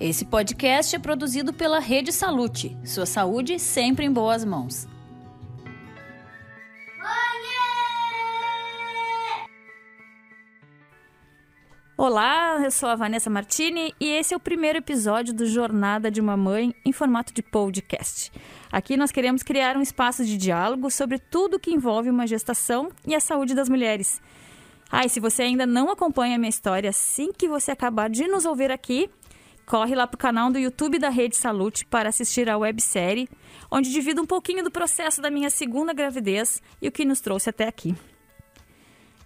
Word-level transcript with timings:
Esse 0.00 0.24
podcast 0.24 0.94
é 0.94 0.98
produzido 0.98 1.52
pela 1.52 1.80
Rede 1.80 2.12
Salute. 2.12 2.76
Sua 2.84 3.04
saúde 3.04 3.58
sempre 3.58 4.04
em 4.04 4.12
boas 4.12 4.44
mãos. 4.44 4.86
Olá, 11.96 12.60
eu 12.62 12.70
sou 12.70 12.88
a 12.88 12.94
Vanessa 12.94 13.28
Martini 13.28 13.92
e 14.00 14.06
esse 14.06 14.32
é 14.32 14.36
o 14.36 14.40
primeiro 14.40 14.78
episódio 14.78 15.34
do 15.34 15.44
Jornada 15.44 16.12
de 16.12 16.20
uma 16.20 16.36
Mãe 16.36 16.72
em 16.84 16.92
formato 16.92 17.34
de 17.34 17.42
podcast. 17.42 18.30
Aqui 18.70 18.96
nós 18.96 19.10
queremos 19.10 19.42
criar 19.42 19.76
um 19.76 19.82
espaço 19.82 20.24
de 20.24 20.36
diálogo 20.36 20.92
sobre 20.92 21.18
tudo 21.18 21.58
que 21.58 21.72
envolve 21.72 22.08
uma 22.08 22.24
gestação 22.24 22.88
e 23.04 23.16
a 23.16 23.20
saúde 23.20 23.52
das 23.52 23.68
mulheres. 23.68 24.22
Ah, 24.90 25.04
e 25.04 25.08
se 25.08 25.20
você 25.20 25.42
ainda 25.42 25.66
não 25.66 25.90
acompanha 25.90 26.36
a 26.36 26.38
minha 26.38 26.48
história, 26.48 26.88
assim 26.88 27.30
que 27.30 27.46
você 27.46 27.72
acabar 27.72 28.08
de 28.08 28.26
nos 28.26 28.46
ouvir 28.46 28.70
aqui, 28.70 29.10
corre 29.68 29.94
lá 29.94 30.06
para 30.06 30.16
o 30.16 30.18
canal 30.18 30.50
do 30.50 30.58
YouTube 30.58 30.98
da 30.98 31.10
Rede 31.10 31.36
Salute 31.36 31.84
para 31.84 32.08
assistir 32.08 32.48
a 32.48 32.56
websérie, 32.56 33.28
onde 33.70 33.92
divido 33.92 34.22
um 34.22 34.26
pouquinho 34.26 34.64
do 34.64 34.70
processo 34.70 35.20
da 35.20 35.30
minha 35.30 35.50
segunda 35.50 35.92
gravidez 35.92 36.62
e 36.80 36.88
o 36.88 36.92
que 36.92 37.04
nos 37.04 37.20
trouxe 37.20 37.50
até 37.50 37.68
aqui. 37.68 37.94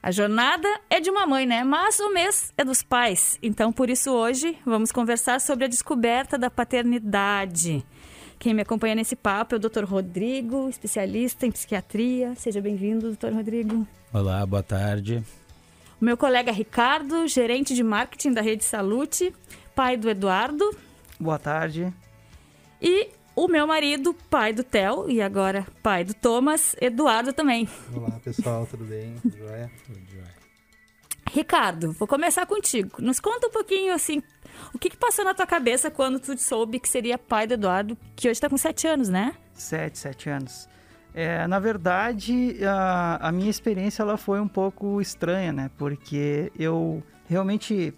A 0.03 0.11
jornada 0.11 0.69
é 0.91 0.99
de 0.99 1.09
uma 1.09 1.25
mãe, 1.29 1.47
né? 1.47 1.63
Mas 1.63 2.01
o 2.01 2.13
mês 2.13 2.53
é 2.59 2.65
dos 2.65 2.83
pais. 2.83 3.39
Então, 3.41 3.73
por 3.73 3.89
isso, 3.89 4.11
hoje 4.11 4.59
vamos 4.67 4.91
conversar 4.91 5.41
sobre 5.41 5.67
a 5.67 5.69
descoberta 5.69 6.37
da 6.37 6.51
paternidade. 6.51 7.87
Quem 8.37 8.53
me 8.53 8.63
acompanha 8.63 8.97
nesse 8.97 9.15
papo 9.15 9.55
é 9.55 9.59
o 9.59 9.61
Dr. 9.61 9.85
Rodrigo, 9.85 10.69
especialista 10.69 11.47
em 11.47 11.53
psiquiatria. 11.53 12.35
Seja 12.35 12.61
bem-vindo, 12.61 13.13
Dr. 13.13 13.33
Rodrigo. 13.33 13.87
Olá, 14.13 14.45
boa 14.45 14.65
tarde. 14.65 15.23
O 16.01 16.05
meu 16.05 16.17
colega 16.17 16.51
Ricardo, 16.51 17.29
gerente 17.29 17.77
de 17.77 17.85
marketing 17.85 18.33
da 18.33 18.43
Rede 18.43 18.65
Salute, 18.65 19.33
pai 19.75 19.97
do 19.97 20.09
Eduardo. 20.09 20.77
Boa 21.19 21.39
tarde. 21.39 21.93
E 22.81 23.09
o 23.35 23.49
meu 23.49 23.67
marido, 23.67 24.15
pai 24.29 24.53
do 24.53 24.63
Theo 24.63 25.09
e 25.11 25.23
agora 25.23 25.67
pai 25.83 26.05
do 26.05 26.15
Thomas, 26.15 26.77
Eduardo 26.81 27.33
também. 27.33 27.69
Olá, 27.95 28.21
pessoal, 28.23 28.67
tudo 28.67 28.85
bem? 28.85 29.15
Tudo 29.23 29.39
jóia? 29.39 29.71
Tudo 29.87 30.01
jóia. 30.11 30.43
Ricardo, 31.31 31.93
vou 31.93 32.07
começar 32.07 32.45
contigo. 32.45 33.01
Nos 33.01 33.19
conta 33.19 33.47
um 33.47 33.51
pouquinho, 33.51 33.95
assim, 33.95 34.23
o 34.75 34.79
que, 34.79 34.91
que 34.91 34.97
passou 34.97 35.25
na 35.25 35.33
tua 35.33 35.47
cabeça 35.47 35.91
quando 35.91 36.21
tu 36.21 36.39
soube 36.39 36.79
que 36.79 36.89
seria 36.89 37.17
pai 37.17 37.47
do 37.47 37.55
Eduardo, 37.55 37.97
que 38.15 38.29
hoje 38.29 38.33
está 38.33 38.51
com 38.51 38.59
sete 38.59 38.87
anos, 38.87 39.09
né? 39.09 39.35
Sete, 39.55 39.99
sete 39.99 40.29
anos. 40.29 40.69
É, 41.15 41.47
na 41.47 41.59
verdade, 41.59 42.59
a, 42.65 43.29
a 43.29 43.33
minha 43.33 43.51
experiência 43.51 44.03
ela 44.03 44.19
foi 44.19 44.41
um 44.41 44.49
pouco 44.49 45.01
estranha, 45.01 45.53
né? 45.53 45.71
Porque 45.79 46.53
eu 46.59 47.03
realmente 47.29 47.95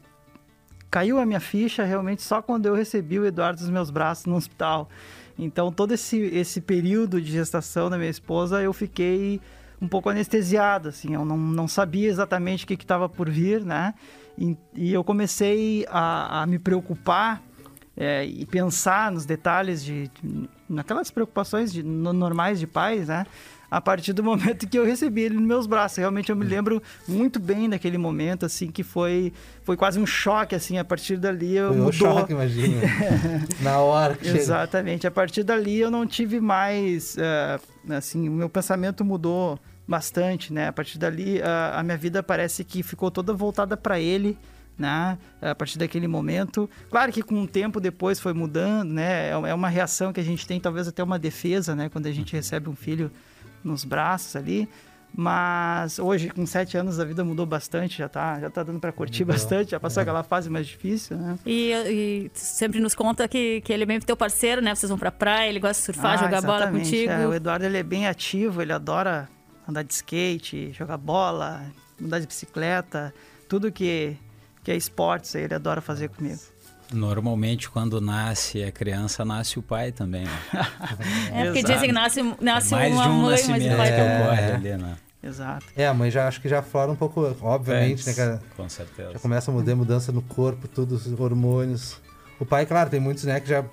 caiu 0.95 1.19
a 1.19 1.27
minha 1.27 1.41
ficha 1.41 1.83
realmente 1.83 2.23
só 2.23 2.41
quando 2.41 2.67
eu 2.67 2.75
recebi 2.77 3.19
o 3.19 3.27
Eduardo 3.27 3.61
nos 3.61 3.69
meus 3.69 3.91
braços 3.91 4.27
no 4.27 4.37
hospital. 4.37 4.89
Então, 5.37 5.73
todo 5.73 5.93
esse, 5.93 6.17
esse 6.17 6.61
período 6.61 7.21
de 7.21 7.33
gestação 7.33 7.91
da 7.91 7.99
minha 7.99 8.09
esposa, 8.09 8.63
eu 8.63 8.73
fiquei 8.73 9.41
um 9.83 9.89
pouco 9.89 10.09
anestesiado, 10.09 10.91
assim, 10.91 11.15
eu 11.15 11.25
não, 11.25 11.37
não 11.37 11.67
sabia 11.67 12.09
exatamente 12.09 12.63
o 12.63 12.67
que 12.69 12.75
estava 12.75 13.09
por 13.09 13.29
vir, 13.29 13.65
né? 13.65 13.93
E, 14.39 14.57
e 14.73 14.93
eu 14.93 15.03
comecei 15.03 15.85
a, 15.89 16.43
a 16.43 16.47
me 16.47 16.61
preocupar 16.61 17.43
é, 17.97 18.25
e 18.25 18.47
pensar 18.47 19.11
nos 19.11 19.27
detalhes 19.27 19.85
de, 19.85 20.09
de 20.23 20.49
naquelas 20.69 21.11
preocupações 21.11 21.73
de, 21.73 21.83
no, 21.83 22.13
normais 22.13 22.61
de 22.61 22.69
pais, 22.69 23.09
né? 23.09 23.27
A 23.75 23.81
partir 23.81 24.13
do 24.13 24.23
momento 24.25 24.69
que 24.69 24.79
eu 24.79 24.85
recebi 24.85 25.23
ele 25.23 25.35
nos 25.35 25.45
meus 25.45 25.67
braços. 25.67 25.99
Realmente 25.99 26.31
eu 26.31 26.37
me 26.37 26.45
lembro 26.45 26.81
muito 27.09 27.41
bem 27.41 27.69
daquele 27.69 27.99
momento, 27.99 28.47
assim, 28.47 28.71
que 28.71 28.85
foi, 28.85 29.33
foi 29.63 29.77
quase 29.77 29.99
um 29.99 30.07
choque, 30.07 30.55
assim, 30.55 30.79
a 30.79 30.85
partir 30.85 31.17
dali 31.17 31.57
eu 31.57 31.69
foi 31.69 31.77
mudou. 31.77 31.89
um 31.89 31.93
choque, 31.93 32.33
imagina. 32.33 32.81
Na 33.61 33.79
hora 33.79 34.15
que 34.15 34.29
Exatamente. 34.29 35.03
Chega. 35.03 35.09
A 35.09 35.11
partir 35.11 35.43
dali 35.43 35.81
eu 35.81 35.91
não 35.91 36.07
tive 36.07 36.41
mais, 36.41 37.17
uh, 37.17 37.93
assim, 37.93 38.29
o 38.29 38.33
meu 38.33 38.49
pensamento 38.49 39.05
mudou 39.05 39.59
bastante, 39.89 40.53
né? 40.53 40.69
A 40.69 40.73
partir 40.73 40.97
dali 40.97 41.41
uh, 41.41 41.75
a 41.75 41.83
minha 41.83 41.97
vida 41.97 42.23
parece 42.23 42.63
que 42.63 42.83
ficou 42.83 43.11
toda 43.11 43.33
voltada 43.35 43.77
para 43.77 43.99
ele, 43.99 44.39
né? 44.79 45.19
A 45.43 45.55
partir 45.55 45.79
daquele 45.79 46.07
momento. 46.07 46.71
Claro 46.89 47.13
que 47.13 47.23
com 47.23 47.43
o 47.43 47.49
tempo 47.49 47.81
depois 47.81 48.21
foi 48.21 48.33
mudando, 48.33 48.93
né? 48.93 49.31
É, 49.31 49.33
é 49.33 49.55
uma 49.55 49.69
reação 49.69 50.13
que 50.13 50.21
a 50.21 50.25
gente 50.25 50.47
tem, 50.47 50.61
talvez 50.61 50.87
até 50.87 51.03
uma 51.03 51.19
defesa, 51.19 51.75
né? 51.75 51.89
Quando 51.89 52.07
a 52.07 52.13
gente 52.13 52.33
recebe 52.33 52.69
um 52.69 52.77
filho 52.77 53.11
nos 53.65 53.85
braços 53.85 54.37
ali. 54.37 54.69
Mas 55.17 56.01
hoje, 56.01 56.29
com 56.29 56.45
sete 56.45 56.77
anos, 56.77 56.99
a 56.99 57.05
vida 57.05 57.23
mudou 57.23 57.47
bastante, 57.47 57.99
já 57.99 58.09
tá, 58.09 58.41
já 58.41 58.51
tá 58.51 58.65
dando 58.65 58.81
para 58.81 58.91
curtir 58.91 59.23
Legal. 59.23 59.37
bastante, 59.37 59.71
já 59.71 59.79
passou 59.79 60.01
é. 60.01 60.03
aquela 60.03 60.25
fase 60.25 60.51
mais 60.51 60.67
difícil, 60.67 61.17
né? 61.17 61.39
E, 61.47 61.71
e 61.73 62.31
sempre 62.35 62.81
nos 62.81 62.97
conta 62.97 63.29
que, 63.29 63.61
que 63.61 63.73
ele 63.73 63.85
é 63.85 63.87
bem 63.87 64.01
teu 64.01 64.17
parceiro, 64.17 64.61
né? 64.61 64.75
Vocês 64.75 64.91
vão 64.91 64.99
pra 64.99 65.13
praia, 65.13 65.49
ele 65.49 65.61
gosta 65.61 65.81
de 65.81 65.85
surfar, 65.87 66.15
ah, 66.15 66.25
jogar 66.25 66.43
bola 66.43 66.69
contigo. 66.69 67.13
É, 67.13 67.29
o 67.29 67.33
Eduardo 67.33 67.65
ele 67.65 67.79
é 67.79 67.83
bem 67.85 68.09
ativo, 68.09 68.61
ele 68.61 68.73
adora 68.73 69.29
andar 69.69 69.85
de 69.85 69.95
skate, 69.95 70.73
jogar 70.73 70.97
bola, 70.97 71.65
andar 72.03 72.19
de 72.19 72.27
bicicleta, 72.27 73.15
tudo 73.49 73.71
que, 73.71 74.17
que 74.65 74.73
é 74.73 74.77
esportes, 74.77 75.33
ele 75.37 75.55
adora 75.55 75.81
fazer 75.81 76.09
comigo. 76.09 76.41
Normalmente, 76.95 77.69
quando 77.69 78.01
nasce 78.01 78.63
a 78.63 78.73
criança, 78.73 79.25
nasce 79.25 79.59
o 79.59 79.63
pai 79.63 79.93
também. 79.93 80.25
Né? 80.25 80.31
é, 81.33 81.45
porque 81.45 81.63
dizem 81.63 81.89
que 81.89 81.93
nasce, 81.93 82.23
nasce 82.41 82.75
é 82.75 82.79
mais 82.79 82.95
uma 82.95 83.03
de 83.03 83.09
um 83.09 83.23
mãe, 83.23 83.43
mas 83.49 83.65
o 83.65 83.77
pai 83.77 83.89
é, 83.89 84.23
ocorre 84.23 84.53
ali, 84.53 84.77
né? 84.77 84.97
Exato. 85.23 85.67
É, 85.75 85.87
a 85.87 85.95
mãe 85.95 86.11
já 86.11 86.29
acho 86.29 86.41
que 86.41 86.49
já 86.49 86.63
flora 86.63 86.93
um 86.93 86.97
pouco, 86.97 87.35
obviamente, 87.41 87.93
Antes, 87.93 88.07
né, 88.07 88.13
cara? 88.15 88.43
Com 88.57 88.69
certeza. 88.69 89.13
Já 89.13 89.19
começa 89.19 89.51
a 89.51 89.55
mudar 89.55 89.75
mudança 89.75 90.13
no 90.13 90.21
corpo, 90.21 90.69
tudo, 90.69 90.95
os 90.95 91.07
hormônios. 91.19 91.99
O 92.39 92.45
pai, 92.45 92.67
claro, 92.67 92.91
tem 92.91 93.01
muitos, 93.01 93.25
né, 93.25 93.41
que 93.41 93.49
já 93.49 93.65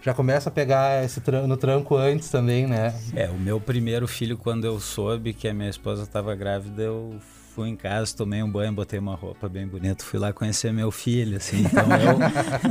já 0.00 0.14
começa 0.14 0.48
a 0.48 0.52
pegar 0.52 1.04
esse 1.04 1.20
no 1.46 1.56
tranco 1.56 1.96
antes 1.96 2.30
também, 2.30 2.66
né? 2.66 2.94
É, 3.14 3.28
o 3.28 3.34
meu 3.34 3.60
primeiro 3.60 4.06
filho, 4.06 4.38
quando 4.38 4.64
eu 4.64 4.78
soube 4.78 5.32
que 5.32 5.48
a 5.48 5.54
minha 5.54 5.68
esposa 5.68 6.04
estava 6.04 6.34
grávida, 6.36 6.82
eu 6.82 7.20
fui 7.58 7.70
em 7.70 7.74
casa, 7.74 8.14
tomei 8.16 8.40
um 8.40 8.48
banho, 8.48 8.72
botei 8.72 9.00
uma 9.00 9.16
roupa 9.16 9.48
bem 9.48 9.66
bonita, 9.66 10.04
fui 10.04 10.16
lá 10.16 10.32
conhecer 10.32 10.72
meu 10.72 10.92
filho, 10.92 11.38
assim, 11.38 11.62
então 11.62 11.88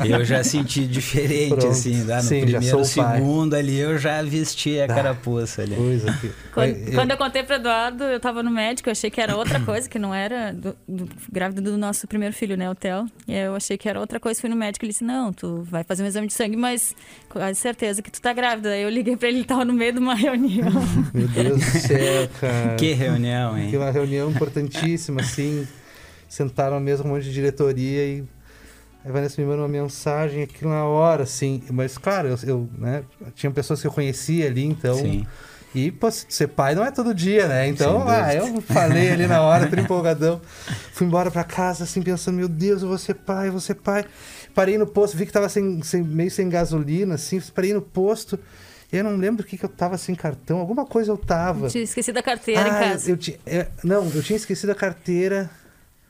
eu, 0.06 0.16
eu 0.20 0.24
já 0.24 0.42
senti 0.46 0.88
diferente, 0.88 1.50
Pronto. 1.50 1.68
assim, 1.68 2.06
lá 2.06 2.16
no 2.18 2.22
Sim, 2.22 2.42
primeiro 2.46 2.86
segundo 2.86 3.54
ali 3.54 3.78
eu 3.78 3.98
já 3.98 4.22
vesti 4.22 4.80
a 4.80 4.86
ah, 4.86 4.88
carapuça 4.88 5.64
ali. 5.64 5.76
Coisa 5.76 6.14
que... 6.14 6.32
quando, 6.54 6.70
eu... 6.70 6.94
quando 6.94 7.12
eu 7.12 7.18
contei 7.18 7.44
para 7.44 7.58
Eduardo, 7.58 8.06
eu 8.06 8.18
tava 8.18 8.42
no 8.42 8.50
médico, 8.50 8.88
eu 8.88 8.94
achei 8.94 9.12
que 9.12 9.20
era 9.20 9.36
outra 9.36 9.60
coisa, 9.60 9.90
que 9.90 10.00
não 10.00 10.16
era 10.16 10.54
do, 10.54 10.74
do, 10.88 11.10
grávida 11.30 11.62
do 11.62 11.78
nosso 11.78 12.08
primeiro 12.08 12.34
filho, 12.34 12.56
né, 12.56 12.70
o 12.70 12.76
Theo, 12.76 13.08
e 13.28 13.36
eu 13.36 13.58
achei 13.58 13.78
que 13.78 13.90
era 13.90 14.00
outra 14.00 14.22
coisa, 14.22 14.40
fui 14.40 14.50
no 14.50 14.56
médico, 14.56 14.86
ele 14.86 14.94
disse, 14.94 15.04
não, 15.04 15.34
tu 15.34 15.64
vai 15.70 15.84
fazer 15.84 16.02
um 16.02 16.06
exame 16.06 16.28
de 16.28 16.34
sangue, 16.34 16.56
mas 16.56 16.96
com 17.28 17.40
certeza 17.54 18.02
que 18.02 18.10
tu 18.10 18.22
tá 18.22 18.32
grávida, 18.32 18.70
aí 18.70 18.84
eu 18.84 18.90
liguei 18.90 19.18
para 19.18 19.28
ele, 19.28 19.40
ele 19.40 19.46
tava 19.46 19.66
no 19.66 19.74
meio 19.74 19.92
de 19.92 20.00
uma 20.00 20.16
reunião. 20.16 20.72
Meu 21.14 21.28
Deus 21.28 21.60
do 21.60 21.80
céu, 21.80 22.30
cara. 22.40 22.76
Que 22.76 22.94
reunião, 22.94 23.58
hein? 23.58 23.70
Que 23.70 23.76
uma 23.76 23.92
reunião 23.92 24.30
importantíssima 24.30 24.77
importantíssima, 24.78 25.22
assim. 25.22 25.68
Sentaram 26.30 26.80
mesa 26.80 27.04
um 27.04 27.08
monte 27.08 27.24
de 27.24 27.34
diretoria 27.34 28.06
e 28.06 28.24
a 29.06 29.12
Vanessa 29.12 29.42
me 29.42 29.48
mandou 29.48 29.64
uma 29.64 29.70
mensagem 29.70 30.44
aqui 30.44 30.66
na 30.66 30.84
hora, 30.86 31.24
assim. 31.24 31.64
Mas, 31.72 31.98
claro, 31.98 32.28
eu, 32.28 32.38
eu 32.44 32.70
né, 32.78 33.04
tinha 33.34 33.52
pessoas 33.52 33.82
que 33.82 33.88
eu 33.88 33.92
conhecia 33.92 34.48
ali, 34.48 34.66
então. 34.66 34.96
Sim. 34.96 35.26
E, 35.76 35.92
pô, 35.92 36.10
ser 36.10 36.48
pai 36.48 36.74
não 36.74 36.84
é 36.84 36.92
todo 36.92 37.14
dia, 37.14 37.48
né? 37.48 37.68
Então, 37.68 38.08
ah, 38.08 38.34
eu 38.34 38.62
falei 38.62 39.12
ali 39.12 39.28
na 39.28 39.42
hora, 39.42 39.70
empolgadão. 39.80 40.42
Fui 40.94 41.06
embora 41.06 41.30
pra 41.30 41.44
casa, 41.44 41.84
assim, 41.84 42.02
pensando, 42.02 42.36
meu 42.36 42.48
Deus, 42.48 42.82
eu 42.82 42.88
vou 42.88 42.98
ser 42.98 43.14
pai, 43.14 43.48
eu 43.48 43.52
vou 43.52 43.62
ser 43.62 43.76
pai. 43.76 44.06
Parei 44.56 44.78
no 44.78 44.88
posto, 44.88 45.16
vi 45.16 45.26
que 45.26 45.32
tava 45.32 45.48
sem, 45.50 45.84
sem, 45.84 46.02
meio 46.02 46.32
sem 46.32 46.50
gasolina, 46.50 47.16
assim, 47.16 47.40
parei 47.54 47.74
no 47.74 47.82
posto. 47.82 48.40
Eu 48.92 49.04
não 49.04 49.18
lembro 49.18 49.44
o 49.44 49.46
que, 49.46 49.58
que 49.58 49.66
eu 49.66 49.70
tava 49.70 49.98
sem 49.98 50.16
cartão, 50.16 50.60
alguma 50.60 50.86
coisa 50.86 51.12
eu 51.12 51.18
tava. 51.18 51.68
Tinha 51.68 51.84
esquecido 51.84 52.18
a 52.18 52.24
carteira 52.24 52.64
ah, 52.64 52.68
em 52.68 52.90
casa. 52.90 53.12
Eu, 53.12 53.18
eu, 53.46 53.60
eu, 53.60 53.66
não, 53.84 54.10
eu 54.10 54.24
tinha 54.24 54.38
esquecido 54.38 54.70
a 54.72 54.76
carteira 54.76 55.50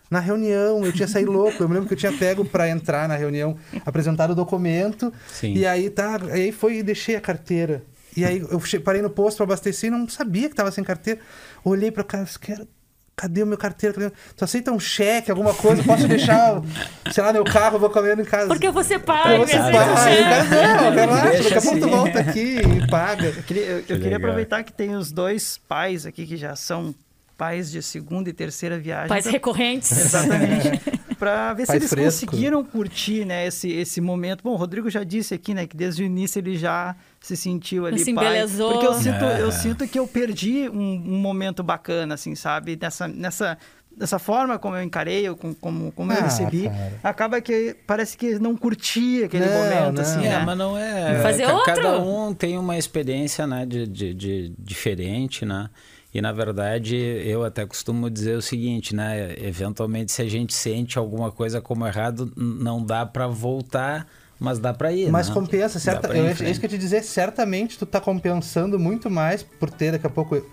na 0.09 0.19
reunião, 0.19 0.85
eu 0.85 0.93
tinha 0.93 1.07
saído 1.07 1.31
louco. 1.31 1.61
Eu 1.61 1.67
me 1.67 1.73
lembro 1.73 1.87
que 1.87 1.95
eu 1.95 1.97
tinha 1.97 2.13
pego 2.13 2.45
para 2.45 2.69
entrar 2.69 3.07
na 3.07 3.15
reunião, 3.15 3.57
apresentado 3.85 4.31
o 4.31 4.35
documento. 4.35 5.11
Sim. 5.27 5.53
E 5.53 5.65
aí 5.65 5.89
tá, 5.89 6.19
aí 6.31 6.51
foi 6.51 6.77
e 6.77 6.83
deixei 6.83 7.15
a 7.15 7.21
carteira. 7.21 7.83
E 8.15 8.25
aí 8.25 8.39
eu 8.39 8.61
parei 8.81 9.01
no 9.01 9.09
posto 9.09 9.37
para 9.37 9.45
abastecer 9.45 9.87
e 9.87 9.91
não 9.91 10.07
sabia 10.07 10.49
que 10.49 10.55
tava 10.55 10.71
sem 10.71 10.83
carteira. 10.83 11.19
Olhei 11.63 11.91
para 11.91 12.01
o 12.01 12.05
cara, 12.05 12.27
quero 12.39 12.67
Cadê 13.19 13.41
o 13.41 13.47
meu 13.47 13.57
carteira? 13.57 13.95
Cadê... 13.95 14.11
Tu 14.35 14.43
aceita 14.43 14.71
um 14.71 14.79
cheque, 14.79 15.31
alguma 15.31 15.51
coisa? 15.51 15.81
Posso 15.83 16.07
deixar, 16.07 16.61
sei 17.11 17.23
lá, 17.23 17.33
meu 17.33 17.43
carro, 17.43 17.77
eu 17.77 17.79
vou 17.79 17.89
comendo 17.89 18.21
em 18.21 18.25
casa. 18.25 18.47
Porque 18.47 18.71
ser 18.83 18.99
pai, 18.99 19.33
eu 19.33 19.37
vou 19.39 19.47
ser 19.47 19.57
pai. 19.57 19.71
Não, 19.73 20.91
relaxa, 20.91 21.43
daqui 21.43 21.53
a 21.55 21.61
pouco 21.63 21.79
tu 21.79 21.89
volta 21.89 22.19
aqui 22.19 22.59
e 22.59 22.87
paga. 22.87 23.33
Eu 23.35 23.41
queria, 23.41 23.63
eu, 23.63 23.83
que 23.83 23.93
eu 23.93 23.99
queria 23.99 24.17
aproveitar 24.17 24.61
que 24.63 24.71
tem 24.71 24.95
os 24.95 25.11
dois 25.11 25.57
pais 25.67 26.05
aqui 26.05 26.27
que 26.27 26.37
já 26.37 26.55
são 26.55 26.93
pais 27.35 27.71
de 27.71 27.81
segunda 27.81 28.29
e 28.29 28.33
terceira 28.33 28.77
viagem. 28.77 29.07
Pais 29.07 29.25
recorrentes. 29.25 29.91
Exatamente. 29.91 30.79
para 31.17 31.53
ver 31.53 31.65
se 31.65 31.75
eles 31.75 31.89
fresco. 31.89 32.25
conseguiram 32.27 32.63
curtir 32.63 33.25
né, 33.25 33.47
esse, 33.47 33.69
esse 33.71 33.99
momento. 33.99 34.41
Bom, 34.43 34.51
o 34.51 34.55
Rodrigo 34.55 34.89
já 34.89 35.03
disse 35.03 35.33
aqui 35.33 35.53
né, 35.53 35.65
que 35.67 35.75
desde 35.75 36.03
o 36.03 36.05
início 36.05 36.39
ele 36.39 36.57
já 36.57 36.95
se 37.19 37.35
sentiu 37.35 37.85
ali 37.85 37.99
se 37.99 38.13
pai. 38.13 38.25
Embelezou. 38.27 38.71
Porque 38.71 38.87
eu 38.87 38.93
sinto, 38.93 39.25
é. 39.25 39.41
eu 39.41 39.51
sinto 39.51 39.87
que 39.87 39.99
eu 39.99 40.07
perdi 40.07 40.69
um, 40.69 40.77
um, 40.79 41.17
momento 41.19 41.61
bacana, 41.63 42.13
assim, 42.15 42.35
sabe? 42.35 42.77
Nessa, 42.81 43.07
nessa 43.07 43.57
dessa 43.95 44.19
forma 44.19 44.59
como 44.59 44.75
eu 44.75 44.83
encarei, 44.83 45.27
ou 45.27 45.35
com- 45.35 45.55
como, 45.55 45.91
como 45.93 46.11
eu 46.13 46.19
Ah, 46.19 46.25
recebi, 46.25 46.65
cara. 46.69 46.99
acaba 47.03 47.41
que 47.41 47.75
parece 47.87 48.15
que 48.15 48.37
não 48.37 48.55
curtia 48.55 49.25
aquele 49.25 49.47
Não, 49.47 49.53
momento, 49.53 49.93
não. 49.95 50.01
assim, 50.03 50.23
É, 50.23 50.29
né? 50.37 50.43
mas 50.45 50.55
não 50.55 50.77
é. 50.77 51.19
Fazer 51.23 51.47
ca- 51.47 51.53
outro? 51.55 51.73
Cada 51.73 51.99
um 51.99 52.31
tem 52.31 52.59
uma 52.59 52.77
experiência 52.77 53.47
né, 53.47 53.65
de, 53.65 53.87
de, 53.87 54.13
de- 54.13 54.53
diferente, 54.59 55.43
né? 55.45 55.67
E 56.17 56.21
na 56.21 56.31
verdade 56.31 56.95
eu 56.95 57.43
até 57.43 57.63
costumo 57.63 58.09
dizer 58.09 58.35
o 58.35 58.41
seguinte, 58.41 58.95
né? 58.95 59.35
Eventualmente 59.37 60.11
se 60.11 60.19
a 60.23 60.27
gente 60.27 60.51
sente 60.51 60.97
alguma 60.97 61.31
coisa 61.31 61.61
como 61.61 61.85
errado, 61.85 62.33
não 62.35 62.83
dá 62.83 63.05
pra 63.05 63.27
voltar, 63.27 64.07
mas 64.39 64.57
dá 64.57 64.73
pra 64.73 64.91
ir. 64.91 65.11
Mas 65.11 65.27
né? 65.27 65.35
compensa, 65.35 65.77
certa, 65.77 66.11
é 66.17 66.31
isso 66.49 66.59
que 66.59 66.65
eu 66.65 66.69
te 66.71 66.77
dizer, 66.79 67.03
certamente 67.03 67.77
tu 67.77 67.85
tá 67.85 68.01
compensando 68.01 68.79
muito 68.79 69.11
mais 69.11 69.43
por 69.43 69.69
ter 69.69 69.91
daqui 69.91 70.07
a 70.07 70.09
pouco, 70.09 70.43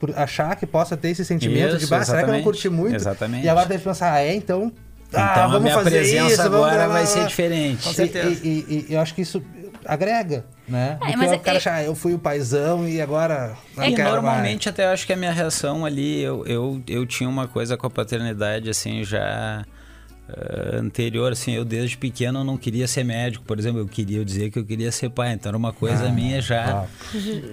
por 0.00 0.16
achar 0.16 0.56
que 0.56 0.66
possa 0.66 0.96
ter 0.96 1.10
esse 1.10 1.22
sentimento 1.22 1.76
de, 1.76 1.84
Isso, 1.84 1.90
bah, 1.90 2.02
será 2.02 2.24
que 2.24 2.30
eu 2.30 2.34
não 2.36 2.42
curti 2.42 2.70
muito? 2.70 2.94
Exatamente. 2.96 3.44
E 3.44 3.48
agora 3.50 3.68
deve 3.68 3.84
pensar, 3.84 4.14
ah, 4.14 4.22
é, 4.22 4.34
então, 4.34 4.72
ah, 5.12 5.32
Então 5.32 5.42
a 5.44 5.46
vamos 5.48 5.62
minha 5.64 5.74
fazer 5.74 5.90
presença 5.90 6.32
isso, 6.32 6.40
agora 6.40 6.88
vai 6.88 7.04
ser 7.04 7.26
diferente. 7.26 7.82
Com 7.84 7.90
E- 7.90 7.94
certeza. 7.94 8.40
E, 8.42 8.48
e- 8.48 8.86
e 8.88 8.94
eu 8.94 9.00
acho 9.02 9.14
que 9.14 9.20
isso 9.20 9.42
agrega, 9.84 10.46
né? 10.70 10.96
É, 11.00 11.04
Porque 11.04 11.16
mas 11.16 11.30
o 11.30 11.34
é- 11.34 11.38
cara 11.38 11.58
achar, 11.58 11.74
ah, 11.74 11.82
eu 11.82 11.94
fui 11.94 12.14
o 12.14 12.18
paizão 12.18 12.88
e 12.88 13.00
agora 13.00 13.56
não 13.76 13.84
E 13.84 13.94
quero 13.94 14.10
normalmente 14.10 14.68
até 14.68 14.84
eu 14.86 14.90
acho 14.90 15.06
que 15.06 15.12
a 15.12 15.16
minha 15.16 15.32
reação 15.32 15.84
ali, 15.84 16.20
eu, 16.22 16.44
eu, 16.46 16.82
eu 16.86 17.04
tinha 17.06 17.28
uma 17.28 17.48
coisa 17.48 17.76
com 17.76 17.86
a 17.86 17.90
paternidade 17.90 18.70
assim 18.70 19.02
já 19.04 19.64
eh, 20.28 20.76
anterior, 20.76 21.32
assim, 21.32 21.52
eu 21.52 21.64
desde 21.64 21.96
pequeno 21.96 22.44
não 22.44 22.56
queria 22.56 22.86
ser 22.86 23.04
médico, 23.04 23.44
por 23.44 23.58
exemplo, 23.58 23.80
eu 23.80 23.88
queria 23.88 24.24
dizer 24.24 24.50
que 24.50 24.58
eu 24.58 24.64
queria 24.64 24.92
ser 24.92 25.10
pai, 25.10 25.32
então 25.32 25.50
era 25.50 25.56
uma 25.56 25.72
coisa 25.72 26.06
Ah, 26.08 26.12
minha 26.12 26.40
já. 26.40 26.86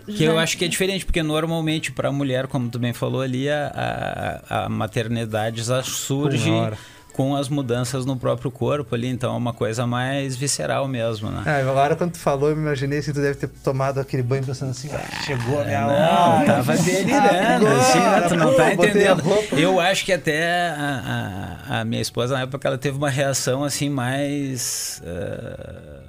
Que 0.06 0.24
eu 0.24 0.38
acho 0.38 0.58
que 0.58 0.66
é 0.66 0.68
diferente, 0.68 1.04
porque 1.06 1.24
normalmente 1.24 1.92
para 1.92 2.10
a 2.10 2.12
mulher, 2.12 2.46
como 2.48 2.70
tu 2.70 2.78
bem 2.78 2.94
falou 2.94 3.22
ali, 3.22 3.50
a, 3.50 4.42
a, 4.50 4.66
a 4.66 4.70
maternidade 4.70 5.64
já 5.64 5.82
surge 5.82 6.52
hora. 6.52 6.78
Com 7.18 7.36
as 7.36 7.50
mudanças 7.50 8.06
no 8.06 8.16
próprio 8.16 8.52
corpo 8.52 8.94
ali, 8.94 9.08
então 9.08 9.34
é 9.34 9.38
uma 9.38 9.52
coisa 9.52 9.88
mais 9.88 10.36
visceral 10.36 10.88
mesmo, 10.88 11.32
né? 11.32 11.42
Ah, 11.48 11.58
agora 11.70 11.96
quando 11.96 12.12
tu 12.12 12.20
falou, 12.20 12.50
eu 12.52 12.56
me 12.56 12.62
imaginei 12.62 13.00
assim, 13.00 13.12
tu 13.12 13.20
deve 13.20 13.34
ter 13.34 13.48
tomado 13.48 14.00
aquele 14.00 14.22
banho 14.22 14.46
pensando 14.46 14.70
assim, 14.70 14.88
ah, 14.94 15.24
chegou 15.26 15.60
a 15.60 15.64
minha 15.66 15.82
Não, 15.82 16.36
hora. 16.36 16.46
tava 16.46 16.78
delirando, 16.78 17.66
Agora, 17.66 17.80
assim, 17.80 18.00
né? 18.00 18.22
Tu 18.30 18.36
não 18.36 18.56
tá 18.56 18.66
pô, 18.66 18.72
entendendo. 18.86 19.24
Eu 19.58 19.80
acho 19.80 20.06
que 20.06 20.14
até 20.14 20.70
a, 20.70 21.58
a- 21.68 21.80
a 21.82 21.86
minha 21.86 22.02
esposa, 22.04 22.36
na 22.36 22.42
época, 22.44 22.68
ela 22.68 22.78
teve 22.78 22.96
uma 22.96 23.10
reação, 23.10 23.64
assim, 23.64 23.90
mais 23.90 25.02
eh, 25.04 26.02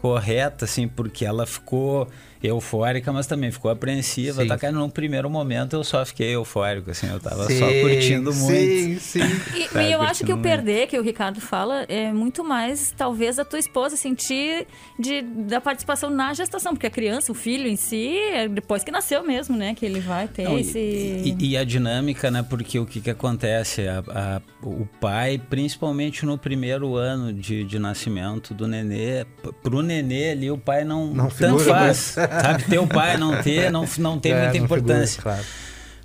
correta, 0.00 0.64
assim, 0.64 0.88
porque 0.88 1.24
ela 1.24 1.46
ficou 1.46 2.08
eufórica, 2.42 3.12
mas 3.12 3.26
também 3.26 3.50
ficou 3.50 3.70
apreensiva. 3.70 4.42
Sim. 4.42 4.48
Tá, 4.48 4.58
cara, 4.58 4.72
num 4.72 4.88
primeiro 4.90 5.28
momento 5.30 5.74
eu 5.76 5.84
só 5.84 6.04
fiquei 6.04 6.34
eufórico, 6.34 6.90
assim, 6.90 7.08
eu 7.08 7.18
tava 7.20 7.44
só 7.44 7.48
Sim, 7.48 7.80
curtindo 7.80 8.34
muito. 8.34 8.72
Sim, 8.72 8.98
sim. 9.00 9.40
E, 9.54 9.68
Tá 9.68 9.82
e 9.82 9.92
eu 9.92 10.00
acho 10.02 10.24
que 10.24 10.32
o 10.32 10.38
perder, 10.38 10.86
que 10.86 10.98
o 10.98 11.02
Ricardo 11.02 11.40
fala, 11.40 11.84
é 11.88 12.12
muito 12.12 12.42
mais, 12.44 12.92
talvez, 12.96 13.36
da 13.36 13.44
tua 13.44 13.58
esposa 13.58 13.96
sentir 13.96 14.66
de, 14.98 15.22
da 15.22 15.60
participação 15.60 16.08
na 16.10 16.32
gestação, 16.34 16.72
porque 16.72 16.86
a 16.86 16.90
criança, 16.90 17.32
o 17.32 17.34
filho 17.34 17.66
em 17.66 17.76
si, 17.76 18.16
é 18.16 18.48
depois 18.48 18.82
que 18.84 18.90
nasceu 18.90 19.22
mesmo, 19.24 19.56
né? 19.56 19.74
Que 19.74 19.84
ele 19.84 20.00
vai 20.00 20.28
ter 20.28 20.44
Não, 20.44 20.56
e- 20.56 20.60
esse. 20.60 20.78
e, 20.78 21.36
e 21.40 21.56
a 21.56 21.64
dinâmica, 21.64 22.30
né? 22.30 22.42
Porque 22.48 22.78
o 22.78 22.86
que, 22.86 23.00
que 23.00 23.10
acontece? 23.10 23.86
A- 23.88 24.02
a- 24.08 24.40
o 24.62 24.86
pai, 25.00 25.38
principalmente 25.50 26.24
no 26.24 26.36
primeiro 26.38 26.94
ano 26.96 27.32
de, 27.32 27.64
de 27.64 27.78
nascimento 27.78 28.54
do 28.54 28.66
nenê, 28.66 29.24
pro 29.62 29.82
nenê 29.82 30.30
ali, 30.30 30.50
o 30.50 30.58
pai 30.58 30.84
não, 30.84 31.06
Não 31.08 31.28
tanto 31.28 31.58
figura 31.58 31.64
faz. 31.78 32.16
Sabe, 32.42 32.64
ter 32.64 32.78
o 32.78 32.86
pai, 32.86 33.16
não 33.16 33.40
ter, 33.42 33.70
não, 33.70 33.86
não 33.98 34.18
tem 34.18 34.32
É, 34.32 34.42
muita 34.42 34.56
importância. 34.58 35.16
figura, 35.16 35.36
claro. 35.36 35.46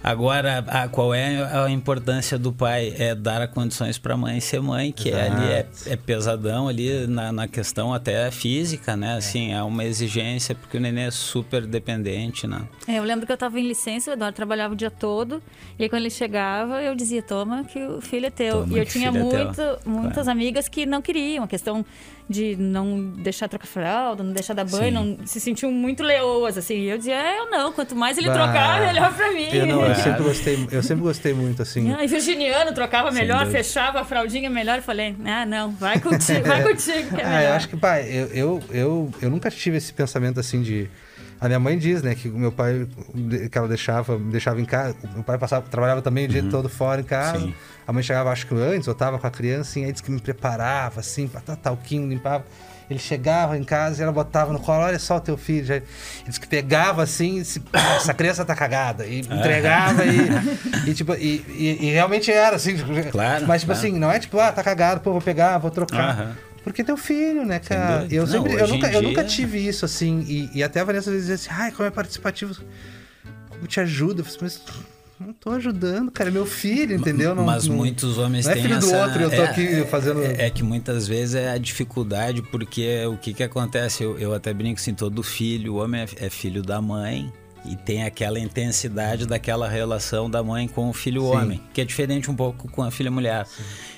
Agora, 0.04 0.66
a- 0.68 0.88
qual 0.88 1.14
é 1.14 1.44
a 1.64 1.70
importância 1.70 2.36
do 2.36 2.52
pai? 2.52 2.96
É 2.98 3.14
dar 3.14 3.48
condições 3.50 4.00
para 4.00 4.16
a 4.16 4.18
mãe 4.18 4.40
ser 4.40 4.60
mãe, 4.60 4.92
que 4.92 5.12
é 5.12 5.28
ali 5.28 5.46
é, 5.52 5.68
é 5.86 5.96
pesadão 5.96 6.68
ali 6.68 7.06
na, 7.06 7.32
na 7.32 7.48
questão 7.48 7.94
até 7.94 8.32
física, 8.32 8.98
né? 8.98 9.14
Assim, 9.18 9.54
é 9.54 9.62
uma 9.62 9.86
exigência, 9.86 10.56
porque 10.56 10.78
o 10.78 10.80
nenê 10.82 11.02
é 11.02 11.12
super 11.12 11.68
dependente, 11.68 12.48
né? 12.48 12.64
É, 12.88 12.98
eu 12.98 13.04
lembro 13.04 13.28
que 13.28 13.32
eu 13.32 13.38
tava 13.38 13.60
em 13.60 13.68
licença, 13.68 14.10
o 14.10 14.14
Eduardo 14.16 14.36
trabalhava 14.36 14.74
o 14.74 14.76
dia 14.76 14.90
todo, 14.90 15.40
e 15.78 15.84
aí 15.84 15.90
quando 15.90 16.02
ele 16.02 16.10
chegava, 16.10 16.82
eu 16.82 16.96
dizia, 16.96 17.22
toma 17.22 17.64
que 17.64 17.78
o 17.86 18.02
filho 18.02 18.26
é 18.26 18.32
teu. 18.32 18.62
Toma 18.62 18.74
e 18.74 18.80
eu 18.80 18.86
tinha 18.88 19.10
é 19.10 19.12
muito, 19.12 19.62
muitas 19.86 20.28
amigas 20.28 20.68
que 20.68 20.84
não 20.84 21.00
queriam, 21.00 21.44
a 21.44 21.48
questão 21.48 21.86
de 22.30 22.56
não 22.56 23.12
deixar 23.18 23.48
trocar 23.48 23.68
fralda, 23.68 24.24
não 24.24 24.34
deixar 24.34 24.54
dar 24.54 24.66
banho, 24.66 24.86
Sim. 24.86 24.92
não 24.92 25.28
se 25.28 25.40
sentiam 25.40 25.72
muito 25.72 26.04
leoas, 26.04 26.58
assim. 26.58 26.76
E 26.76 26.90
eu 26.90 26.98
dizia, 26.98 27.16
é, 27.16 27.40
eu 27.40 27.50
não, 27.50 27.72
quanto 27.72 27.96
mais 27.96 28.18
ele 28.18 28.28
Bah. 28.28 28.34
trocar, 28.34 28.82
melhor 28.82 29.14
pra 29.14 29.32
mim. 29.32 29.48
Eu, 29.52 29.66
não, 29.66 29.86
eu, 29.86 29.96
sempre 29.96 30.24
gostei, 30.24 30.68
eu 30.72 30.84
sempre 30.84 31.04
gostei 31.04 31.34
muito, 31.34 31.62
assim. 31.62 31.94
Ah, 31.94 32.04
e 32.04 32.08
virginiano 32.08 32.74
trocava 32.74 33.12
melhor, 33.12 33.46
fechava 33.48 34.00
a 34.02 34.06
fraldinha 34.06 34.50
melhor. 34.50 34.78
Eu 34.78 34.84
falei, 34.84 35.16
ah, 35.26 35.46
não, 35.46 35.72
vai 35.72 36.00
contigo, 36.00 36.48
vai 36.48 36.64
contigo, 36.68 37.16
que 37.16 37.22
é 37.22 37.26
Ah, 37.26 37.44
eu 37.44 37.54
acho 37.54 37.70
que, 37.70 37.78
pai, 37.78 38.08
eu, 38.10 38.28
eu, 38.28 38.64
eu, 38.72 39.12
eu 39.22 39.30
nunca 39.30 39.50
tive 39.50 39.78
esse 39.78 39.94
pensamento 39.94 40.40
assim 40.40 40.62
de. 40.62 40.90
A 41.42 41.48
minha 41.48 41.60
mãe 41.60 41.76
diz, 41.76 42.04
né, 42.04 42.14
que 42.14 42.30
o 42.30 42.38
meu 42.38 42.52
pai, 42.52 42.88
que 43.52 43.58
ela 43.58 43.68
deixava, 43.68 44.18
me 44.20 44.32
deixava 44.32 44.62
em 44.62 44.66
casa. 44.66 44.96
Meu 45.16 45.24
pai 45.24 45.40
passava, 45.40 45.66
trabalhava 45.68 46.00
também 46.02 46.26
o 46.26 46.28
dia 46.28 46.44
todo 46.44 46.70
fora 46.70 47.02
em 47.02 47.04
casa. 47.04 47.40
Sim. 47.40 47.54
A 47.88 47.92
mãe 47.92 48.04
chegava, 48.04 48.30
acho 48.32 48.46
que 48.46 48.54
antes, 48.54 48.88
eu 48.88 48.94
tava 48.94 49.18
com 49.18 49.26
a 49.26 49.32
criança, 49.32 49.80
e 49.80 49.86
aí 49.86 49.92
disse 49.92 50.04
que 50.04 50.12
me 50.12 50.20
preparava, 50.22 51.00
assim, 51.00 51.28
pra 51.28 51.42
talquinho, 51.56 52.08
limpava. 52.08 52.46
Ele 52.88 53.00
chegava 53.00 53.58
em 53.58 53.64
casa 53.64 54.02
e 54.02 54.04
ela 54.04 54.12
botava 54.12 54.52
no 54.54 54.60
colo, 54.60 54.84
olha 54.84 55.00
só 55.00 55.16
o 55.16 55.20
teu 55.22 55.36
filho. 55.38 55.66
Já, 55.66 55.76
ele 55.78 55.86
disse 56.28 56.40
que 56.40 56.48
pegava 56.48 57.02
assim, 57.02 57.40
e 57.40 57.62
"Ah, 57.74 57.96
essa 57.96 58.14
criança 58.14 58.44
tá 58.46 58.54
cagada. 58.54 59.06
E 59.08 59.22
entregava 59.22 60.04
e, 60.06 60.30
e, 60.92 60.94
tipo, 60.94 61.16
e, 61.16 61.44
e- 61.80 61.92
realmente 61.92 62.30
era 62.30 62.58
assim. 62.58 62.76
Claro, 63.10 63.48
Mas 63.48 63.62
tipo 63.62 63.72
claro. 63.74 63.88
assim, 63.88 63.98
não 63.98 64.12
é 64.12 64.20
tipo, 64.20 64.38
ah, 64.40 64.52
tá 64.52 64.62
cagado, 64.62 65.00
pô, 65.00 65.12
vou 65.14 65.22
pegar, 65.22 65.58
vou 65.58 65.72
trocar. 65.72 66.36
Porque 66.64 66.84
teu 66.84 66.96
filho, 66.96 67.46
né, 67.46 67.60
cara? 67.60 68.06
Eu, 68.12 68.26
Não, 68.26 68.32
sempre, 68.32 68.54
eu, 68.54 68.68
nunca, 68.68 68.92
eu 68.92 69.02
nunca 69.02 69.24
dia- 69.24 69.36
tive 69.36 69.58
isso, 69.68 69.84
assim. 69.86 70.20
E, 70.28 70.50
e 70.60 70.64
até 70.64 70.80
a 70.80 70.84
Vanessa 70.84 71.10
dizia 71.12 71.36
assim, 71.36 71.50
ai, 71.52 71.72
como 71.72 71.88
é 71.88 71.92
participativo. 71.92 72.56
Como 73.50 73.66
te 73.68 73.80
ajuda? 73.80 74.22
Eu 74.22 74.26
falei, 74.26 74.40
mas 74.42 74.62
não 75.20 75.34
tô 75.34 75.50
ajudando, 75.52 76.12
cara. 76.12 76.30
É 76.30 76.34
meu 76.34 76.46
filho, 76.46 76.96
entendeu? 76.96 77.34
Não, 77.34 77.44
Mas 77.44 77.68
não- 77.68 77.76
muitos 77.76 78.18
homens 78.20 78.46
não 78.46 78.52
é 78.52 78.56
têm 78.56 78.64
filho 78.64 78.80
do 78.80 78.86
essa... 78.86 79.04
outro, 79.06 79.22
eu 79.24 79.30
tô 79.32 79.42
aqui 79.42 79.86
fazendo- 79.86 80.22
É, 80.24 80.46
é 80.46 80.50
que 80.52 80.64
muitas 80.64 81.08
vezes 81.08 81.36
é 81.36 81.50
a 81.52 81.58
dificuldade, 81.58 82.42
porque 82.44 83.06
o 83.08 83.18
que 83.18 83.34
que 83.34 83.44
acontece? 83.44 84.04
Eu, 84.04 84.18
eu 84.20 84.34
até 84.34 84.54
brinco 84.54 84.80
assim, 84.80 84.94
todo 84.94 85.22
filho, 85.24 85.74
o 85.74 85.78
homem 85.78 86.02
é, 86.02 86.26
é 86.26 86.30
filho 86.30 86.62
da 86.62 86.80
mãe 86.82 87.32
e 87.66 87.76
tem 87.76 88.04
aquela 88.04 88.40
intensidade 88.40 89.26
daquela 89.26 89.68
relação 89.68 90.30
da 90.30 90.44
mãe 90.44 90.68
com 90.68 90.90
o 90.90 90.94
filho 90.94 91.22
Sim. 91.22 91.28
homem, 91.28 91.62
que 91.74 91.82
é 91.82 91.86
diferente 91.86 92.30
um 92.30 92.36
pouco 92.36 92.70
com 92.72 92.82
a 92.82 92.90
filha 92.90 93.12
mulher. 93.12 93.46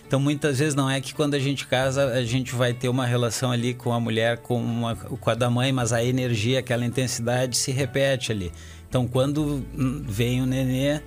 Então 0.05 0.19
muitas 0.19 0.59
vezes 0.59 0.75
não 0.75 0.89
é 0.89 0.99
que 0.99 1.13
quando 1.13 1.33
a 1.33 1.39
gente 1.39 1.65
casa 1.65 2.05
a 2.11 2.23
gente 2.23 2.53
vai 2.53 2.73
ter 2.73 2.89
uma 2.89 3.05
relação 3.05 3.51
ali 3.51 3.73
com 3.73 3.93
a 3.93 3.99
mulher 3.99 4.37
com, 4.37 4.57
uma, 4.57 4.95
com 4.95 5.29
a 5.29 5.33
da 5.33 5.49
mãe, 5.49 5.71
mas 5.71 5.93
a 5.93 6.03
energia, 6.03 6.59
aquela 6.59 6.85
intensidade 6.85 7.57
se 7.57 7.71
repete 7.71 8.31
ali. 8.31 8.51
Então 8.87 9.07
quando 9.07 9.65
vem 9.73 10.41
o 10.41 10.45
nenê, 10.45 11.01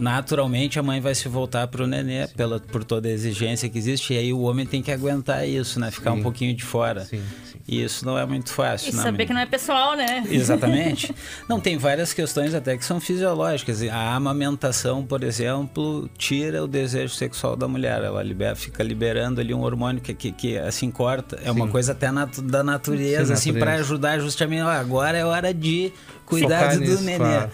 naturalmente 0.00 0.78
a 0.78 0.82
mãe 0.82 1.00
vai 1.00 1.14
se 1.14 1.28
voltar 1.28 1.66
para 1.68 1.84
o 1.84 1.86
nenê 1.86 2.26
pela, 2.28 2.58
por 2.58 2.82
toda 2.82 3.08
a 3.08 3.10
exigência 3.10 3.68
que 3.68 3.78
existe 3.78 4.14
e 4.14 4.18
aí 4.18 4.32
o 4.32 4.40
homem 4.40 4.66
tem 4.66 4.82
que 4.82 4.90
aguentar 4.90 5.46
isso, 5.48 5.78
né? 5.78 5.90
Ficar 5.90 6.12
Sim. 6.12 6.18
um 6.18 6.22
pouquinho 6.22 6.54
de 6.54 6.64
fora. 6.64 7.04
Sim, 7.04 7.22
sim. 7.44 7.58
E 7.68 7.84
isso 7.84 8.04
não 8.04 8.18
é 8.18 8.26
muito 8.26 8.50
fácil, 8.52 8.90
E 8.92 8.96
né, 8.96 9.02
saber 9.02 9.26
que 9.26 9.32
não 9.32 9.40
é 9.40 9.46
pessoal, 9.46 9.94
né? 9.96 10.24
Exatamente. 10.28 11.14
Não, 11.48 11.60
tem 11.60 11.76
várias 11.76 12.12
questões 12.12 12.52
até 12.54 12.76
que 12.76 12.84
são 12.84 12.98
fisiológicas. 13.00 13.82
A 13.84 14.14
amamentação, 14.14 15.04
por 15.04 15.22
exemplo, 15.22 16.08
tira 16.18 16.64
o 16.64 16.66
desejo 16.66 17.14
sexual 17.14 17.54
da 17.56 17.68
mulher. 17.68 18.02
Ela 18.02 18.22
libera, 18.22 18.56
fica 18.56 18.82
liberando 18.82 19.40
ali 19.40 19.54
um 19.54 19.60
hormônio 19.62 20.00
que, 20.00 20.12
que, 20.14 20.32
que, 20.32 20.58
assim 20.58 20.90
corta. 20.90 21.38
É 21.44 21.50
uma 21.50 21.68
coisa 21.68 21.92
até 21.92 22.10
natu- 22.10 22.42
da 22.42 22.64
natureza, 22.64 23.36
Sim, 23.36 23.50
assim, 23.52 23.58
para 23.60 23.74
ajudar 23.74 24.18
justamente. 24.18 24.62
Ó, 24.62 24.68
agora 24.68 25.16
é 25.18 25.24
hora 25.24 25.52
de 25.54 25.92
cuidar 26.26 26.60
Focar 26.72 26.74
do 26.74 26.80
nisso, 26.80 27.02
nenê. 27.04 27.18
claro. 27.18 27.50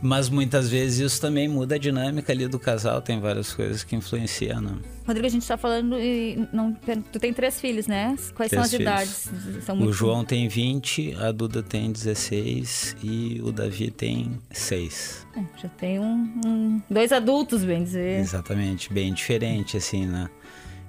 Mas 0.00 0.28
muitas 0.28 0.68
vezes 0.68 1.00
isso 1.12 1.20
também 1.20 1.48
muda 1.48 1.74
a 1.74 1.78
dinâmica 1.78 2.32
ali 2.32 2.46
do 2.46 2.56
casal. 2.58 3.02
Tem 3.02 3.18
várias 3.18 3.52
coisas 3.52 3.82
que 3.82 3.96
influenciam, 3.96 4.60
né? 4.60 4.76
Rodrigo, 5.04 5.26
a 5.26 5.30
gente 5.30 5.46
tá 5.46 5.56
falando 5.56 5.98
e 5.98 6.46
não, 6.52 6.72
tu 7.12 7.18
tem 7.18 7.32
três 7.32 7.60
filhos, 7.60 7.88
né? 7.88 8.14
Quais 8.34 8.50
são 8.50 8.62
Três 8.62 8.64
as 8.64 8.70
filhos. 8.70 8.80
idades? 8.80 9.64
São 9.64 9.74
O 9.74 9.78
muito... 9.78 9.92
João 9.92 10.24
tem 10.24 10.46
20, 10.46 11.14
a 11.18 11.32
Duda 11.32 11.62
tem 11.64 11.90
16 11.90 12.96
e 13.02 13.40
o 13.42 13.50
Davi 13.50 13.90
tem 13.90 14.38
6. 14.52 15.26
É, 15.36 15.40
já 15.60 15.68
tem 15.70 15.98
um, 15.98 16.32
um- 16.46 16.82
dois 16.88 17.10
adultos, 17.10 17.64
bem 17.64 17.82
dizer. 17.82 18.20
Exatamente, 18.20 18.92
bem 18.92 19.12
diferente, 19.12 19.76
assim, 19.76 20.06
né? 20.06 20.28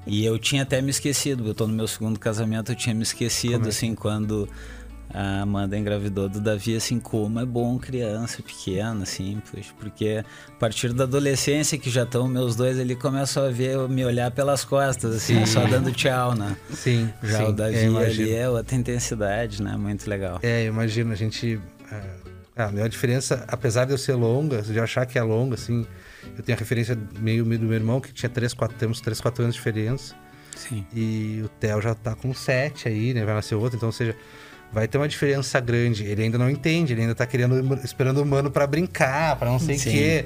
E 0.06 0.24
eu 0.24 0.38
tinha 0.38 0.64
até 0.64 0.82
me 0.82 0.90
esquecido, 0.92 1.46
eu 1.48 1.54
tô 1.56 1.66
no 1.68 1.74
meu 1.74 1.88
segundo 1.88 2.20
casamento, 2.20 2.72
eu 2.72 2.76
tinha 2.76 2.94
me 2.96 3.04
esquecido, 3.04 3.66
é 3.66 3.70
assim, 3.70 3.96
quando 3.96 4.48
a 5.14 5.42
Amanda 5.42 5.78
engravidou 5.78 6.30
do 6.30 6.40
Davi, 6.40 6.76
assim, 6.76 7.00
como 7.00 7.40
é 7.40 7.46
bom 7.46 7.78
criança 7.80 8.42
pequena, 8.44 9.04
assim, 9.04 9.42
poxa, 9.52 9.72
porque 9.80 10.24
a 10.48 10.52
partir 10.60 10.94
da 10.94 11.06
adolescência, 11.06 11.78
que 11.78 11.90
já 11.90 12.04
estão 12.04 12.28
meus 12.28 12.56
dois 12.56 12.80
ali, 12.80 12.96
começam 12.96 13.44
a 13.46 13.50
ver, 13.50 13.78
me 13.90 14.06
olhar 14.06 14.30
pelas 14.32 14.64
costas, 14.64 15.16
assim, 15.16 15.46
só 15.46 15.66
dando 15.66 15.92
tchau, 15.92 16.36
né? 16.36 16.56
Sim, 16.72 17.12
Já 17.24 17.40
sim, 17.40 17.44
o 17.46 17.52
Davi 17.52 17.76
é, 17.76 17.88
ali 17.88 18.34
é 18.34 18.50
outra 18.50 18.76
intensidade, 18.76 19.62
né? 19.62 19.76
Muito 19.78 20.08
legal. 20.10 20.40
É, 20.44 20.64
eu 20.64 20.68
imagino, 20.74 21.12
a 21.12 21.16
gente. 21.16 21.60
é, 21.92 22.02
Ah, 22.56 22.66
a 22.66 22.72
minha 22.72 22.90
diferença, 22.90 23.46
apesar 23.48 23.86
de 23.86 23.92
eu 23.94 23.98
ser 23.98 24.14
longa, 24.16 24.62
de 24.62 24.76
eu 24.76 24.84
achar 24.84 25.06
que 25.06 25.18
é 25.18 25.24
longa, 25.24 25.56
assim, 25.56 25.88
eu 26.38 26.44
tenho 26.44 26.58
a 26.58 26.60
referência 26.60 26.98
meio, 27.20 27.46
meio 27.46 27.62
do 27.62 27.66
meu 27.66 27.76
irmão, 27.76 28.00
que 28.02 28.12
tinha 28.14 28.30
3, 28.30 28.54
4, 28.54 28.78
temos 28.78 29.00
3, 29.02 29.20
4 29.22 29.44
anos 29.44 29.56
de 29.56 29.60
diferença. 29.60 30.14
Sim. 30.56 30.86
E 30.94 31.42
o 31.44 31.48
Theo 31.48 31.82
já 31.82 31.96
tá 31.96 32.14
com 32.16 32.34
7 32.34 32.90
aí, 32.90 33.14
né? 33.14 33.24
Vai 33.24 33.34
nascer 33.34 33.56
outro, 33.56 33.78
então, 33.78 33.88
ou 33.88 33.94
seja, 33.94 34.14
vai 34.72 34.88
ter 34.88 34.98
uma 34.98 35.08
diferença 35.08 35.60
grande. 35.60 36.04
Ele 36.06 36.24
ainda 36.24 36.38
não 36.38 36.50
entende, 36.50 36.94
ele 36.94 37.02
ainda 37.02 37.16
tá 37.16 37.26
querendo, 37.26 37.80
esperando 37.84 38.22
o 38.22 38.26
mano 38.26 38.50
para 38.52 38.66
brincar, 38.68 39.36
para 39.38 39.50
não 39.50 39.60
sei 39.60 39.76
o 39.76 39.80
Sim. 39.80 39.92
quê. 39.92 40.26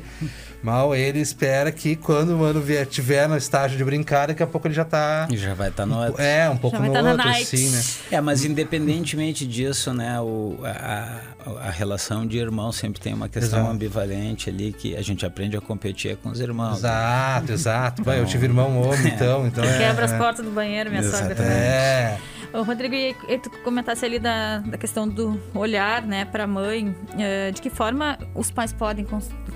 Mal 0.61 0.95
ele 0.95 1.19
espera 1.19 1.73
que 1.73 1.93
quando 1.93 2.29
o 2.29 2.37
mano 2.37 2.61
vier, 2.61 2.85
tiver 2.85 3.27
no 3.27 3.35
estágio 3.35 3.77
de 3.77 3.83
brincar, 3.83 4.27
daqui 4.27 4.41
a 4.41 4.47
pouco 4.47 4.65
ele 4.65 4.73
já 4.73 4.85
tá. 4.85 5.27
E 5.29 5.35
já 5.35 5.53
vai 5.53 5.67
estar 5.67 5.85
no 5.85 5.97
outro. 6.01 6.21
É, 6.21 6.49
um 6.49 6.55
pouco 6.55 6.77
Já 6.77 6.83
no 6.83 6.93
na 6.93 7.11
outro, 7.11 7.29
assim, 7.29 7.69
né? 7.69 7.83
É, 8.11 8.21
mas 8.21 8.45
independentemente 8.45 9.45
disso, 9.45 9.93
né, 9.93 10.21
o, 10.21 10.57
a, 10.63 11.19
a- 11.67 11.69
relação 11.69 12.25
de 12.25 12.37
irmão 12.37 12.71
sempre 12.71 13.01
tem 13.01 13.13
uma 13.13 13.27
questão 13.27 13.59
Exato. 13.59 13.73
ambivalente 13.73 14.49
ali 14.49 14.71
que 14.71 14.95
a 14.95 15.01
gente 15.01 15.25
aprende 15.25 15.57
a 15.57 15.61
competir 15.61 16.15
com 16.15 16.29
os 16.29 16.39
irmãos. 16.39 16.77
Exato, 16.77 17.51
exato. 17.51 18.01
Vai, 18.03 18.21
eu 18.21 18.25
tive 18.25 18.45
irmão 18.45 18.81
homem, 18.81 19.07
então, 19.13 19.45
então 19.45 19.65
é. 19.65 19.77
Quebra 19.79 20.05
as 20.05 20.13
é. 20.13 20.17
portas 20.17 20.45
do 20.45 20.51
banheiro, 20.51 20.89
minha 20.89 21.03
sogra 21.03 21.17
Exatamente. 21.33 21.37
também. 21.41 21.57
É. 21.57 22.17
Ô, 22.53 22.61
Rodrigo, 22.61 22.95
e 23.27 23.39
tu 23.39 23.49
comentasse 23.63 24.05
ali 24.05 24.19
da, 24.19 24.59
da 24.59 24.77
questão 24.77 25.09
do 25.09 25.39
olhar, 25.55 26.03
né, 26.03 26.23
para 26.23 26.43
a 26.43 26.47
mãe, 26.47 26.95
eh, 27.17 27.51
de 27.51 27.59
que 27.59 27.69
forma 27.69 28.17
os 28.35 28.51
pais 28.51 28.71
podem 28.71 29.05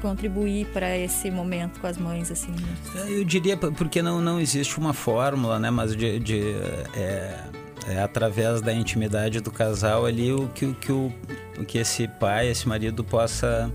contribuir 0.02 0.66
para 0.68 0.98
esse 0.98 1.30
momento 1.30 1.80
com 1.80 1.86
as 1.86 1.98
mães, 1.98 2.32
assim? 2.32 2.52
né? 2.52 2.76
Eu 3.08 3.24
diria 3.24 3.56
porque 3.56 4.02
não, 4.02 4.20
não 4.20 4.40
existe 4.40 4.80
uma 4.80 4.94
fórmula, 4.94 5.60
né? 5.60 5.70
Mas 5.70 5.96
de, 5.96 6.20
de, 6.20 6.56
é, 6.96 7.44
é 7.88 8.02
através 8.02 8.62
da 8.62 8.74
intimidade 8.74 9.42
do 9.42 9.52
casal 9.52 10.06
ali 10.06 10.32
o 10.32 10.48
que, 10.48 10.66
o 10.66 10.74
que, 10.74 10.92
o, 10.92 11.14
o 11.60 11.66
que 11.66 11.78
esse 11.78 12.08
pai, 12.08 12.48
esse 12.48 12.68
marido 12.68 13.04
possa 13.04 13.72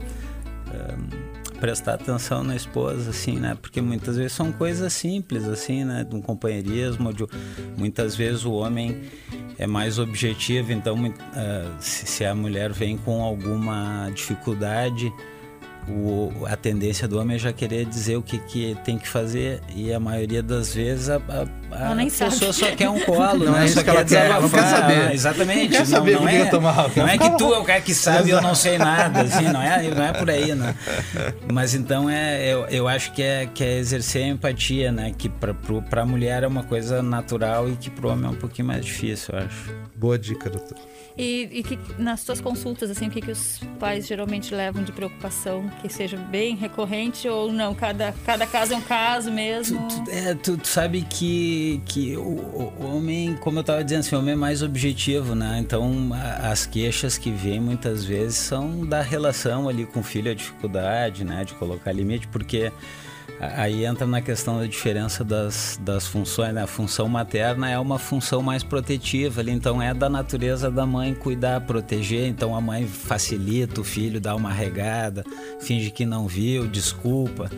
é, 0.72 0.94
prestar 1.62 1.94
atenção 1.94 2.42
na 2.42 2.56
esposa, 2.56 3.10
assim, 3.10 3.36
né? 3.36 3.56
Porque 3.62 3.80
muitas 3.80 4.16
vezes 4.16 4.32
são 4.32 4.50
coisas 4.50 4.92
simples, 4.92 5.46
assim, 5.46 5.84
né? 5.84 6.02
De 6.02 6.12
um 6.16 6.20
companheirismo, 6.20 7.14
de, 7.14 7.24
muitas 7.78 8.16
vezes 8.16 8.44
o 8.44 8.50
homem 8.50 9.02
é 9.56 9.64
mais 9.64 9.96
objetivo, 9.96 10.72
então 10.72 10.96
é, 11.06 11.70
se, 11.78 12.04
se 12.04 12.24
a 12.24 12.34
mulher 12.34 12.72
vem 12.72 12.98
com 12.98 13.22
alguma 13.22 14.10
dificuldade 14.12 15.12
o, 15.88 16.32
a 16.46 16.56
tendência 16.56 17.08
do 17.08 17.18
homem 17.18 17.36
é 17.36 17.38
já 17.38 17.52
querer 17.52 17.84
dizer 17.84 18.16
o 18.16 18.22
que, 18.22 18.38
que 18.38 18.76
tem 18.84 18.96
que 18.96 19.08
fazer 19.08 19.60
e 19.74 19.92
a 19.92 19.98
maioria 19.98 20.42
das 20.42 20.74
vezes 20.74 21.08
a, 21.08 21.16
a, 21.16 21.92
a 21.92 21.96
pessoa 21.96 22.30
sabe. 22.30 22.52
só 22.52 22.76
quer 22.76 22.88
um 22.88 23.00
colo, 23.00 23.44
Não 23.46 23.52
né? 23.52 23.62
é 23.62 23.64
isso 23.66 23.82
que 23.82 23.90
ela 23.90 24.04
quer, 24.04 24.26
ela 24.26 24.40
não 24.40 24.48
quer 24.48 24.62
saber. 24.62 24.96
né? 24.96 25.14
Exatamente. 25.14 25.62
Não 25.64 25.68
quer 25.70 25.86
saber 25.86 26.18
por 26.18 26.28
que 26.28 26.34
é, 26.36 26.44
quer 26.46 26.60
não 26.96 27.08
é 27.08 27.18
que 27.18 27.38
tu 27.38 27.52
é 27.52 27.58
o 27.58 27.64
cara 27.64 27.80
que 27.80 27.94
sabe 27.94 28.28
e 28.28 28.30
eu 28.32 28.40
não 28.40 28.54
sei 28.54 28.78
nada, 28.78 29.22
assim, 29.22 29.44
não 29.44 29.60
é, 29.62 29.82
não 29.88 30.04
é 30.04 30.12
por 30.12 30.30
aí, 30.30 30.54
né? 30.54 30.74
Mas 31.52 31.74
então 31.74 32.08
é, 32.08 32.46
eu, 32.46 32.66
eu 32.66 32.86
acho 32.88 33.12
que 33.12 33.22
é, 33.22 33.46
que 33.46 33.64
é 33.64 33.78
exercer 33.78 34.24
a 34.24 34.28
empatia, 34.28 34.92
né? 34.92 35.12
Que 35.16 35.28
pra, 35.28 35.52
pro, 35.52 35.82
pra 35.82 36.06
mulher 36.06 36.42
é 36.44 36.46
uma 36.46 36.62
coisa 36.62 37.02
natural 37.02 37.68
e 37.68 37.76
que 37.76 37.90
pro 37.90 38.08
homem 38.08 38.26
é 38.26 38.28
um 38.28 38.36
pouquinho 38.36 38.68
mais 38.68 38.84
difícil, 38.84 39.34
eu 39.34 39.44
acho. 39.44 39.74
Boa 39.96 40.18
dica, 40.18 40.48
doutor. 40.48 40.76
E, 41.16 41.48
e 41.52 41.62
que, 41.62 41.78
nas 41.98 42.24
tuas 42.24 42.40
consultas, 42.40 42.90
assim, 42.90 43.08
o 43.08 43.10
que, 43.10 43.20
que 43.20 43.30
os 43.30 43.60
pais 43.78 44.06
geralmente 44.06 44.54
levam 44.54 44.82
de 44.82 44.92
preocupação? 44.92 45.70
Que 45.80 45.88
seja 45.88 46.16
bem 46.16 46.54
recorrente 46.54 47.28
ou 47.28 47.52
não? 47.52 47.74
Cada, 47.74 48.14
cada 48.24 48.46
caso 48.46 48.72
é 48.72 48.76
um 48.76 48.80
caso 48.80 49.32
mesmo? 49.32 49.80
Tu, 49.88 50.04
tu- 50.04 50.10
é, 50.10 50.34
tu, 50.34 50.56
tu 50.56 50.68
sabe 50.68 51.02
que, 51.02 51.80
que 51.86 52.16
o, 52.16 52.20
o- 52.22 52.72
homem, 52.96 53.34
como 53.40 53.58
eu 53.58 53.64
tava 53.64 53.82
dizendo, 53.82 54.00
assim, 54.00 54.14
o 54.14 54.18
homem 54.20 54.32
é 54.34 54.36
mais 54.36 54.62
objetivo, 54.62 55.34
né? 55.34 55.58
Então 55.58 56.10
a- 56.12 56.50
as 56.52 56.66
queixas 56.66 57.18
que 57.18 57.30
vêm 57.30 57.58
muitas 57.60 58.04
vezes 58.04 58.36
são 58.36 58.86
da 58.86 59.02
relação 59.02 59.68
ali 59.68 59.84
com 59.84 60.00
o 60.00 60.02
filho, 60.04 60.30
a 60.30 60.34
dificuldade, 60.34 61.24
né? 61.24 61.44
De 61.44 61.54
colocar 61.54 61.90
limite, 61.90 62.28
porque 62.28 62.70
aí 63.40 63.84
entra 63.84 64.06
na 64.06 64.20
questão 64.20 64.58
da 64.58 64.66
diferença 64.66 65.24
das, 65.24 65.78
das 65.82 66.06
funções, 66.06 66.54
né? 66.54 66.62
A 66.62 66.66
função 66.66 67.08
materna 67.08 67.68
é 67.68 67.78
uma 67.78 67.98
função 67.98 68.42
mais 68.42 68.62
protetiva 68.62 69.42
então 69.50 69.82
é 69.82 69.92
da 69.92 70.08
natureza 70.08 70.70
da 70.70 70.86
mãe 70.86 71.14
cuidar, 71.14 71.60
proteger, 71.62 72.28
então 72.28 72.54
a 72.54 72.60
mãe 72.60 72.86
facilita 72.86 73.80
o 73.80 73.84
filho, 73.84 74.20
dá 74.20 74.34
uma 74.34 74.52
regada, 74.52 75.24
finge 75.60 75.90
que 75.90 76.06
não 76.06 76.26
viu, 76.26 76.66
desculpa. 76.66 77.50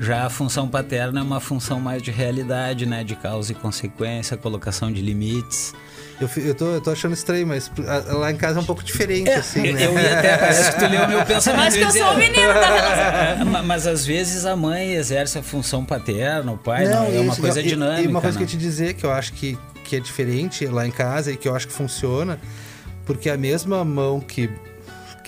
Já 0.00 0.26
a 0.26 0.30
função 0.30 0.68
paterna 0.68 1.20
é 1.20 1.22
uma 1.22 1.40
função 1.40 1.80
mais 1.80 2.02
de 2.02 2.10
realidade, 2.10 2.86
né? 2.86 3.04
De 3.04 3.14
causa 3.14 3.52
e 3.52 3.54
consequência, 3.54 4.36
colocação 4.36 4.92
de 4.92 5.00
limites. 5.00 5.72
Eu, 6.20 6.28
eu, 6.42 6.54
tô, 6.54 6.64
eu 6.74 6.80
tô 6.80 6.90
achando 6.90 7.12
estranho, 7.14 7.46
mas 7.46 7.70
lá 8.08 8.32
em 8.32 8.36
casa 8.36 8.58
é 8.58 8.62
um 8.62 8.64
pouco 8.64 8.82
diferente, 8.82 9.30
assim, 9.30 9.64
eu, 9.66 9.74
né? 9.74 9.86
eu 9.86 9.92
ia 9.94 10.18
até, 10.18 10.36
parece 10.36 10.72
que 10.72 10.78
tu 10.80 10.86
leu 10.90 11.06
meu 11.08 11.22
pensamento. 11.26 11.60
Mas 11.64 11.76
que 11.76 11.80
eu 11.82 11.90
sou 11.92 12.10
o 12.12 12.18
menino 12.18 12.54
da 12.54 12.74
relação. 12.74 13.46
Ma- 13.46 13.62
Mas 13.62 13.86
às 13.86 14.04
vezes 14.04 14.44
a 14.44 14.56
mãe 14.56 14.94
exerce 14.94 15.38
a 15.38 15.42
função 15.42 15.84
paterna, 15.84 16.50
o 16.52 16.58
pai 16.58 16.88
não, 16.88 17.04
é 17.04 17.20
uma 17.20 17.32
isso, 17.32 17.40
coisa 17.40 17.60
e- 17.60 17.68
dinâmica. 17.68 18.02
E 18.02 18.06
uma 18.08 18.20
coisa 18.20 18.36
que 18.36 18.44
né? 18.44 18.48
eu 18.48 18.50
te 18.50 18.56
dizer 18.56 18.94
que 18.94 19.06
eu 19.06 19.12
acho 19.12 19.32
que, 19.34 19.56
que 19.84 19.94
é 19.96 20.00
diferente 20.00 20.66
lá 20.66 20.84
em 20.86 20.90
casa 20.90 21.30
e 21.30 21.36
que 21.36 21.46
eu 21.46 21.54
acho 21.54 21.68
que 21.68 21.72
funciona, 21.72 22.40
porque 23.06 23.30
a 23.30 23.36
mesma 23.36 23.84
mão 23.84 24.18
que, 24.18 24.50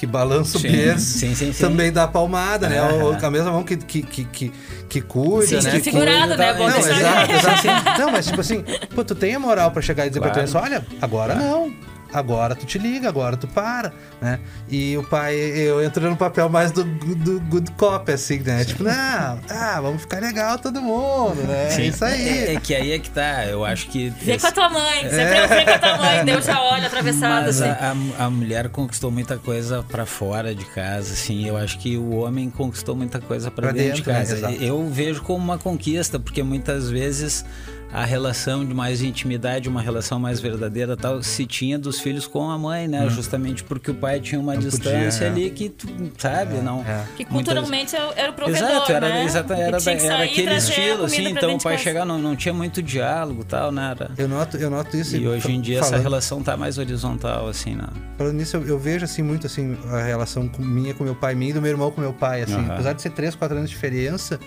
que 0.00 0.06
balança 0.06 0.56
o 0.56 0.60
berço 0.62 1.26
também 1.60 1.92
dá 1.92 2.08
palmada, 2.08 2.70
né? 2.70 2.80
Aham. 2.80 3.04
Ou 3.04 3.16
a 3.20 3.30
mesma 3.30 3.52
mão 3.52 3.62
que, 3.62 3.76
que, 3.76 4.00
que, 4.02 4.24
que, 4.24 4.52
que 4.88 5.00
cuida, 5.02 5.60
Sim, 5.60 5.66
né? 5.68 5.72
que 5.72 5.84
segurado, 5.84 6.38
né? 6.38 6.54
Bom 6.54 6.70
Não, 6.70 6.78
exato, 6.78 7.32
exato. 7.32 8.00
Não, 8.00 8.10
mas 8.10 8.26
tipo 8.26 8.40
assim, 8.40 8.64
pô, 8.94 9.04
tu 9.04 9.14
tem 9.14 9.34
a 9.34 9.38
moral 9.38 9.70
pra 9.70 9.82
chegar 9.82 10.06
e 10.06 10.08
dizer 10.08 10.20
pra 10.20 10.30
Claro. 10.30 10.50
tua 10.50 10.62
olha, 10.62 10.86
agora 11.02 11.34
não. 11.34 11.70
Agora 12.12 12.54
tu 12.54 12.66
te 12.66 12.78
liga, 12.78 13.08
agora 13.08 13.36
tu 13.36 13.46
para, 13.46 13.92
né? 14.20 14.40
E 14.68 14.96
o 14.96 15.02
pai, 15.02 15.34
eu 15.36 15.82
entro 15.82 16.08
no 16.10 16.16
papel 16.16 16.48
mais 16.48 16.72
do, 16.72 16.82
do 16.84 17.40
good 17.42 17.70
cop, 17.72 18.10
assim, 18.12 18.38
né? 18.40 18.64
Tipo, 18.64 18.84
não, 18.84 19.36
tá, 19.46 19.80
vamos 19.80 20.02
ficar 20.02 20.20
legal 20.20 20.58
todo 20.58 20.80
mundo, 20.82 21.36
né? 21.46 21.66
É 21.66 21.70
Sim. 21.70 21.82
isso 21.88 22.04
aí. 22.04 22.28
É, 22.28 22.54
é 22.54 22.60
que 22.60 22.74
aí 22.74 22.92
é 22.92 22.98
que 22.98 23.10
tá. 23.10 23.44
Eu 23.46 23.64
acho 23.64 23.88
que. 23.88 24.10
Vem 24.22 24.38
com 24.38 24.46
a 24.46 24.52
tua 24.52 24.68
mãe. 24.68 25.02
Sempre 25.08 25.38
eu 25.38 25.48
venho 25.48 25.64
com 25.64 25.70
a 25.70 25.78
tua 25.78 25.96
mãe. 25.98 26.24
Deus 26.24 26.44
já 26.44 26.60
olha 26.62 26.86
atravessado, 26.86 27.46
Mas 27.46 27.60
assim. 27.62 27.70
a, 27.70 27.94
a- 28.20 28.26
a 28.26 28.30
mulher 28.30 28.68
conquistou 28.68 29.10
muita 29.10 29.38
coisa 29.38 29.82
pra 29.88 30.04
fora 30.06 30.54
de 30.54 30.64
casa, 30.64 31.12
assim. 31.12 31.46
Eu 31.46 31.56
acho 31.56 31.78
que 31.78 31.96
o 31.96 32.16
homem 32.16 32.50
conquistou 32.50 32.96
muita 32.96 33.20
coisa 33.20 33.50
pra 33.50 33.68
Pra 33.68 33.72
dentro, 33.72 33.96
dentro, 33.96 34.02
de 34.04 34.08
né? 34.10 34.18
casa. 34.18 34.36
Exato. 34.36 34.54
eu 34.62 34.88
vejo 34.88 35.22
como 35.22 35.38
uma 35.44 35.58
conquista, 35.58 36.18
porque 36.18 36.42
muitas 36.42 36.90
vezes 36.90 37.44
a 37.92 38.04
relação 38.04 38.64
de 38.64 38.72
mais 38.72 39.02
intimidade, 39.02 39.68
uma 39.68 39.82
relação 39.82 40.20
mais 40.20 40.38
verdadeira, 40.38 40.96
tal, 40.96 41.22
se 41.24 41.44
tinha 41.44 41.76
dos 41.76 41.98
filhos 41.98 42.24
com 42.26 42.48
a 42.48 42.56
mãe, 42.56 42.86
né? 42.86 43.08
Justamente 43.10 43.64
porque 43.64 43.90
o 43.90 43.94
pai 43.94 44.20
tinha 44.20 44.40
uma 44.40 44.52
Hum. 44.52 44.54
Não 44.56 44.62
podia, 44.62 44.70
distância 44.70 45.24
é. 45.24 45.28
ali 45.28 45.50
que, 45.50 45.68
tu, 45.70 45.88
sabe, 46.16 46.58
não. 46.58 46.80
é. 46.82 47.04
Que 47.16 47.24
muitas- 47.30 47.52
culturalmente 47.54 47.96
era 47.96 48.30
o 48.30 48.32
provedor, 48.32 48.68
Exato, 48.70 48.92
era, 48.92 49.08
né? 49.08 49.24
exato, 49.24 49.46
Que 49.54 49.60
era, 49.60 49.78
era 50.04 50.22
aquele 50.24 50.54
estilo, 50.54 51.04
assim. 51.04 51.28
Então 51.28 51.56
o 51.56 51.60
pai 51.60 51.76
chegar, 51.78 52.04
não, 52.04 52.16
não 52.18 52.36
tinha 52.36 52.54
muito 52.54 52.80
diálogo 52.80 53.44
tal, 53.44 53.72
né? 53.72 53.90
Era- 53.98 54.10
Eu 54.16 54.28
noto, 54.28 54.56
eu 54.56 54.70
noto 54.70 54.96
isso. 54.96 55.16
E 55.16 55.26
hoje 55.26 55.50
em 55.50 55.60
dia 55.60 55.78
essa 55.80 55.88
falando- 55.88 56.02
relação 56.02 56.42
tá 56.42 56.56
mais 56.56 56.78
horizontal, 56.78 57.48
assim, 57.48 57.74
né? 57.74 57.86
Falando 58.16 58.34
nisso, 58.36 58.56
eu, 58.56 58.66
eu 58.66 58.78
vejo 58.78 59.04
assim 59.04 59.22
muito 59.22 59.46
assim 59.48 59.76
a 59.90 60.02
relação 60.02 60.46
com- 60.46 60.62
minha 60.62 60.94
com 60.94 61.02
meu 61.02 61.14
pai, 61.16 61.34
minha 61.34 61.50
e 61.50 61.54
do 61.54 61.60
meu 61.60 61.70
irmão 61.72 61.90
com 61.90 62.00
meu 62.00 62.12
pai, 62.12 62.42
assim, 62.42 62.54
Aham. 62.54 62.72
apesar 62.74 62.92
de 62.92 63.02
ser 63.02 63.10
3, 63.10 63.34
4 63.34 63.56
anos 63.56 63.68
de 63.68 63.74
diferença 63.74 64.38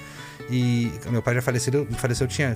e 0.49 0.91
meu 1.09 1.21
pai 1.21 1.35
já 1.35 1.41
faleceu, 1.41 1.85
faleceu 1.97 2.25
tinha 2.27 2.55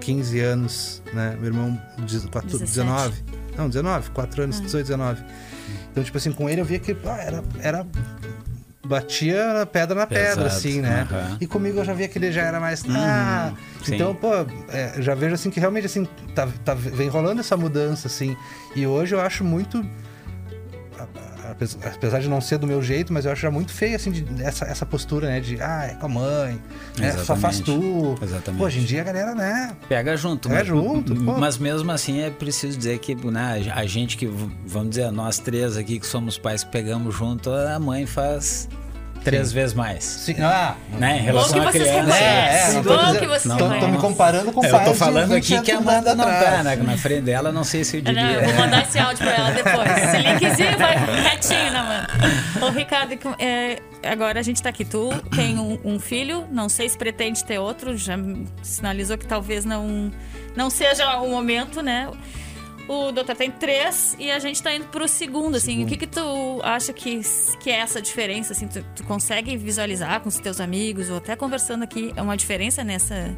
15 0.00 0.40
anos, 0.40 1.02
né? 1.12 1.36
Meu 1.38 1.46
irmão 1.46 1.80
de- 1.98 2.20
quatro- 2.28 2.58
17. 2.58 2.64
19. 2.70 3.24
Não, 3.56 3.68
19, 3.68 4.10
4 4.10 4.40
Ah. 4.40 4.44
anos, 4.44 4.60
18, 4.60 4.86
19. 4.86 5.22
Então, 5.92 6.02
tipo 6.02 6.16
assim, 6.16 6.32
com 6.32 6.48
ele 6.48 6.60
eu 6.60 6.64
via 6.64 6.78
que 6.78 6.94
pá, 6.94 7.16
era 7.18 7.42
era 7.60 7.86
batia 8.86 9.68
pedra 9.70 9.94
na 9.94 10.06
pedra, 10.06 10.28
Pesado, 10.44 10.46
assim, 10.46 10.80
né? 10.80 11.06
aham. 11.10 11.36
E 11.40 11.46
comigo 11.46 11.78
eu 11.78 11.84
já 11.84 11.92
via 11.92 12.08
que 12.08 12.18
ele 12.18 12.32
já 12.32 12.42
era 12.42 12.58
mais. 12.58 12.82
Ah, 12.88 13.52
sim. 13.84 13.94
então, 13.94 14.14
pô, 14.14 14.30
é, 14.68 14.94
já 15.00 15.14
vejo 15.14 15.34
assim 15.34 15.50
que 15.50 15.60
realmente 15.60 15.86
assim, 15.86 16.06
tá, 16.34 16.48
tá- 16.64 16.74
vem 16.74 17.08
rolando 17.08 17.40
essa 17.40 17.56
mudança, 17.56 18.08
assim. 18.08 18.36
E 18.74 18.86
hoje 18.86 19.14
eu 19.14 19.20
acho 19.20 19.44
muito. 19.44 19.84
Apesar 21.50 22.20
de 22.20 22.28
não 22.28 22.40
ser 22.40 22.58
do 22.58 22.66
meu 22.66 22.82
jeito, 22.82 23.12
mas 23.12 23.24
eu 23.24 23.32
acho 23.32 23.42
já 23.42 23.50
muito 23.50 23.72
feio, 23.72 23.96
assim, 23.96 24.10
de, 24.10 24.42
essa, 24.42 24.64
essa 24.64 24.86
postura, 24.86 25.28
né? 25.28 25.40
De, 25.40 25.60
ah, 25.60 25.88
é 25.90 25.94
com 25.94 26.06
a 26.06 26.08
mãe, 26.08 26.60
né? 26.98 27.12
só 27.12 27.36
faz 27.36 27.60
tu. 27.60 28.16
Exatamente. 28.22 28.58
Pô, 28.58 28.66
hoje 28.66 28.80
em 28.80 28.84
dia 28.84 29.00
a 29.00 29.04
galera, 29.04 29.34
né? 29.34 29.76
Pega 29.88 30.16
junto. 30.16 30.48
Pega 30.48 30.60
mas, 30.60 30.68
junto, 30.68 31.14
pô. 31.14 31.38
Mas 31.38 31.58
mesmo 31.58 31.90
assim 31.92 32.20
é 32.20 32.30
preciso 32.30 32.76
dizer 32.76 32.98
que 32.98 33.14
né, 33.14 33.62
a 33.74 33.86
gente 33.86 34.16
que, 34.16 34.26
vamos 34.66 34.90
dizer, 34.90 35.10
nós 35.10 35.38
três 35.38 35.76
aqui 35.76 35.98
que 35.98 36.06
somos 36.06 36.38
pais 36.38 36.64
que 36.64 36.70
pegamos 36.70 37.14
junto, 37.14 37.50
a 37.50 37.78
mãe 37.78 38.06
faz 38.06 38.68
três 39.24 39.52
vezes 39.52 39.74
mais. 39.74 40.02
Sim, 40.04 40.36
ah, 40.40 40.74
Né, 40.98 41.16
em 41.16 41.18
Bom 41.20 41.24
relação 41.26 41.60
à 41.60 41.64
vocês 41.70 41.84
criança. 41.84 42.16
É, 42.18 42.70
é, 42.70 42.72
não 42.72 42.82
tô 42.82 42.96
dizendo- 42.96 43.18
que 43.20 43.26
vocês 43.26 43.44
não, 43.44 43.56
tô, 43.58 43.68
tô 43.78 43.88
me 43.88 43.98
comparando 43.98 44.52
com 44.52 44.64
Eu 44.64 44.70
pais 44.70 44.84
tô 44.84 44.92
de 44.92 44.98
falando 44.98 45.34
20 45.34 45.54
aqui 45.54 45.64
que 45.64 45.72
a 45.72 45.76
anos 45.76 45.88
Amanda 45.88 46.14
não 46.14 46.24
tá, 46.24 46.62
né? 46.62 46.76
Na 46.76 46.96
frente 46.96 47.22
dela, 47.22 47.52
não 47.52 47.64
sei 47.64 47.84
se 47.84 47.98
eu 47.98 48.02
Não, 48.02 48.12
diria. 48.12 48.32
eu 48.32 48.44
vou 48.44 48.54
mandar 48.54 48.82
esse 48.82 48.98
áudio 48.98 49.24
pra 49.24 49.34
ela 49.34 49.50
depois. 49.50 49.90
Esse 50.02 50.16
linkzinho 50.18 50.78
vai 50.78 50.96
retinho 51.30 51.72
na 51.72 51.82
mão. 51.82 52.68
Ô, 52.68 52.70
Ricardo, 52.70 53.12
é, 53.38 53.78
agora 54.02 54.40
a 54.40 54.42
gente 54.42 54.62
tá 54.62 54.68
aqui. 54.68 54.84
Tu 54.84 55.10
tem 55.34 55.58
um, 55.58 55.78
um 55.84 55.98
filho, 56.00 56.46
não 56.50 56.68
sei 56.68 56.88
se 56.88 56.96
pretende 56.96 57.44
ter 57.44 57.58
outro, 57.58 57.96
já 57.96 58.14
sinalizou 58.62 59.16
que 59.18 59.26
talvez 59.26 59.64
não, 59.64 60.10
não 60.56 60.70
seja 60.70 61.16
o 61.20 61.28
momento, 61.30 61.82
né? 61.82 62.08
O 62.88 63.12
doutor 63.12 63.36
tem 63.36 63.50
três 63.50 64.16
e 64.18 64.30
a 64.30 64.38
gente 64.40 64.62
tá 64.62 64.74
indo 64.74 64.86
pro 64.86 65.06
segundo, 65.06 65.56
assim. 65.56 65.72
Segundo. 65.72 65.86
O 65.86 65.88
que 65.90 65.96
que 65.96 66.06
tu 66.06 66.60
acha 66.64 66.92
que, 66.92 67.20
que 67.60 67.70
é 67.70 67.76
essa 67.78 68.02
diferença, 68.02 68.52
assim? 68.52 68.66
Tu, 68.66 68.84
tu 68.96 69.04
consegue 69.04 69.56
visualizar 69.56 70.20
com 70.20 70.28
os 70.28 70.38
teus 70.38 70.60
amigos 70.60 71.08
ou 71.08 71.18
até 71.18 71.36
conversando 71.36 71.84
aqui, 71.84 72.12
é 72.16 72.22
uma 72.22 72.36
diferença 72.36 72.82
nessa 72.82 73.32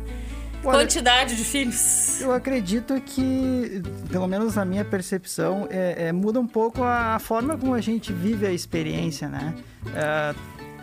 Olha, 0.65 0.79
quantidade 0.79 1.37
de 1.37 1.45
filhos? 1.45 2.21
Eu 2.21 2.33
acredito 2.33 2.99
que, 3.03 3.83
pelo 4.11 4.27
menos 4.27 4.55
na 4.55 4.65
minha 4.65 4.85
percepção, 4.87 5.67
é, 5.71 6.07
é, 6.09 6.13
muda 6.13 6.41
um 6.41 6.47
pouco 6.47 6.83
a, 6.83 7.19
forma 7.19 7.59
como 7.59 7.75
a 7.75 7.81
gente 7.81 8.11
vive 8.13 8.47
a 8.47 8.53
experiência, 8.53 9.29
né? 9.29 9.55
É, 9.95 10.35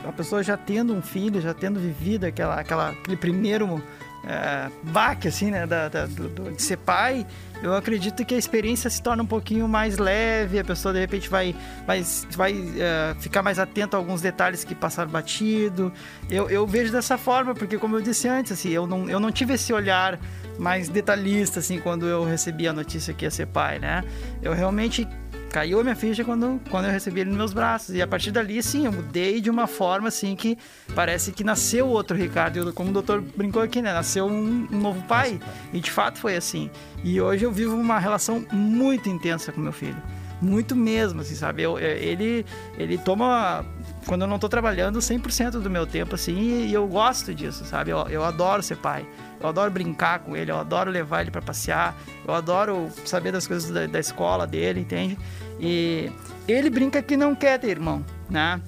a 0.07 0.11
pessoa 0.11 0.43
já 0.43 0.55
tendo 0.55 0.93
um 0.93 1.01
filho, 1.01 1.41
já 1.41 1.53
tendo 1.53 1.79
vivido 1.79 2.25
aquela, 2.25 2.59
aquela, 2.59 2.89
aquele 2.91 3.17
primeiro 3.17 3.81
é, 4.25 4.69
baque, 4.91 5.27
assim, 5.29 5.49
né? 5.49 5.65
Da, 5.65 5.87
da- 5.87 6.05
do, 6.05 6.27
do- 6.29 6.51
de 6.51 6.61
ser 6.61 6.77
pai, 6.77 7.25
eu 7.61 7.75
acredito 7.75 8.23
que 8.25 8.33
a 8.33 8.37
experiência 8.37 8.89
se 8.89 9.01
torna 9.01 9.21
um 9.21 9.25
pouquinho 9.25 9.67
mais 9.67 9.97
leve, 9.97 10.59
a 10.59 10.63
pessoa 10.63 10.93
de 10.93 10.99
repente 10.99 11.29
vai, 11.29 11.55
vai, 11.85 12.03
vai 12.31 12.53
é, 12.77 13.15
ficar 13.19 13.43
mais 13.43 13.59
atento 13.59 13.95
a 13.95 13.99
alguns 13.99 14.21
detalhes 14.21 14.63
que 14.63 14.73
passaram 14.73 15.11
batido. 15.11 15.91
Eu, 16.29 16.49
eu 16.49 16.65
vejo 16.65 16.91
dessa 16.91 17.17
forma, 17.17 17.53
porque 17.53 17.77
como 17.77 17.97
eu 17.97 18.01
disse 18.01 18.27
antes, 18.27 18.51
assim, 18.53 18.69
eu 18.69 18.87
não, 18.87 19.09
eu 19.09 19.19
não 19.19 19.31
tive 19.31 19.53
esse 19.53 19.73
olhar 19.73 20.19
mais 20.57 20.89
detalhista, 20.89 21.59
assim, 21.59 21.79
quando 21.79 22.05
eu 22.05 22.23
recebi 22.23 22.67
a 22.67 22.73
notícia 22.73 23.13
que 23.13 23.25
ia 23.25 23.31
ser 23.31 23.47
pai, 23.47 23.79
né? 23.79 24.03
Eu 24.41 24.53
realmente 24.53 25.07
caiu 25.49 25.79
a 25.79 25.83
minha 25.83 25.95
ficha 25.95 26.23
quando, 26.23 26.61
quando 26.69 26.85
eu 26.85 26.91
recebi 26.91 27.21
ele 27.21 27.29
nos 27.29 27.37
meus 27.37 27.53
braços. 27.53 27.95
E 27.95 28.01
a 28.01 28.07
partir 28.07 28.31
dali, 28.31 28.61
sim, 28.61 28.85
eu 28.85 28.91
mudei 28.91 29.41
de 29.41 29.49
uma 29.49 29.67
forma, 29.67 30.07
assim, 30.07 30.35
que 30.35 30.57
parece 30.95 31.31
que 31.31 31.43
nasceu 31.43 31.87
outro 31.87 32.15
Ricardo. 32.15 32.57
Eu, 32.57 32.73
como 32.73 32.89
o 32.89 32.93
doutor 32.93 33.21
brincou 33.21 33.61
aqui, 33.61 33.81
né? 33.81 33.91
Nasceu 33.91 34.25
um, 34.25 34.67
um 34.71 34.79
novo 34.79 35.01
pai. 35.03 35.39
E 35.73 35.79
de 35.79 35.91
fato 35.91 36.19
foi 36.19 36.35
assim. 36.35 36.69
E 37.03 37.19
hoje 37.19 37.45
eu 37.45 37.51
vivo 37.51 37.75
uma 37.75 37.99
relação 37.99 38.45
muito 38.51 39.09
intensa 39.09 39.51
com 39.51 39.59
meu 39.59 39.73
filho. 39.73 40.01
Muito 40.41 40.75
mesmo, 40.75 41.21
assim, 41.21 41.35
sabe? 41.35 41.63
Eu, 41.63 41.77
é, 41.77 41.97
ele, 41.97 42.45
ele 42.77 42.97
toma, 42.97 43.65
quando 44.05 44.21
eu 44.21 44.27
não 44.27 44.39
tô 44.39 44.47
trabalhando, 44.47 44.99
100% 44.99 45.51
do 45.59 45.69
meu 45.69 45.85
tempo, 45.85 46.15
assim, 46.15 46.33
e, 46.33 46.67
e 46.67 46.73
eu 46.73 46.87
gosto 46.87 47.35
disso, 47.35 47.65
sabe? 47.65 47.91
Eu, 47.91 48.07
eu 48.07 48.23
adoro 48.23 48.63
ser 48.63 48.77
pai. 48.77 49.05
Eu 49.39 49.47
adoro 49.47 49.71
brincar 49.71 50.19
com 50.19 50.35
ele, 50.35 50.51
eu 50.51 50.57
adoro 50.57 50.91
levar 50.91 51.21
ele 51.21 51.31
para 51.31 51.41
passear, 51.41 51.95
eu 52.27 52.33
adoro 52.33 52.89
saber 53.05 53.31
das 53.31 53.47
coisas 53.47 53.69
da, 53.71 53.87
da 53.87 53.99
escola 53.99 54.45
dele, 54.45 54.81
entende? 54.81 55.17
E 55.59 56.11
ele 56.47 56.69
brinca 56.69 57.01
que 57.01 57.15
não 57.15 57.33
quer 57.33 57.57
ter 57.59 57.69
irmão, 57.69 58.03
né? 58.29 58.59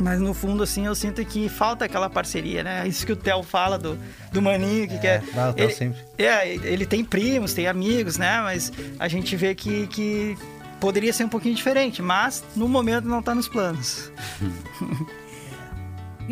Mas 0.00 0.18
no 0.18 0.32
fundo, 0.32 0.62
assim, 0.62 0.86
eu 0.86 0.94
sinto 0.94 1.22
que 1.24 1.48
falta 1.48 1.84
aquela 1.84 2.08
parceria, 2.08 2.62
né? 2.64 2.88
Isso 2.88 3.04
que 3.04 3.12
o 3.12 3.16
Theo 3.16 3.42
fala 3.42 3.78
do, 3.78 3.98
do 4.32 4.40
maninho 4.40 4.88
que 4.88 4.98
quer. 4.98 5.22
ah, 5.36 5.50
o 5.50 5.52
Theo 5.52 5.70
sempre. 5.70 6.00
É, 6.16 6.48
ele 6.48 6.86
tem 6.86 7.04
primos, 7.04 7.52
tem 7.52 7.66
amigos, 7.66 8.16
né? 8.16 8.40
Mas 8.40 8.72
a 8.98 9.06
gente 9.08 9.36
vê 9.36 9.54
que, 9.54 9.86
que 9.88 10.38
poderia 10.80 11.12
ser 11.12 11.24
um 11.24 11.28
pouquinho 11.28 11.54
diferente, 11.54 12.00
mas 12.00 12.42
no 12.56 12.66
momento 12.66 13.06
não 13.06 13.22
tá 13.22 13.34
nos 13.34 13.46
planos. 13.46 14.10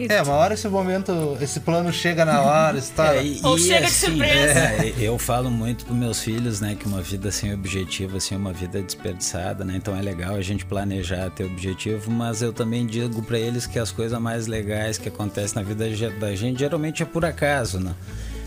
É, 0.09 0.23
uma 0.23 0.35
hora 0.35 0.55
esse 0.55 0.69
momento, 0.69 1.37
esse 1.41 1.61
plano 1.61 1.93
chega 1.93 2.25
na 2.25 2.43
hora, 2.43 2.79
está. 2.79 3.17
É, 3.17 3.25
e, 3.25 3.41
Ou 3.43 3.57
e 3.57 3.61
chega 3.61 3.81
de 3.81 3.87
assim, 3.87 4.07
surpresa. 4.07 4.61
é, 4.61 4.95
eu 4.99 5.19
falo 5.19 5.51
muito 5.51 5.85
para 5.85 5.95
meus 5.95 6.21
filhos, 6.21 6.61
né, 6.61 6.77
que 6.79 6.87
uma 6.87 7.01
vida 7.01 7.31
sem 7.31 7.53
objetivo 7.53 8.17
assim 8.17 8.35
é 8.35 8.39
uma 8.39 8.53
vida 8.53 8.81
desperdiçada, 8.83 9.65
né? 9.65 9.75
Então 9.77 9.97
é 9.97 10.03
legal 10.03 10.35
a 10.35 10.43
gente 10.43 10.65
planejar 10.65 11.31
ter 11.31 11.45
objetivo, 11.45 12.11
mas 12.11 12.43
eu 12.43 12.53
também 12.53 12.87
digo 12.87 13.23
para 13.23 13.39
eles 13.39 13.67
que 13.67 13.79
as 13.79 13.91
coisas 13.91 14.19
mais 14.21 14.47
legais 14.47 14.99
que 14.99 15.09
acontecem 15.09 15.57
na 15.57 15.63
vida 15.63 15.87
da 16.19 16.35
gente 16.35 16.59
geralmente 16.59 17.03
é 17.03 17.07
por 17.07 17.25
acaso, 17.25 17.81
né? 17.81 17.95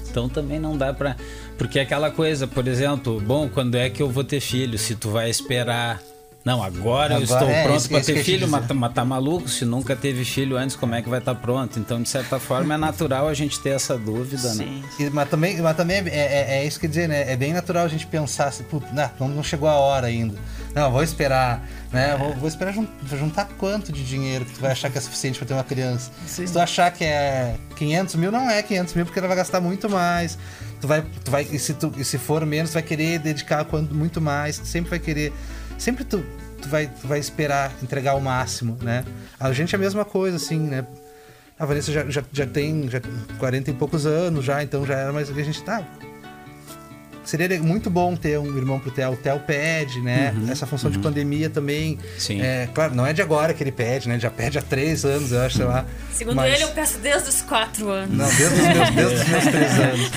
Então 0.10 0.27
também 0.27 0.60
não 0.60 0.77
dá 0.77 0.93
pra. 0.93 1.15
Porque 1.58 1.79
é 1.79 1.84
aquela 1.84 2.12
coisa, 2.12 2.46
por 2.46 2.67
exemplo, 2.67 3.20
bom, 3.22 3.48
quando 3.50 3.75
é 3.75 3.89
que 3.89 4.03
eu 4.03 4.10
vou 4.10 4.24
ter 4.24 4.41
filho? 4.41 4.77
Se 4.77 4.96
tu 4.96 5.10
vai 5.10 5.29
esperar. 5.29 6.01
Não, 6.43 6.63
agora, 6.63 7.13
eu 7.13 7.24
Agora, 7.24 7.24
estou 7.24 7.50
é, 7.50 7.63
pronto 7.63 7.88
para 7.88 7.98
eu 8.00 8.03
ter 8.03 8.24
filho, 8.24 8.48
mas, 8.48 8.65
tá- 8.65 8.74
mas 8.74 8.93
tá 8.93 9.05
maluco? 9.05 9.48
Se 9.48 9.63
nunca 9.63 9.95
teve 9.95 10.25
filho 10.25 10.57
antes, 10.57 10.75
como 10.75 10.95
é 10.95 11.01
que 11.03 11.07
vai 11.07 11.19
estar 11.19 11.36
pronto? 11.36 11.77
Então, 11.79 12.01
de 12.01 12.10
certa 12.10 12.39
forma, 12.39 12.74
é 12.74 12.77
natural 12.77 13.27
a 13.27 13.33
gente 13.36 13.60
ter 13.60 13.69
essa 13.69 13.95
dúvida, 13.95 14.48
né? 14.55 14.65
Sim. 14.65 14.83
E- 15.00 15.10
Mas 15.12 15.29
também, 15.29 15.62
mas 15.62 15.77
também 15.77 15.98
é, 15.98 16.10
é- 16.10 16.48
é 16.62 16.65
isso 16.65 16.79
que 16.79 16.88
eu 16.88 16.89
ia 16.89 16.91
dizer, 16.95 17.07
né? 17.07 17.31
É 17.31 17.36
bem 17.38 17.53
natural 17.53 17.86
a 17.86 17.88
gente 17.88 18.07
pensar 18.07 18.45
assim, 18.48 18.63
"Putz, 18.63 18.88
não, 19.19 19.27
não 19.29 19.43
chegou 19.43 19.69
a 19.69 19.74
hora 19.75 20.07
ainda. 20.07 20.36
Não, 20.74 20.91
vou 20.91 21.03
esperar, 21.03 21.63
né? 21.91 22.15
Vou, 22.17 22.33
vou 22.33 22.48
esperar 22.48 22.74
jun- 22.74 22.88
juntar 23.07 23.48
quanto 23.59 23.92
de 23.92 24.03
dinheiro 24.03 24.44
que 24.44 24.53
tu 24.53 24.61
vai 24.61 24.72
achar 24.72 24.89
que 24.89 24.98
é 24.98 25.01
suficiente 25.01 25.37
para 25.37 25.48
ter 25.48 25.53
uma 25.53 25.63
criança. 25.63 26.09
Sim. 26.25 26.48
Se 26.48 26.53
tu 26.53 26.59
achar 26.59 26.89
que 26.92 27.03
é 27.03 27.53
500 27.75 28.15
mil, 28.15 28.31
não 28.31 28.50
é 28.50 28.63
500 28.63 28.96
mil 28.96 29.05
porque 29.05 29.20
ela 29.20 29.27
vai 29.27 29.37
gastar 29.37 29.61
muito 29.61 29.87
mais. 29.87 30.39
Tu 30.79 30.87
vai, 30.87 31.03
tu 31.24 31.29
vai 31.29 31.44
e, 31.51 31.59
se 31.59 31.75
tu, 31.75 31.94
e 31.98 32.03
se 32.03 32.18
for 32.18 32.44
menos, 32.48 32.72
tu 32.72 32.74
vai 32.74 32.81
querer 32.83 33.20
dedicar 33.20 33.63
quanto, 33.65 33.94
muito 33.94 34.20
mais. 34.20 34.57
Tu 34.57 34.65
sempre 34.65 34.89
vai 34.89 34.98
querer, 35.00 35.31
sempre 35.77 36.03
tu, 36.05 36.24
tu 36.61 36.69
vai, 36.69 36.87
tu 36.87 37.07
vai 37.07 37.19
esperar 37.19 37.71
entregar 37.83 38.15
o 38.15 38.21
máximo, 38.21 38.77
né? 38.81 39.03
A 39.39 39.51
gente 39.53 39.74
é 39.74 39.77
a 39.77 39.79
mesma 39.79 40.05
coisa, 40.05 40.37
assim, 40.37 40.59
né? 40.59 40.85
A 41.59 41.65
Vanessa 41.65 41.91
já, 41.91 42.09
já, 42.09 42.24
já 42.31 42.45
tem 42.47 42.89
já 42.89 43.00
40 43.37 43.69
e 43.69 43.74
poucos 43.74 44.05
anos 44.05 44.43
já, 44.45 44.63
então 44.63 44.85
já 44.85 44.95
era 44.95 45.11
mais. 45.13 45.29
A 45.29 45.33
gente 45.43 45.61
tá. 45.63 45.83
Seria 47.24 47.61
muito 47.61 47.87
bom 47.87 48.15
ter 48.15 48.39
um 48.39 48.57
irmão 48.57 48.79
pro 48.79 48.89
Theo. 48.89 49.11
O 49.11 49.15
Theo 49.15 49.39
pede, 49.41 50.01
né? 50.01 50.33
Essa 50.50 50.65
função 50.65 50.89
de 50.89 50.97
pandemia 50.97 51.51
também. 51.51 52.00
Sim. 52.17 52.41
É, 52.41 52.67
claro, 52.74 52.95
não 52.95 53.05
é 53.05 53.13
de 53.13 53.21
agora 53.21 53.53
que 53.53 53.61
ele 53.63 53.71
pede, 53.71 54.07
né? 54.07 54.15
Ele 54.15 54.21
já 54.21 54.31
pede 54.31 54.57
há 54.57 54.61
três 54.61 55.05
anos, 55.05 55.31
eu 55.31 55.39
acho, 55.41 55.57
sei 55.57 55.65
lá. 55.65 55.85
Segundo 56.11 56.35
Mas- 56.37 56.55
ele, 56.55 56.63
eu 56.63 56.69
peço 56.69 56.97
desde 56.97 57.29
os 57.29 57.41
quatro 57.43 57.89
anos. 57.89 58.17
Não, 58.17 58.25
desde 58.25 58.43
os 58.45 58.61
meus, 58.75 58.89
desde 58.89 59.15
os 59.21 59.27
meus 59.29 59.43
três 59.45 59.71
anos. 59.79 60.11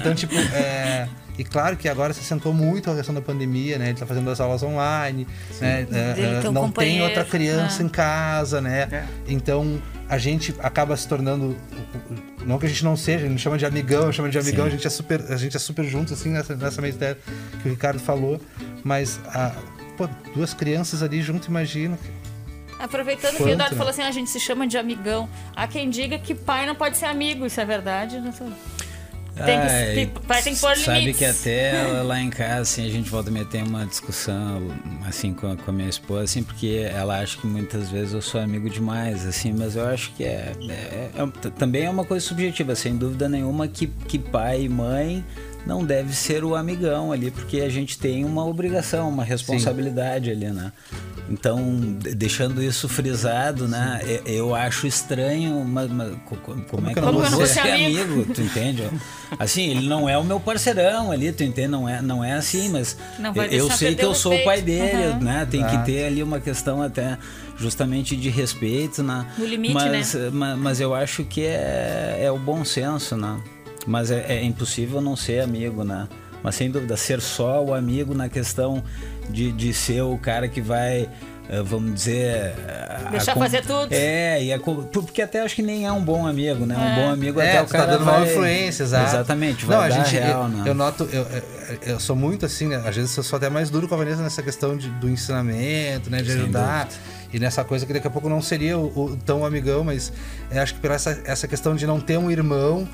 Então, 0.00 0.14
tipo, 0.14 0.34
é. 0.54 1.06
E 1.38 1.44
claro 1.44 1.76
que 1.76 1.88
agora 1.88 2.12
se 2.12 2.24
sentou 2.24 2.52
muito 2.52 2.90
a 2.90 2.96
questão 2.96 3.14
da 3.14 3.22
pandemia, 3.22 3.78
né? 3.78 3.90
Ele 3.90 3.98
tá 3.98 4.04
fazendo 4.04 4.28
as 4.28 4.40
aulas 4.40 4.60
online, 4.64 5.24
né? 5.60 5.86
É, 5.92 6.14
Ele 6.18 6.36
é, 6.36 6.40
tem 6.40 6.50
um 6.50 6.52
não 6.52 6.70
tem 6.70 7.00
outra 7.00 7.24
criança 7.24 7.78
né? 7.78 7.86
em 7.86 7.88
casa, 7.88 8.60
né? 8.60 8.88
É. 8.90 9.04
Então 9.28 9.80
a 10.08 10.18
gente 10.18 10.52
acaba 10.58 10.96
se 10.96 11.06
tornando. 11.06 11.56
Não 12.44 12.58
que 12.58 12.66
a 12.66 12.68
gente 12.68 12.82
não 12.82 12.96
seja, 12.96 13.26
a 13.26 13.28
gente 13.28 13.40
chama 13.40 13.56
de 13.56 13.64
amigão, 13.64 14.12
chama 14.12 14.28
de 14.28 14.38
amigão, 14.38 14.64
Sim. 14.64 14.68
a 14.68 14.72
gente 14.72 14.86
é 14.86 14.90
super, 14.90 15.20
a 15.30 15.36
gente 15.36 15.56
é 15.56 15.60
super 15.60 15.84
junto, 15.84 16.12
assim, 16.12 16.30
nessa, 16.30 16.56
nessa 16.56 16.82
mesma 16.82 16.96
ideia 16.96 17.18
que 17.62 17.68
o 17.68 17.70
Ricardo 17.70 18.00
falou. 18.00 18.40
Mas 18.82 19.20
a, 19.26 19.52
pô, 19.96 20.08
duas 20.34 20.52
crianças 20.54 21.04
ali 21.04 21.22
junto, 21.22 21.46
imagina. 21.48 21.96
Aproveitando 22.80 23.30
que 23.32 23.36
o 23.36 23.44
Quanto, 23.44 23.52
Eduardo 23.52 23.74
né? 23.74 23.78
falou 23.78 23.90
assim, 23.90 24.02
"Ah, 24.02 24.08
a 24.08 24.12
gente 24.12 24.30
se 24.30 24.40
chama 24.40 24.66
de 24.66 24.76
amigão. 24.78 25.28
Há 25.54 25.66
quem 25.68 25.90
diga 25.90 26.18
que 26.18 26.34
pai 26.34 26.64
não 26.66 26.74
pode 26.74 26.96
ser 26.96 27.06
amigo, 27.06 27.44
isso 27.46 27.60
é 27.60 27.64
verdade? 27.64 28.20
Não 28.20 28.32
sei. 28.32 28.46
Tem 29.44 29.60
que- 29.60 29.66
Ai, 30.28 30.42
tem 30.42 30.54
que 30.54 30.60
pôr 30.60 30.76
Sabe 30.76 30.98
limites. 31.00 31.18
que 31.18 31.24
até 31.24 31.82
lá 32.02 32.20
em 32.20 32.30
casa, 32.30 32.60
assim, 32.62 32.86
a 32.86 32.90
gente 32.90 33.08
volta 33.08 33.30
a 33.30 33.32
meter 33.32 33.62
uma 33.62 33.86
discussão, 33.86 34.68
assim, 35.06 35.32
com 35.34 35.52
a, 35.52 35.56
com 35.56 35.70
a 35.70 35.74
minha 35.74 35.88
esposa, 35.88 36.24
assim, 36.24 36.42
porque 36.42 36.86
ela 36.92 37.20
acha 37.20 37.38
que 37.38 37.46
muitas 37.46 37.90
vezes 37.90 38.12
eu 38.14 38.22
sou 38.22 38.40
amigo 38.40 38.68
demais, 38.68 39.26
assim, 39.26 39.52
mas 39.52 39.76
eu 39.76 39.86
acho 39.86 40.12
que 40.14 40.24
é, 40.24 40.52
é- 40.68 41.10
é- 41.16 41.50
também 41.50 41.84
é 41.84 41.90
uma 41.90 42.04
coisa 42.04 42.24
subjetiva, 42.26 42.74
sem 42.74 42.96
dúvida 42.96 43.28
nenhuma 43.28 43.68
que, 43.68 43.86
que 43.86 44.18
pai 44.18 44.62
e 44.62 44.68
mãe 44.68 45.24
não 45.66 45.84
deve 45.84 46.14
ser 46.14 46.44
o 46.44 46.54
amigão 46.54 47.12
ali, 47.12 47.30
porque 47.30 47.60
a 47.60 47.68
gente 47.68 47.98
tem 47.98 48.24
uma 48.24 48.44
obrigação, 48.44 49.08
uma 49.08 49.24
responsabilidade 49.24 50.30
ali, 50.30 50.46
né? 50.50 50.72
Então, 51.30 51.78
de- 51.98 52.14
deixando 52.14 52.62
isso 52.62 52.88
frisado, 52.88 53.68
né? 53.68 54.00
e- 54.26 54.34
Eu 54.38 54.54
acho 54.54 54.86
estranho, 54.86 55.62
mas, 55.62 55.90
mas 55.90 56.14
co- 56.24 56.36
co- 56.36 56.56
como, 56.70 56.88
é 56.88 56.94
que 56.94 56.98
eu 56.98 57.02
não 57.04 57.12
Como 57.20 57.26
vou 57.36 57.46
ser 57.46 57.52
ser 57.52 57.60
amigo? 57.70 58.12
amigo, 58.14 58.32
tu 58.34 58.40
entende? 58.40 58.82
Assim, 59.38 59.68
ele 59.68 59.86
não 59.86 60.08
é 60.08 60.16
o 60.16 60.24
meu 60.24 60.40
parceirão 60.40 61.12
ali, 61.12 61.30
tu 61.30 61.42
entende? 61.44 61.68
Não 61.68 61.86
é, 61.86 62.00
não 62.00 62.24
é 62.24 62.32
assim, 62.32 62.70
mas 62.70 62.96
eu 63.52 63.70
sei 63.70 63.94
que 63.94 64.02
eu 64.02 64.14
sou 64.14 64.34
o 64.34 64.42
pai 64.44 64.62
dele, 64.62 65.08
Uhum. 65.12 65.18
né? 65.18 65.46
Tem 65.50 65.66
que 65.66 65.76
ter 65.84 66.06
ali 66.06 66.22
uma 66.22 66.40
questão 66.40 66.80
até 66.80 67.18
justamente 67.58 68.16
de 68.16 68.30
respeito, 68.30 69.02
né? 69.02 69.26
No 69.36 69.44
limite, 69.44 69.74
mas, 69.74 70.14
né? 70.14 70.30
ma- 70.30 70.56
Mas, 70.56 70.80
eu 70.80 70.94
acho 70.94 71.24
que 71.24 71.44
é, 71.44 72.20
é 72.22 72.30
o 72.32 72.38
bom 72.38 72.64
senso, 72.64 73.18
né? 73.18 73.38
Mas 73.88 74.10
é, 74.10 74.24
é 74.28 74.44
impossível 74.44 75.00
não 75.00 75.16
ser 75.16 75.40
amigo, 75.40 75.82
né? 75.82 76.06
Mas 76.42 76.54
sem 76.54 76.70
dúvida, 76.70 76.96
ser 76.96 77.20
só 77.20 77.64
o 77.64 77.74
amigo 77.74 78.14
na 78.14 78.28
questão 78.28 78.82
de, 79.30 79.50
de 79.50 79.72
ser 79.74 80.02
o 80.02 80.16
cara 80.18 80.46
que 80.46 80.60
vai, 80.60 81.08
eh, 81.50 81.62
vamos 81.64 81.94
dizer. 81.94 82.52
a- 82.68 83.10
Deixar 83.10 83.32
a 83.32 83.36
fazer 83.36 83.62
tudo. 83.64 83.88
É, 83.92 84.44
e 84.44 84.52
a 84.52 84.58
porque 84.60 85.20
até 85.22 85.40
acho 85.40 85.56
que 85.56 85.62
nem 85.62 85.84
é 85.86 85.90
um 85.90 86.00
bom 86.04 86.26
amigo, 86.26 86.64
né? 86.66 86.76
Um 86.76 86.80
É. 86.80 86.94
bom 87.06 87.12
amigo 87.12 87.40
É, 87.40 87.48
até 87.50 87.62
o 87.62 87.66
tá 87.66 87.78
cara 87.78 87.92
dando 87.92 88.04
vai... 88.04 88.20
mal 88.20 88.26
influência, 88.30 88.82
exato. 88.84 89.08
Exatamente, 89.08 89.64
vai 89.64 89.76
não, 89.76 89.82
a 89.84 89.90
gente, 89.90 90.14
real, 90.16 90.42
eu, 90.44 90.48
né? 90.48 90.64
eu 90.66 90.74
noto, 90.74 91.08
eu, 91.12 91.26
eu, 91.94 91.98
sou 91.98 92.14
muito 92.14 92.46
assim, 92.46 92.68
né? 92.68 92.76
Às 92.86 92.94
vezes 92.94 93.16
eu 93.16 93.22
sou 93.24 93.36
até 93.38 93.48
mais 93.50 93.68
duro 93.70 93.88
com 93.88 93.94
a 93.94 93.98
Vanessa 93.98 94.22
nessa 94.22 94.42
questão 94.42 94.76
de- 94.76 94.90
do 94.90 95.08
ensinamento, 95.08 96.08
né? 96.10 96.22
De 96.22 96.30
Sem 96.30 96.42
ajudar. 96.42 96.88
E 97.32 97.38
nessa 97.40 97.64
coisa 97.64 97.84
que 97.84 97.92
daqui 97.92 98.06
a 98.06 98.10
pouco 98.10 98.28
não 98.28 98.40
seria 98.40 98.78
o, 98.78 98.86
o 99.12 99.16
tão 99.16 99.44
amigão, 99.44 99.82
mas 99.82 100.12
eu 100.50 100.62
acho 100.62 100.74
que 100.74 100.80
por 100.80 100.90
essa, 100.92 101.20
essa 101.24 101.48
questão 101.48 101.74
de 101.74 101.86
não 101.86 101.98
ter 102.00 102.16
um 102.18 102.30
irmão, 102.30 102.86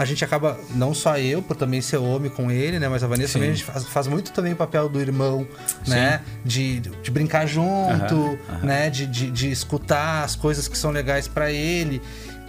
a 0.00 0.04
gente 0.06 0.24
acaba, 0.24 0.58
não 0.74 0.94
só 0.94 1.18
eu, 1.18 1.42
por 1.42 1.54
também 1.54 1.82
ser 1.82 1.98
homem 1.98 2.30
com 2.30 2.50
ele, 2.50 2.78
né? 2.78 2.88
Mas 2.88 3.04
a 3.04 3.06
Vanessa 3.06 3.34
Sim. 3.34 3.40
também, 3.40 3.50
a 3.50 3.52
gente 3.52 3.64
faz, 3.64 3.84
faz 3.84 4.06
muito 4.06 4.32
também 4.32 4.54
o 4.54 4.56
papel 4.56 4.88
do 4.88 4.98
irmão, 4.98 5.46
né? 5.86 6.22
De, 6.42 6.80
de 6.80 7.10
brincar 7.10 7.46
junto, 7.46 8.38
né? 8.62 8.88
De, 8.88 9.06
de, 9.06 9.30
de 9.30 9.50
escutar 9.50 10.24
as 10.24 10.34
coisas 10.34 10.66
que 10.66 10.78
são 10.78 10.90
legais 10.90 11.28
pra 11.28 11.52
ele. 11.52 12.00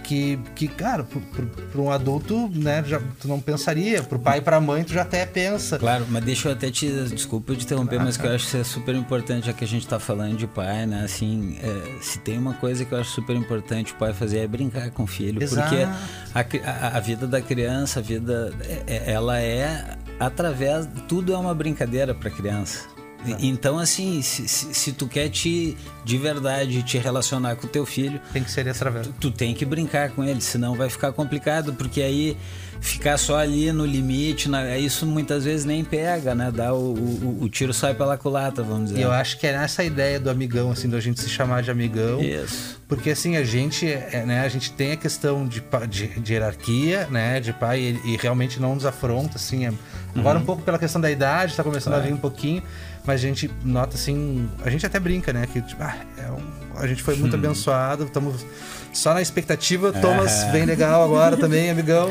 Que, 0.02 0.38
que 0.54 0.68
cara, 0.68 1.04
para 1.04 1.80
um 1.80 1.90
adulto, 1.90 2.50
né, 2.54 2.82
já, 2.86 3.00
tu 3.20 3.28
não 3.28 3.40
pensaria. 3.40 4.02
Para 4.02 4.16
o 4.16 4.20
pai 4.20 4.38
e 4.38 4.40
para 4.40 4.56
a 4.56 4.60
mãe, 4.60 4.84
tu 4.84 4.92
já 4.92 5.02
até 5.02 5.24
pensa. 5.24 5.78
Claro, 5.78 6.06
mas 6.08 6.24
deixa 6.24 6.48
eu 6.48 6.52
até 6.52 6.70
te. 6.70 6.90
Desculpa 7.08 7.54
te 7.54 7.64
interromper, 7.64 8.00
ah, 8.00 8.04
mas 8.04 8.16
que 8.16 8.26
eu 8.26 8.34
acho 8.34 8.50
que 8.50 8.56
é 8.56 8.64
super 8.64 8.94
importante, 8.94 9.46
já 9.46 9.52
que 9.52 9.64
a 9.64 9.68
gente 9.68 9.82
está 9.82 9.98
falando 9.98 10.36
de 10.36 10.46
pai, 10.46 10.86
né? 10.86 11.04
Assim, 11.04 11.58
é, 11.62 12.02
se 12.02 12.18
tem 12.18 12.38
uma 12.38 12.54
coisa 12.54 12.84
que 12.84 12.92
eu 12.92 12.98
acho 12.98 13.10
super 13.10 13.36
importante 13.36 13.92
o 13.92 13.96
pai 13.96 14.12
fazer 14.12 14.38
é 14.38 14.46
brincar 14.46 14.90
com 14.90 15.04
o 15.04 15.06
filho. 15.06 15.42
Exato. 15.42 15.68
Porque 15.68 16.60
a, 16.60 16.70
a, 16.70 16.96
a, 16.96 17.00
vida 17.00 17.26
da 17.26 17.40
criança, 17.40 18.00
a 18.00 18.02
vida. 18.02 18.52
É, 18.86 19.08
é 19.08 19.12
ela 19.12 19.40
é 19.40 19.96
através. 20.18 20.88
Tudo 21.08 21.32
é 21.32 21.36
uma 21.36 21.54
brincadeira 21.54 22.14
para 22.14 22.30
criança. 22.30 22.91
Então, 23.40 23.78
assim, 23.78 24.20
se, 24.22 24.48
se, 24.48 24.74
se, 24.74 24.92
tu 24.92 25.06
quer 25.06 25.28
te 25.28 25.76
de 26.04 26.18
verdade 26.18 26.82
te 26.82 26.98
relacionar 26.98 27.56
com 27.56 27.66
o 27.66 27.70
teu 27.70 27.86
filho, 27.86 28.20
tem 28.32 28.42
que 28.42 28.50
ser 28.50 28.68
através. 28.68 29.06
Tu, 29.06 29.14
tu 29.20 29.30
tem 29.30 29.54
que 29.54 29.64
brincar 29.64 30.10
com 30.10 30.24
ele, 30.24 30.40
senão 30.40 30.74
vai 30.74 30.88
ficar 30.88 31.12
complicado, 31.12 31.72
porque 31.74 32.02
aí 32.02 32.36
ficar 32.82 33.16
só 33.16 33.38
ali 33.38 33.70
no 33.70 33.86
limite, 33.86 34.48
na, 34.48 34.76
isso 34.76 35.06
muitas 35.06 35.44
vezes 35.44 35.64
nem 35.64 35.84
pega, 35.84 36.34
né? 36.34 36.50
Dá 36.50 36.74
o, 36.74 36.92
o, 36.92 37.38
o, 37.42 37.48
tiro 37.48 37.72
sai 37.72 37.94
pela 37.94 38.18
culata, 38.18 38.60
vamos 38.62 38.90
dizer. 38.90 39.02
Eu 39.02 39.12
acho 39.12 39.38
que 39.38 39.46
é 39.46 39.56
nessa 39.56 39.84
ideia 39.84 40.18
do 40.18 40.28
amigão, 40.28 40.72
assim, 40.72 40.88
da 40.88 40.98
gente 40.98 41.20
se 41.20 41.30
chamar 41.30 41.62
de 41.62 41.70
amigão. 41.70 42.20
Isso. 42.20 42.80
Porque 42.88 43.10
assim, 43.10 43.36
a 43.36 43.44
gente, 43.44 43.86
é, 43.86 44.24
né, 44.26 44.40
a 44.40 44.48
gente 44.48 44.72
tem 44.72 44.92
a 44.92 44.96
questão 44.96 45.46
de, 45.46 45.62
de, 45.88 46.08
de 46.20 46.32
hierarquia, 46.32 47.06
né? 47.08 47.38
De 47.38 47.52
pai, 47.52 47.80
e, 47.80 48.12
e, 48.12 48.16
realmente 48.16 48.60
não 48.60 48.74
nos 48.74 48.84
afronta, 48.84 49.36
assim. 49.36 49.64
É, 49.64 49.72
agora 50.16 50.36
uhum. 50.36 50.42
um 50.42 50.46
pouco 50.46 50.62
pela 50.62 50.78
questão 50.78 51.00
da 51.00 51.10
idade, 51.10 51.54
tá 51.54 51.62
começando 51.62 51.92
claro. 51.92 52.04
a 52.04 52.08
vir 52.08 52.14
um 52.14 52.20
pouquinho. 52.20 52.62
Mas 53.04 53.20
a 53.20 53.22
gente 53.22 53.50
nota 53.64 53.96
assim, 53.96 54.48
a 54.64 54.70
gente 54.70 54.86
até 54.86 55.00
brinca, 55.00 55.32
né? 55.32 55.46
Que 55.52 55.60
tipo, 55.60 55.82
ah, 55.82 55.96
é 56.16 56.30
um, 56.30 56.78
a 56.78 56.86
gente 56.86 57.02
foi 57.02 57.16
muito 57.16 57.34
hum. 57.34 57.38
abençoado, 57.38 58.04
estamos 58.04 58.46
só 58.92 59.14
na 59.14 59.20
expectativa. 59.20 59.92
Thomas, 59.92 60.42
é. 60.44 60.52
bem 60.52 60.64
legal 60.64 61.02
agora 61.02 61.36
também, 61.36 61.70
amigão. 61.70 62.10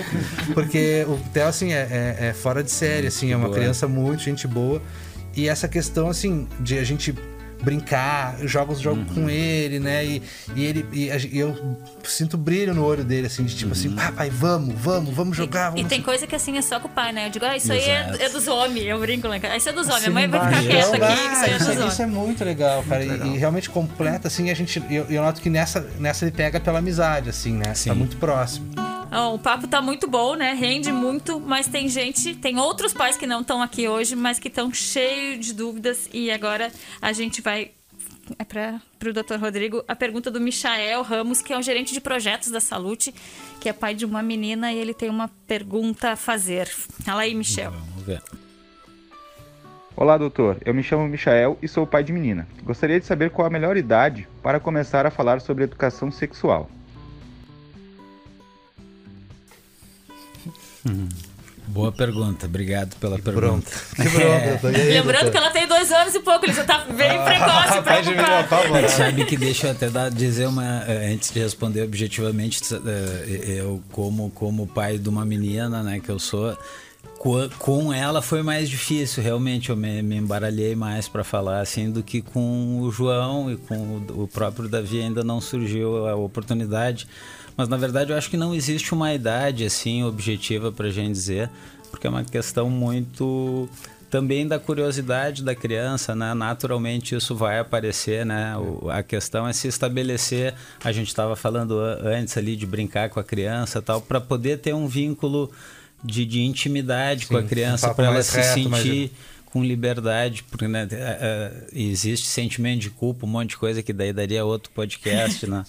Porque 0.53 1.05
o 1.07 1.17
Theo, 1.31 1.47
assim, 1.47 1.71
é, 1.71 1.87
é, 2.19 2.27
é 2.27 2.33
fora 2.33 2.63
de 2.63 2.71
série, 2.71 3.07
assim, 3.07 3.31
é 3.31 3.35
uma 3.35 3.47
boa. 3.47 3.57
criança 3.57 3.87
muito 3.87 4.21
gente 4.23 4.47
boa. 4.47 4.81
E 5.35 5.47
essa 5.47 5.67
questão, 5.67 6.09
assim, 6.09 6.47
de 6.59 6.77
a 6.77 6.83
gente 6.83 7.15
brincar, 7.61 8.37
jogo 8.43 8.73
os 8.73 8.79
jogos 8.79 9.07
uhum. 9.09 9.23
com 9.23 9.29
ele, 9.29 9.79
né? 9.79 10.03
E, 10.05 10.21
e 10.55 10.63
ele 10.63 10.85
e, 10.91 11.09
e, 11.09 11.39
eu 11.39 11.77
sinto 12.03 12.37
brilho 12.37 12.73
no 12.73 12.83
olho 12.83 13.03
dele, 13.03 13.27
assim, 13.27 13.43
de 13.43 13.55
tipo 13.55 13.71
assim, 13.71 13.89
uhum. 13.89 13.95
assim, 13.95 14.05
papai, 14.07 14.29
vamos, 14.29 14.75
vamos, 14.75 15.13
vamos 15.13 15.37
jogar. 15.37 15.69
Vamos. 15.69 15.85
E, 15.85 15.85
tem 15.85 16.01
coisa 16.01 16.25
que 16.25 16.35
assim 16.35 16.57
é 16.57 16.61
só 16.61 16.79
com 16.79 16.87
o 16.87 16.91
pai, 16.91 17.11
né? 17.11 17.27
Eu 17.27 17.29
digo, 17.29 17.45
ah, 17.45 17.55
isso 17.55 17.71
Exato. 17.71 18.11
aí 18.13 18.21
é, 18.21 18.25
é, 18.25 18.29
dos 18.29 18.47
homens, 18.47 18.85
eu 18.85 18.99
brinco 18.99 19.27
lá. 19.27 19.37
Isso 19.37 19.69
é 19.69 19.73
dos 19.73 19.87
homens, 19.87 20.07
a 20.07 20.11
mãe 20.11 20.27
vai 20.27 20.47
ficar 20.47 20.61
quieta 20.61 20.95
aqui, 20.97 21.33
isso 21.33 21.45
aí 21.45 21.51
é 21.51 21.57
dos 21.57 21.67
homens. 21.67 21.93
Isso 21.93 22.01
é 22.01 22.05
muito 22.07 22.43
legal, 22.43 22.83
cara. 22.83 23.05
Muito 23.05 23.11
legal. 23.11 23.27
E, 23.27 23.35
e, 23.35 23.37
realmente 23.37 23.69
completa, 23.69 24.27
assim, 24.27 24.49
a 24.49 24.53
gente. 24.53 24.81
Eu, 24.89 25.05
eu, 25.09 25.21
noto 25.21 25.41
que 25.41 25.49
nessa, 25.49 25.85
nessa 25.99 26.25
ele 26.25 26.31
pega 26.31 26.59
pela 26.59 26.79
amizade, 26.79 27.29
assim, 27.29 27.53
né? 27.53 27.65
Tá 27.65 27.75
Sim. 27.75 27.89
Tá 27.89 27.95
muito 27.95 28.17
próximo. 28.17 28.90
Oh, 29.11 29.35
o 29.35 29.39
papo 29.39 29.67
tá 29.67 29.81
muito 29.81 30.07
bom, 30.07 30.35
né? 30.35 30.53
Rende 30.53 30.89
muito, 30.89 31.37
mas 31.37 31.67
tem 31.67 31.89
gente, 31.89 32.33
tem 32.33 32.57
outros 32.57 32.93
pais 32.93 33.17
que 33.17 33.27
não 33.27 33.41
estão 33.41 33.61
aqui 33.61 33.85
hoje, 33.85 34.15
mas 34.15 34.39
que 34.39 34.47
estão 34.47 34.73
cheios 34.73 35.45
de 35.45 35.53
dúvidas 35.53 36.09
e 36.13 36.31
agora 36.31 36.71
a 37.01 37.11
gente 37.11 37.41
vai 37.41 37.71
é 38.39 38.45
para 38.45 39.09
o 39.09 39.13
Dr. 39.13 39.35
Rodrigo 39.37 39.83
a 39.85 39.95
pergunta 39.95 40.31
do 40.31 40.39
Michael 40.39 41.01
Ramos, 41.01 41.41
que 41.41 41.51
é 41.51 41.57
o 41.57 41.61
gerente 41.61 41.93
de 41.93 41.99
projetos 41.99 42.51
da 42.51 42.61
Salute, 42.61 43.13
que 43.59 43.67
é 43.67 43.73
pai 43.73 43.93
de 43.93 44.05
uma 44.05 44.23
menina 44.23 44.71
e 44.71 44.77
ele 44.77 44.93
tem 44.93 45.09
uma 45.09 45.29
pergunta 45.45 46.11
a 46.11 46.15
fazer. 46.15 46.67
Fala 46.67 47.23
aí, 47.23 47.35
Michel. 47.35 47.71
Vamos 47.71 48.03
ver. 48.03 48.21
Olá, 49.95 50.17
doutor. 50.17 50.57
Eu 50.63 50.73
me 50.73 50.81
chamo 50.81 51.07
Michael 51.07 51.57
e 51.61 51.67
sou 51.67 51.85
pai 51.85 52.03
de 52.03 52.13
menina. 52.13 52.47
Gostaria 52.63 52.99
de 52.99 53.05
saber 53.05 53.29
qual 53.29 53.47
a 53.47 53.51
melhor 53.51 53.75
idade 53.75 54.27
para 54.41 54.59
começar 54.59 55.05
a 55.05 55.11
falar 55.11 55.41
sobre 55.41 55.65
educação 55.65 56.09
sexual. 56.09 56.69
Hum. 60.87 61.07
Boa 61.67 61.91
pergunta, 61.91 62.47
obrigado 62.47 62.95
pela 62.97 63.15
que 63.17 63.21
pergunta. 63.21 63.71
Que 63.95 64.09
bronca. 64.09 64.77
É. 64.77 64.99
Lembrando 64.99 65.31
que 65.31 65.37
ela 65.37 65.51
tem 65.51 65.67
dois 65.67 65.91
anos 65.91 66.13
e 66.13 66.19
pouco, 66.19 66.45
ele 66.45 66.53
já 66.53 66.65
tá 66.65 66.79
bem 66.79 67.11
ah, 67.11 67.23
precoce 67.23 67.81
pra 67.81 68.39
ocupar. 68.41 68.81
Tá 68.81 68.89
sabe 68.89 69.25
que 69.25 69.37
deixa 69.37 69.67
eu 69.67 69.71
até 69.71 69.89
dar, 69.89 70.09
dizer 70.09 70.47
uma. 70.47 70.83
Eh, 70.85 71.13
antes 71.13 71.31
de 71.31 71.39
responder 71.39 71.83
objetivamente, 71.83 72.61
eh, 72.73 73.59
eu, 73.59 73.81
como, 73.91 74.29
como 74.31 74.67
pai 74.67 74.97
de 74.97 75.07
uma 75.07 75.23
menina, 75.23 75.81
né, 75.81 75.99
que 75.99 76.09
eu 76.09 76.19
sou. 76.19 76.57
Com 77.59 77.93
ela 77.93 78.19
foi 78.21 78.41
mais 78.41 78.67
difícil, 78.67 79.21
realmente. 79.21 79.69
Eu 79.69 79.75
me, 79.77 80.01
me 80.01 80.17
embaralhei 80.17 80.75
mais 80.75 81.07
para 81.07 81.23
falar 81.23 81.61
assim 81.61 81.91
do 81.91 82.01
que 82.01 82.21
com 82.21 82.81
o 82.81 82.91
João 82.91 83.51
e 83.51 83.57
com 83.57 83.75
o, 83.77 84.23
o 84.23 84.27
próprio 84.27 84.67
Davi 84.67 84.99
ainda 84.99 85.23
não 85.23 85.39
surgiu 85.39 86.07
a 86.07 86.15
oportunidade. 86.15 87.07
Mas 87.55 87.67
na 87.67 87.77
verdade 87.77 88.11
eu 88.11 88.17
acho 88.17 88.29
que 88.29 88.37
não 88.37 88.53
existe 88.53 88.93
uma 88.93 89.13
idade 89.13 89.65
assim 89.65 90.03
objetiva 90.03 90.71
para 90.71 90.89
gente 90.89 91.13
dizer, 91.13 91.49
porque 91.89 92.07
é 92.07 92.09
uma 92.09 92.23
questão 92.23 92.69
muito 92.69 93.69
também 94.11 94.45
da 94.45 94.59
curiosidade 94.59 95.41
da 95.41 95.55
criança, 95.55 96.13
né? 96.13 96.33
Naturalmente 96.33 97.15
isso 97.15 97.33
vai 97.33 97.59
aparecer, 97.59 98.25
né? 98.25 98.57
O, 98.57 98.89
a 98.89 99.01
questão 99.01 99.47
é 99.47 99.53
se 99.53 99.69
estabelecer. 99.69 100.53
A 100.83 100.91
gente 100.91 101.07
estava 101.07 101.33
falando 101.35 101.79
antes 101.79 102.37
ali 102.37 102.57
de 102.57 102.65
brincar 102.65 103.09
com 103.09 103.21
a 103.21 103.23
criança, 103.23 103.81
tal, 103.81 104.01
para 104.01 104.19
poder 104.19 104.59
ter 104.59 104.75
um 104.75 104.85
vínculo 104.85 105.49
de, 106.03 106.25
de 106.25 106.41
intimidade 106.41 107.25
Sim, 107.25 107.33
com 107.33 107.37
a 107.37 107.43
criança, 107.43 107.93
para 107.93 108.07
ela 108.07 108.21
se 108.21 108.37
reto, 108.37 108.53
sentir 108.53 109.11
com 109.45 109.63
liberdade, 109.63 110.43
porque 110.43 110.67
né, 110.67 110.85
uh, 110.85 111.67
existe 111.73 112.27
sentimento 112.27 112.81
de 112.81 112.89
culpa, 112.89 113.25
um 113.25 113.29
monte 113.29 113.51
de 113.51 113.57
coisa 113.57 113.83
que 113.83 113.91
daí 113.91 114.13
daria 114.13 114.45
outro 114.45 114.71
podcast, 114.73 115.45
né? 115.47 115.63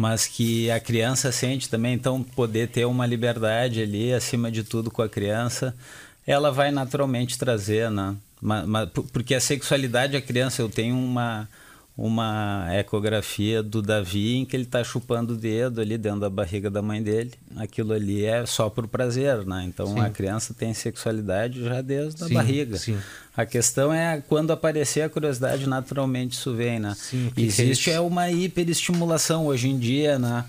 Mas 0.00 0.26
que 0.26 0.70
a 0.70 0.80
criança 0.80 1.30
sente 1.30 1.68
também, 1.68 1.92
então 1.92 2.22
poder 2.22 2.68
ter 2.68 2.86
uma 2.86 3.04
liberdade 3.04 3.82
ali 3.82 4.14
acima 4.14 4.50
de 4.50 4.64
tudo 4.64 4.90
com 4.90 5.02
a 5.02 5.08
criança, 5.08 5.76
ela 6.26 6.50
vai 6.50 6.70
naturalmente 6.70 7.38
trazer, 7.38 7.90
né? 7.90 8.16
porque 9.12 9.34
a 9.34 9.40
sexualidade 9.40 10.16
a 10.16 10.22
criança 10.22 10.62
eu 10.62 10.70
tenho 10.70 10.96
uma 10.96 11.46
uma 12.00 12.66
ecografia 12.70 13.62
do 13.62 13.82
Davi 13.82 14.38
em 14.38 14.46
que 14.46 14.56
ele 14.56 14.62
está 14.62 14.82
chupando 14.82 15.34
o 15.34 15.36
dedo 15.36 15.82
ali 15.82 15.98
dentro 15.98 16.20
da 16.20 16.30
barriga 16.30 16.70
da 16.70 16.80
mãe 16.80 17.02
dele. 17.02 17.32
Aquilo 17.56 17.92
ali 17.92 18.24
é 18.24 18.46
só 18.46 18.70
por 18.70 18.88
prazer, 18.88 19.44
né? 19.44 19.64
Então 19.66 19.86
sim. 19.86 20.00
a 20.00 20.08
criança 20.08 20.54
tem 20.54 20.72
sexualidade 20.72 21.62
já 21.62 21.82
desde 21.82 22.24
a 22.24 22.28
barriga. 22.30 22.78
Sim. 22.78 22.98
A 23.36 23.44
questão 23.44 23.92
é 23.92 24.22
quando 24.26 24.50
aparecer 24.50 25.02
a 25.02 25.10
curiosidade, 25.10 25.68
naturalmente 25.68 26.32
isso 26.32 26.54
vem, 26.54 26.80
né? 26.80 26.96
Sim, 26.96 27.30
Existe 27.36 27.90
é 27.90 28.00
uma 28.00 28.30
hiperestimulação 28.30 29.44
hoje 29.44 29.68
em 29.68 29.78
dia, 29.78 30.18
né? 30.18 30.46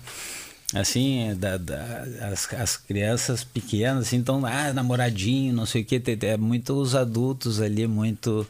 Assim, 0.74 1.34
da, 1.36 1.56
da, 1.56 2.04
as, 2.32 2.52
as 2.54 2.76
crianças 2.76 3.44
pequenas, 3.44 4.06
assim, 4.06 4.16
então, 4.16 4.44
ah, 4.46 4.72
namoradinho, 4.72 5.52
não 5.52 5.66
sei 5.66 5.82
o 5.82 5.84
que, 5.84 6.00
tem, 6.00 6.16
é 6.28 6.36
muito 6.36 6.74
os 6.74 6.94
adultos 6.94 7.60
ali, 7.60 7.86
muito 7.86 8.46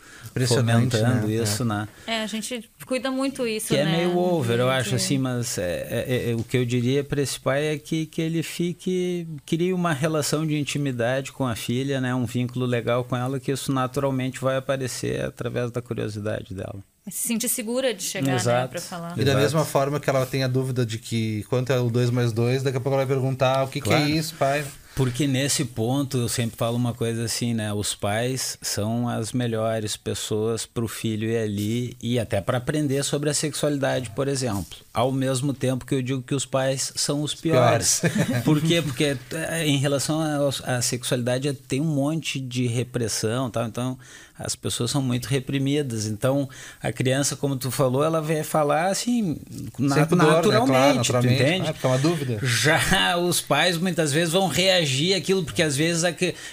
fomentando 0.47 1.27
né? 1.27 1.35
isso, 1.35 1.63
é. 1.63 1.67
né? 1.67 1.89
É, 2.07 2.23
a 2.23 2.27
gente 2.27 2.69
cuida 2.87 3.11
muito 3.11 3.47
isso, 3.47 3.69
que 3.69 3.77
é 3.77 3.85
né? 3.85 3.95
é 3.95 4.07
meio 4.07 4.19
over, 4.19 4.61
eu 4.61 4.71
acho, 4.71 4.95
assim, 4.95 5.19
mas 5.19 5.59
é, 5.59 5.87
é, 5.91 6.31
é, 6.31 6.35
o 6.35 6.45
que 6.45 6.57
eu 6.57 6.65
diria 6.65 7.03
para 7.03 7.21
esse 7.21 7.39
pai 7.39 7.67
é 7.67 7.79
que, 7.79 8.07
que 8.07 8.23
ele 8.23 8.43
fique, 8.43 9.27
crie 9.45 9.73
uma 9.73 9.93
relação 9.93 10.47
de 10.47 10.59
intimidade 10.59 11.33
com 11.33 11.47
a 11.47 11.57
filha, 11.57 12.01
né, 12.01 12.15
um 12.15 12.25
vínculo 12.27 12.67
legal 12.67 13.05
com 13.05 13.17
ela, 13.17 13.41
que 13.41 13.51
isso 13.51 13.73
naturalmente 13.73 14.41
vai 14.41 14.57
aparecer 14.57 15.25
através 15.25 15.71
da 15.71 15.83
curiosidade 15.83 16.55
dela 16.55 16.83
se 17.11 17.29
sentir 17.29 17.49
segura 17.49 17.93
de 17.93 18.03
chegar, 18.03 18.27
né, 18.27 18.37
Exato. 18.37 18.63
né, 18.63 18.69
pra 18.69 18.81
falar. 18.81 19.19
E 19.19 19.25
da 19.25 19.35
mesma 19.35 19.65
forma 19.65 19.99
que 19.99 20.09
ela 20.09 20.25
tem 20.25 20.45
a 20.45 20.49
dúvida 20.49 20.87
de 20.87 20.99
que 20.99 21.43
quanto 21.45 21.73
é 21.73 21.79
o 21.79 21.91
2 21.91 22.11
mais 22.11 22.33
2, 22.33 22.63
daqui 22.63 22.77
a 22.77 22.81
pouco 22.81 22.97
ela 22.97 23.05
vai 23.05 23.15
perguntar 23.15 23.65
o 23.65 23.69
que, 23.69 23.81
claro. 23.81 24.05
que 24.05 24.13
é 24.13 24.15
isso, 24.15 24.35
pai. 24.35 24.65
Porque 24.95 25.27
nesse 25.27 25.65
ponto 25.65 26.19
eu 26.19 26.29
sempre 26.29 26.57
falo 26.57 26.77
uma 26.77 26.93
coisa 26.93 27.25
assim, 27.25 27.55
né? 27.55 27.73
Os 27.73 27.95
pais 27.95 28.59
são 28.61 29.09
as 29.09 29.33
melhores 29.33 29.97
pessoas 29.97 30.67
para 30.67 30.85
o 30.85 30.89
filho 30.89 31.29
ir 31.29 31.39
ali 31.39 31.97
e 32.01 32.19
até 32.19 32.41
para 32.41 32.59
aprender 32.59 33.03
sobre 33.03 33.31
a 33.31 33.35
sexualidade, 33.35 34.11
por 34.11 34.29
exemplo. 34.29 34.79
Ao 34.93 35.11
mesmo 35.11 35.55
tempo 35.55 35.87
que 35.87 35.95
eu 35.95 36.03
digo 36.03 36.23
que 36.23 36.35
os 36.35 36.45
pais 36.45 36.93
são 36.95 37.23
os 37.23 37.35
piores. 37.35 38.01
piores. 38.01 38.45
por 38.45 38.61
quê? 38.61 38.83
Porque 38.83 39.17
eh, 39.33 39.67
em 39.67 39.79
relação 39.79 40.21
à 40.65 40.83
sexualidade 40.83 41.53
tem 41.55 41.81
um 41.81 41.85
monte 41.85 42.39
de 42.39 42.67
repressão, 42.67 43.51
tal. 43.51 43.67
Então 43.67 43.99
as 44.39 44.57
pessoas 44.57 44.91
são 44.91 45.03
muito 45.03 45.27
reprimidas. 45.27 46.07
Então, 46.07 46.49
a 46.83 46.93
criança, 46.93 47.37
como 47.37 47.57
tu 47.57 47.71
falou, 47.71 48.03
ela 48.03 48.21
vai 48.21 48.43
falar 48.43 48.87
assim, 48.87 49.37
na, 49.79 50.07
pudor, 50.07 50.27
naturalmente, 50.27 50.49
né? 50.49 50.67
claro, 50.67 50.95
naturalmente. 50.97 51.43
entende? 51.43 51.69
Ah, 51.69 51.75
é 51.83 51.87
uma 51.87 51.99
dúvida. 51.99 52.39
Já 52.43 53.17
os 53.19 53.41
pais 53.41 53.77
muitas 53.77 54.13
vezes 54.13 54.33
vão 54.33 54.49
reagir 54.49 55.15
aquilo, 55.15 55.45
porque 55.45 55.63
às 55.63 55.77
vezes 55.77 56.03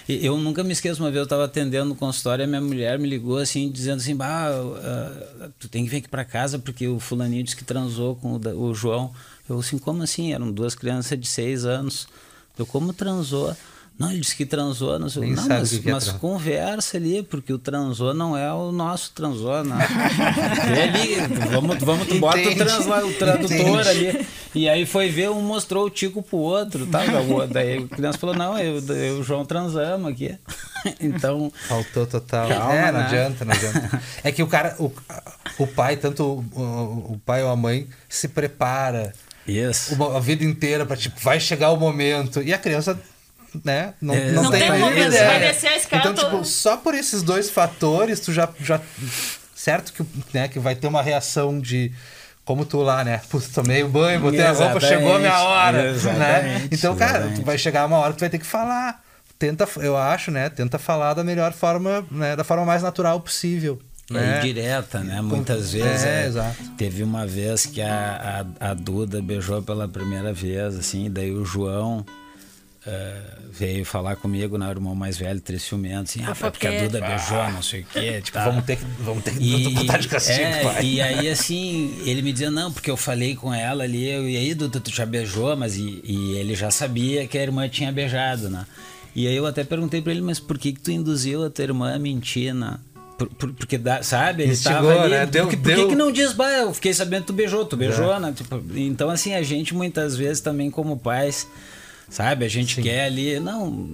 eu 0.08 0.36
nunca 0.36 0.62
me 0.62 0.72
esqueço, 0.72 1.02
uma 1.02 1.10
vez 1.10 1.18
eu 1.18 1.24
estava 1.24 1.44
atendendo 1.44 1.86
no 1.86 1.96
consultório 1.96 2.42
e 2.42 2.44
a 2.44 2.48
minha 2.48 2.60
mulher 2.60 2.98
me 2.98 3.08
ligou 3.08 3.38
assim, 3.38 3.70
dizendo 3.70 3.98
assim, 3.98 4.14
bah, 4.14 4.50
uh, 4.52 5.50
tu 5.58 5.68
tem 5.68 5.84
que 5.84 5.90
vir 5.90 5.98
aqui 5.98 6.08
para 6.08 6.24
casa 6.24 6.58
porque 6.58 6.86
o 6.86 7.00
fulaninho 7.00 7.42
disse 7.42 7.56
que 7.56 7.64
transou 7.64 8.14
com 8.16 8.34
o, 8.34 8.68
o 8.68 8.74
João. 8.74 9.12
Eu 9.48 9.58
assim, 9.58 9.78
como 9.78 10.02
assim? 10.02 10.32
Eram 10.32 10.52
duas 10.52 10.74
crianças 10.74 11.18
de 11.18 11.26
seis 11.26 11.64
anos. 11.64 12.06
Eu, 12.56 12.66
como 12.66 12.92
transou? 12.92 13.56
Não, 14.00 14.10
ele 14.10 14.20
disse 14.20 14.34
que 14.34 14.46
transou, 14.46 14.98
não 14.98 15.10
sei. 15.10 15.20
Nem 15.24 15.32
Não, 15.34 15.46
mas, 15.46 15.72
o 15.74 15.82
que 15.82 15.90
é 15.90 15.92
mas 15.92 16.08
conversa 16.12 16.96
ali, 16.96 17.22
porque 17.22 17.52
o 17.52 17.58
transou 17.58 18.14
não 18.14 18.34
é 18.34 18.50
o 18.50 18.72
nosso 18.72 19.12
transou, 19.12 19.62
não. 19.62 19.76
Vê 19.76 20.82
ali, 20.82 21.16
vamos, 21.50 21.76
vamos, 21.78 22.06
tu 22.08 22.18
bota 22.18 22.38
o, 22.38 22.54
trans, 22.56 22.86
lá, 22.86 23.04
o 23.04 23.12
tradutor 23.12 23.86
ali. 23.86 24.26
E 24.54 24.68
aí 24.70 24.86
foi 24.86 25.10
ver, 25.10 25.28
um 25.28 25.42
mostrou 25.42 25.84
o 25.84 25.90
tico 25.90 26.22
pro 26.22 26.38
outro, 26.38 26.86
tá? 26.86 27.00
Daí 27.52 27.76
a 27.84 27.94
criança 27.94 28.16
falou, 28.18 28.34
não, 28.34 28.58
eu, 28.58 28.78
eu 28.78 29.18
e 29.18 29.20
o 29.20 29.22
João 29.22 29.44
transamos 29.44 30.10
aqui. 30.10 30.34
Então, 30.98 31.52
Faltou 31.68 32.06
total. 32.06 32.48
Calma, 32.48 32.72
é, 32.74 32.90
não 32.90 33.00
né? 33.00 33.04
adianta, 33.06 33.44
não 33.44 33.52
adianta. 33.52 34.02
É 34.24 34.32
que 34.32 34.42
o 34.42 34.46
cara, 34.46 34.74
o, 34.78 34.90
o 35.58 35.66
pai, 35.66 35.98
tanto 35.98 36.24
o, 36.24 36.58
o- 36.58 37.12
o 37.12 37.20
pai 37.22 37.42
ou 37.44 37.50
a 37.50 37.54
mãe, 37.56 37.86
se 38.08 38.28
prepara 38.28 39.12
uma, 39.90 40.16
a 40.16 40.20
vida 40.20 40.42
inteira 40.42 40.86
para 40.86 40.96
tipo, 40.96 41.20
vai 41.20 41.38
chegar 41.38 41.70
o 41.70 41.76
momento. 41.76 42.40
E 42.40 42.54
a 42.54 42.56
criança, 42.58 42.98
né, 43.64 43.94
não, 44.00 44.14
É, 44.14 44.30
não, 44.32 44.42
Não 44.44 44.50
tem 44.50 44.60
tem 44.70 44.78
momento, 44.78 45.08
ideia. 45.08 45.26
vai 45.26 45.40
descer 45.40 45.68
a 45.68 45.76
escada, 45.76 46.08
Então, 46.10 46.24
tipo, 46.30 46.44
só 46.44 46.76
por 46.76 46.94
esses 46.94 47.22
dois 47.22 47.50
fatores, 47.50 48.20
tu 48.20 48.32
já. 48.32 48.48
já 48.60 48.80
certo 49.54 49.92
que, 49.92 50.04
né, 50.32 50.48
que 50.48 50.58
vai 50.58 50.74
ter 50.74 50.86
uma 50.86 51.02
reação 51.02 51.60
de. 51.60 51.92
Como 52.44 52.64
tu 52.64 52.78
lá, 52.82 53.04
né? 53.04 53.20
Putz, 53.28 53.48
tomei 53.48 53.82
o 53.84 53.88
banho, 53.88 54.18
botei 54.20 54.40
a 54.40 54.48
roupa, 54.50 54.78
Exatamente, 54.78 54.88
chegou 54.88 55.14
a 55.14 55.18
minha 55.18 55.38
hora. 55.38 55.82
Né? 55.82 55.90
exatamente, 55.90 56.68
Então, 56.74 56.96
cara, 56.96 57.10
exatamente. 57.18 57.40
tu 57.40 57.44
vai 57.46 57.58
chegar 57.58 57.86
uma 57.86 57.98
hora 57.98 58.12
que 58.12 58.18
tu 58.18 58.20
vai 58.22 58.30
ter 58.30 58.38
que 58.38 58.46
falar. 58.46 59.02
Tenta, 59.38 59.68
eu 59.76 59.96
acho, 59.96 60.30
né? 60.30 60.48
Tenta 60.50 60.78
falar 60.78 61.14
da 61.14 61.22
melhor 61.22 61.52
forma, 61.52 62.04
né? 62.10 62.34
Da 62.34 62.42
forma 62.42 62.64
mais 62.64 62.82
natural 62.82 63.20
possível. 63.20 63.78
É 64.10 64.14
Né? 64.14 64.40
direta, 64.40 64.98
né? 65.00 65.20
Muitas 65.20 65.72
vezes. 65.72 66.02
É, 66.02 66.24
é, 66.24 66.26
exato. 66.26 66.56
Teve 66.76 67.04
uma 67.04 67.24
vez 67.26 67.66
que 67.66 67.80
a, 67.80 68.44
a, 68.60 68.70
a 68.70 68.74
Duda 68.74 69.22
beijou 69.22 69.62
pela 69.62 69.86
primeira 69.86 70.32
vez, 70.32 70.76
assim, 70.76 71.08
daí 71.10 71.30
o 71.30 71.44
João 71.44 72.04
eh, 72.86 73.20
veio 73.52 73.84
falar 73.84 74.16
comigo, 74.16 74.56
né? 74.56 74.66
O 74.66 74.70
irmão 74.70 74.94
mais 74.94 75.16
velho, 75.18 75.40
três 75.40 75.62
ciumentos, 75.62 76.12
assim, 76.12 76.22
ah, 76.24 76.34
pai, 76.34 76.50
porque 76.50 76.66
a. 76.66 76.82
Duda 76.82 77.00
beijou, 77.00 77.50
não 77.52 77.62
sei 77.62 77.80
o 77.82 77.84
quê. 77.92 78.20
Tipo, 78.22 78.38
Vamos 78.38 78.64
ter 78.64 78.76
que, 78.76 78.84
vamos 79.00 79.22
ter 79.24 79.34
que 79.36 79.42
e, 79.42 79.74
botar 79.74 79.98
de 79.98 80.08
castigo, 80.08 80.40
é, 80.40 80.62
pai. 80.64 80.84
e 80.84 81.00
aí, 81.02 81.28
assim, 81.28 81.94
ele 82.06 82.22
me 82.22 82.32
dizia, 82.32 82.50
não, 82.50 82.72
porque 82.72 82.90
eu 82.90 82.96
falei 82.96 83.36
com 83.36 83.52
ela 83.52 83.84
ali, 83.84 84.08
eu, 84.08 84.28
e 84.28 84.36
aí, 84.36 84.54
Duda, 84.54 84.80
tu 84.80 84.90
já 84.90 85.04
beijou, 85.04 85.54
mas 85.56 85.76
e, 85.76 86.00
e 86.04 86.36
ele 86.36 86.54
já 86.54 86.70
sabia 86.70 87.26
que 87.26 87.36
a 87.36 87.42
irmã 87.42 87.68
tinha 87.68 87.92
beijado, 87.92 88.48
né? 88.48 88.64
E 89.14 89.26
aí 89.26 89.34
eu 89.36 89.44
até 89.44 89.62
perguntei 89.64 90.00
pra 90.00 90.12
ele, 90.12 90.22
mas 90.22 90.38
por 90.38 90.56
que 90.56 90.72
que 90.72 90.80
tu 90.80 90.90
induziu 90.90 91.44
a 91.44 91.50
tua 91.50 91.64
irmã 91.64 91.94
a 91.94 91.98
mentir, 91.98 92.54
né? 92.54 92.78
Por- 93.18 93.28
por- 93.28 93.52
porque, 93.52 93.76
dá- 93.76 94.02
sabe, 94.02 94.44
ele 94.44 94.52
Instigou, 94.52 94.76
tava 94.78 95.02
ali, 95.02 95.10
né? 95.10 95.26
Deu 95.26 95.44
por, 95.44 95.50
que 95.50 95.56
por 95.58 95.68
que 95.68 95.74
deu. 95.76 95.88
que 95.88 95.94
não 95.96 96.10
diz, 96.10 96.32
bah, 96.32 96.50
eu 96.50 96.72
fiquei 96.72 96.94
sabendo 96.94 97.22
que 97.22 97.26
tu 97.26 97.32
beijou, 97.34 97.64
tu 97.66 97.76
beijou, 97.76 98.18
né? 98.18 98.32
Tipo, 98.34 98.62
então, 98.74 99.10
assim, 99.10 99.34
a 99.34 99.42
gente 99.42 99.74
muitas 99.74 100.16
vezes 100.16 100.40
também 100.40 100.70
como 100.70 100.96
pais... 100.96 101.46
Sabe, 102.10 102.44
a 102.44 102.48
gente 102.48 102.82
quer 102.82 103.04
ali, 103.04 103.38
não, 103.38 103.88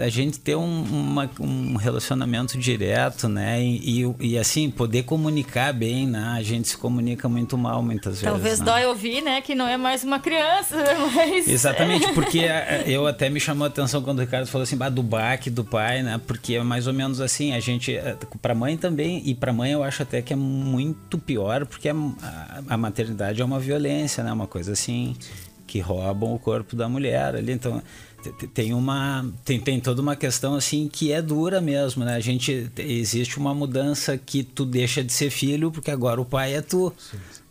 a 0.00 0.08
gente 0.08 0.40
ter 0.40 0.56
um, 0.56 0.82
uma- 0.84 1.30
um 1.38 1.76
relacionamento 1.76 2.56
direto, 2.56 3.28
né? 3.28 3.62
E, 3.62 4.04
e, 4.04 4.14
e, 4.20 4.38
assim, 4.38 4.70
poder 4.70 5.02
comunicar 5.02 5.74
bem, 5.74 6.06
né? 6.06 6.32
A 6.34 6.42
gente 6.42 6.66
se 6.68 6.78
comunica 6.78 7.28
muito 7.28 7.58
mal 7.58 7.82
muitas 7.82 8.14
vezes. 8.14 8.24
Talvez 8.24 8.58
né? 8.60 8.64
dói 8.64 8.86
ouvir, 8.86 9.20
né? 9.20 9.42
Que 9.42 9.54
não 9.54 9.68
é 9.68 9.76
mais 9.76 10.02
uma 10.02 10.18
criança, 10.18 10.76
mas. 11.14 11.46
Exatamente, 11.46 12.10
porque 12.16 12.40
eu 12.86 13.06
até 13.06 13.28
me 13.28 13.38
chamou 13.38 13.64
a 13.66 13.68
atenção 13.68 14.00
quando 14.02 14.18
o 14.18 14.22
Ricardo 14.22 14.46
falou 14.46 14.62
assim, 14.62 14.76
bah, 14.76 14.88
do 14.88 15.02
baque 15.02 15.50
do 15.50 15.62
pai, 15.62 16.02
né? 16.02 16.18
Porque 16.26 16.54
é 16.54 16.62
mais 16.62 16.86
ou 16.86 16.94
menos 16.94 17.20
assim, 17.20 17.52
a 17.52 17.60
gente, 17.60 17.94
eh, 17.94 18.16
pra 18.40 18.54
mãe 18.54 18.78
também, 18.78 19.22
e 19.26 19.34
pra 19.34 19.52
mãe 19.52 19.72
eu 19.72 19.82
acho 19.82 20.02
até 20.02 20.22
que 20.22 20.32
é 20.32 20.36
muito 20.36 21.18
pior, 21.18 21.66
porque 21.66 21.90
a, 21.90 21.92
a- 21.94 22.62
a 22.70 22.76
maternidade 22.78 23.42
é 23.42 23.44
uma 23.44 23.60
violência, 23.60 24.24
né? 24.24 24.32
Uma 24.32 24.46
coisa 24.46 24.72
assim, 24.72 25.14
que 25.68 25.78
roubam 25.78 26.34
o 26.34 26.38
corpo 26.38 26.74
da 26.74 26.88
mulher 26.88 27.36
ali, 27.36 27.52
então 27.52 27.80
te- 28.22 28.32
te- 28.32 28.46
tem 28.48 28.74
uma 28.74 29.24
tem, 29.44 29.60
tem 29.60 29.78
toda 29.78 30.02
uma 30.02 30.16
questão 30.16 30.54
assim 30.56 30.88
que 30.92 31.12
é 31.12 31.22
dura 31.22 31.60
mesmo 31.60 32.04
né? 32.04 32.14
A 32.16 32.20
gente 32.20 32.68
existe 32.78 33.38
uma 33.38 33.54
mudança 33.54 34.18
que 34.18 34.42
tu 34.42 34.64
deixa 34.64 35.04
de 35.04 35.12
ser 35.12 35.30
filho 35.30 35.70
porque 35.70 35.90
agora 35.92 36.20
o 36.20 36.24
pai 36.24 36.54
é 36.54 36.62
tu. 36.62 36.92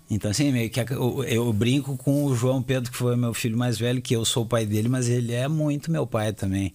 Então, 0.10 0.32
assim, 0.32 0.54
meio 0.54 0.70
que 0.70 0.80
eu, 0.94 1.22
eu 1.26 1.52
brinco 1.52 1.98
com 1.98 2.24
o 2.24 2.34
João 2.34 2.62
Pedro, 2.62 2.90
que 2.90 2.98
foi 2.98 3.18
meu 3.18 3.34
filho 3.34 3.58
mais 3.58 3.78
velho, 3.78 4.02
que 4.02 4.16
eu 4.16 4.24
sou 4.24 4.44
o 4.44 4.46
pai 4.46 4.66
dele, 4.66 4.88
mas 4.88 5.10
ele 5.10 5.34
é 5.34 5.50
muito 5.50 5.92
meu 5.92 6.08
pai 6.08 6.32
também. 6.32 6.74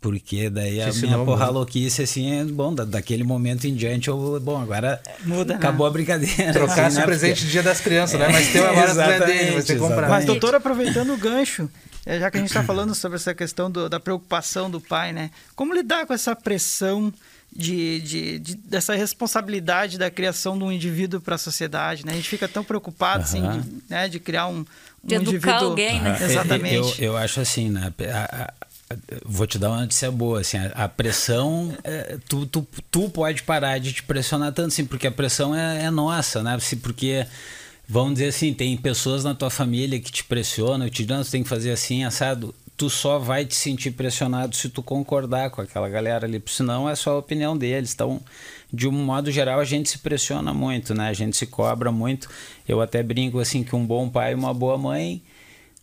Porque 0.00 0.48
daí 0.50 0.80
a 0.80 0.92
minha 0.92 1.18
porra 1.24 1.48
louquice, 1.48 2.02
assim, 2.02 2.30
é, 2.40 2.44
bom, 2.44 2.72
da- 2.72 2.84
daquele 2.84 3.24
momento 3.24 3.66
em 3.66 3.74
diante, 3.74 4.08
eu, 4.08 4.38
bom, 4.40 4.60
agora 4.60 5.00
Muda, 5.24 5.54
né? 5.54 5.58
acabou 5.58 5.86
a 5.86 5.90
brincadeira. 5.90 6.52
Trocasse 6.52 6.80
assim, 6.80 6.96
né? 6.98 7.02
o 7.02 7.06
presente 7.06 7.30
Porque- 7.34 7.44
de 7.46 7.50
dia 7.50 7.62
das 7.62 7.80
crianças, 7.80 8.20
né? 8.20 8.28
Mas 8.30 8.54
agora 8.56 9.14
é 9.14 9.26
dele, 9.26 9.50
vai 9.52 9.62
ter 9.62 9.74
que 9.74 9.80
comprar. 9.80 10.08
Mas, 10.08 10.24
doutor, 10.24 10.54
aproveitando 10.54 11.12
o 11.12 11.16
gancho, 11.16 11.68
é, 12.04 12.20
já 12.20 12.30
que 12.30 12.36
a 12.36 12.40
gente 12.40 12.50
está 12.50 12.62
falando 12.62 12.94
sobre 12.94 13.16
essa 13.16 13.34
questão 13.34 13.68
do- 13.70 13.88
da 13.88 13.98
preocupação 13.98 14.70
do 14.70 14.80
pai, 14.80 15.12
né? 15.12 15.30
Como 15.56 15.74
lidar 15.74 16.06
com 16.06 16.12
essa 16.12 16.36
pressão 16.36 17.12
de, 17.54 18.00
de- 18.02 18.38
de- 18.38 18.54
dessa 18.56 18.94
responsabilidade 18.94 19.98
da 19.98 20.10
criação 20.10 20.56
de 20.58 20.62
um 20.64 20.70
indivíduo 20.70 21.20
para 21.20 21.34
a 21.34 21.38
sociedade, 21.38 22.04
né? 22.04 22.12
A 22.12 22.16
gente 22.16 22.28
fica 22.28 22.46
tão 22.46 22.62
preocupado, 22.62 23.24
assim, 23.24 23.40
Aham. 23.40 23.60
de, 23.60 23.70
né, 23.88 24.08
de 24.08 24.20
criar 24.20 24.46
um, 24.46 24.58
um 24.58 24.64
De 25.02 25.14
educar 25.14 25.30
indivíduo... 25.32 25.68
alguém, 25.70 26.00
né? 26.00 26.18
Exatamente. 26.22 27.02
Eu, 27.02 27.12
eu 27.12 27.16
acho 27.16 27.40
assim, 27.40 27.70
né? 27.70 27.92
a- 28.12 28.52
vou 29.24 29.46
te 29.46 29.58
dar 29.58 29.70
uma 29.70 29.80
notícia 29.80 30.10
boa, 30.10 30.40
assim, 30.40 30.58
a, 30.58 30.84
a 30.84 30.88
pressão, 30.88 31.76
é, 31.82 32.18
tu, 32.28 32.46
tu, 32.46 32.66
tu 32.90 33.08
pode 33.10 33.42
parar 33.42 33.78
de 33.78 33.92
te 33.92 34.02
pressionar 34.02 34.52
tanto, 34.52 34.68
assim, 34.68 34.84
porque 34.84 35.06
a 35.06 35.10
pressão 35.12 35.54
é, 35.54 35.84
é 35.84 35.90
nossa, 35.90 36.42
né? 36.42 36.56
Se- 36.60 36.76
Porque, 36.76 37.26
vamos 37.88 38.14
dizer 38.14 38.28
assim, 38.28 38.54
tem 38.54 38.76
pessoas 38.76 39.24
na 39.24 39.34
tua 39.34 39.50
família 39.50 39.98
que 39.98 40.10
te 40.12 40.22
pressionam, 40.24 40.88
te 40.88 41.02
dizem, 41.02 41.16
"Não, 41.16 41.24
tu 41.24 41.30
tem 41.30 41.42
que 41.42 41.48
fazer 41.48 41.72
assim, 41.72 42.04
assado. 42.04 42.54
Tu 42.76 42.90
só 42.90 43.18
vai 43.18 43.44
te 43.46 43.54
sentir 43.56 43.90
pressionado 43.92 44.54
se 44.54 44.68
tu 44.68 44.82
concordar 44.82 45.48
com 45.50 45.62
aquela 45.62 45.88
galera 45.88 46.26
ali, 46.26 46.38
porque 46.38 46.54
senão 46.56 46.86
é 46.88 46.94
só 46.94 47.12
a 47.12 47.18
opinião 47.18 47.56
deles. 47.56 47.92
Então, 47.94 48.20
de 48.70 48.86
um 48.86 48.92
modo 48.92 49.30
geral, 49.30 49.58
a 49.58 49.64
gente 49.64 49.88
se 49.88 49.98
pressiona 49.98 50.52
muito, 50.52 50.94
né? 50.94 51.08
A 51.08 51.12
gente 51.14 51.36
se 51.38 51.46
cobra 51.46 51.90
muito. 51.90 52.28
Eu 52.68 52.82
até 52.82 53.02
brinco 53.02 53.38
assim 53.40 53.64
que 53.64 53.74
um 53.74 53.84
bom 53.86 54.10
pai 54.10 54.32
e 54.32 54.34
uma 54.34 54.52
boa 54.52 54.76
mãe 54.76 55.22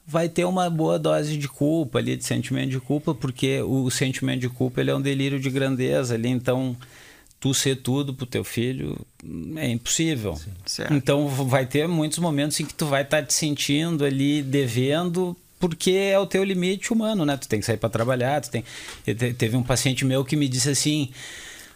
vai 0.06 0.28
ter 0.30 0.46
uma 0.46 0.70
boa 0.70 1.00
dose 1.00 1.38
de 1.38 1.48
culpa 1.48 2.00
ali, 2.00 2.16
de 2.18 2.26
sentimento 2.26 2.70
de 2.70 2.80
culpa, 2.80 3.14
porque 3.16 3.62
o 3.62 3.90
sentimento 3.90 4.42
de 4.42 4.50
culpa 4.50 4.82
ele 4.82 4.92
é 4.92 4.96
um 4.96 5.02
delírio 5.02 5.40
de 5.40 5.50
grandeza 5.50 6.14
ali, 6.16 6.30
então 6.30 6.76
tu 7.40 7.54
ser 7.54 7.78
tudo 7.78 8.14
pro 8.14 8.26
teu 8.26 8.44
filho 8.44 8.98
é 9.58 9.70
impossível. 9.70 10.38
Então 10.92 11.28
vai 11.28 11.66
ter 11.66 11.88
muitos 11.88 12.20
momentos 12.20 12.60
em 12.60 12.66
que 12.66 12.74
tu 12.74 12.86
vai 12.86 13.02
estar 13.04 13.24
te 13.24 13.34
sentindo 13.34 14.06
ali 14.06 14.42
devendo 14.42 15.36
porque 15.60 15.92
é 15.92 16.20
o 16.20 16.26
teu 16.26 16.44
limite 16.44 16.92
humano, 16.92 17.26
né? 17.26 17.38
Tu 17.38 17.48
tem 17.48 17.60
que 17.62 17.66
sair 17.66 17.78
para 17.78 17.88
trabalhar, 17.90 18.42
tu 18.42 18.50
tem 18.52 18.64
te- 19.06 19.34
teve 19.34 19.56
um 19.56 19.64
paciente 19.64 20.04
meu 20.04 20.26
que 20.26 20.36
me 20.36 20.48
disse 20.50 20.70
assim: 20.70 21.10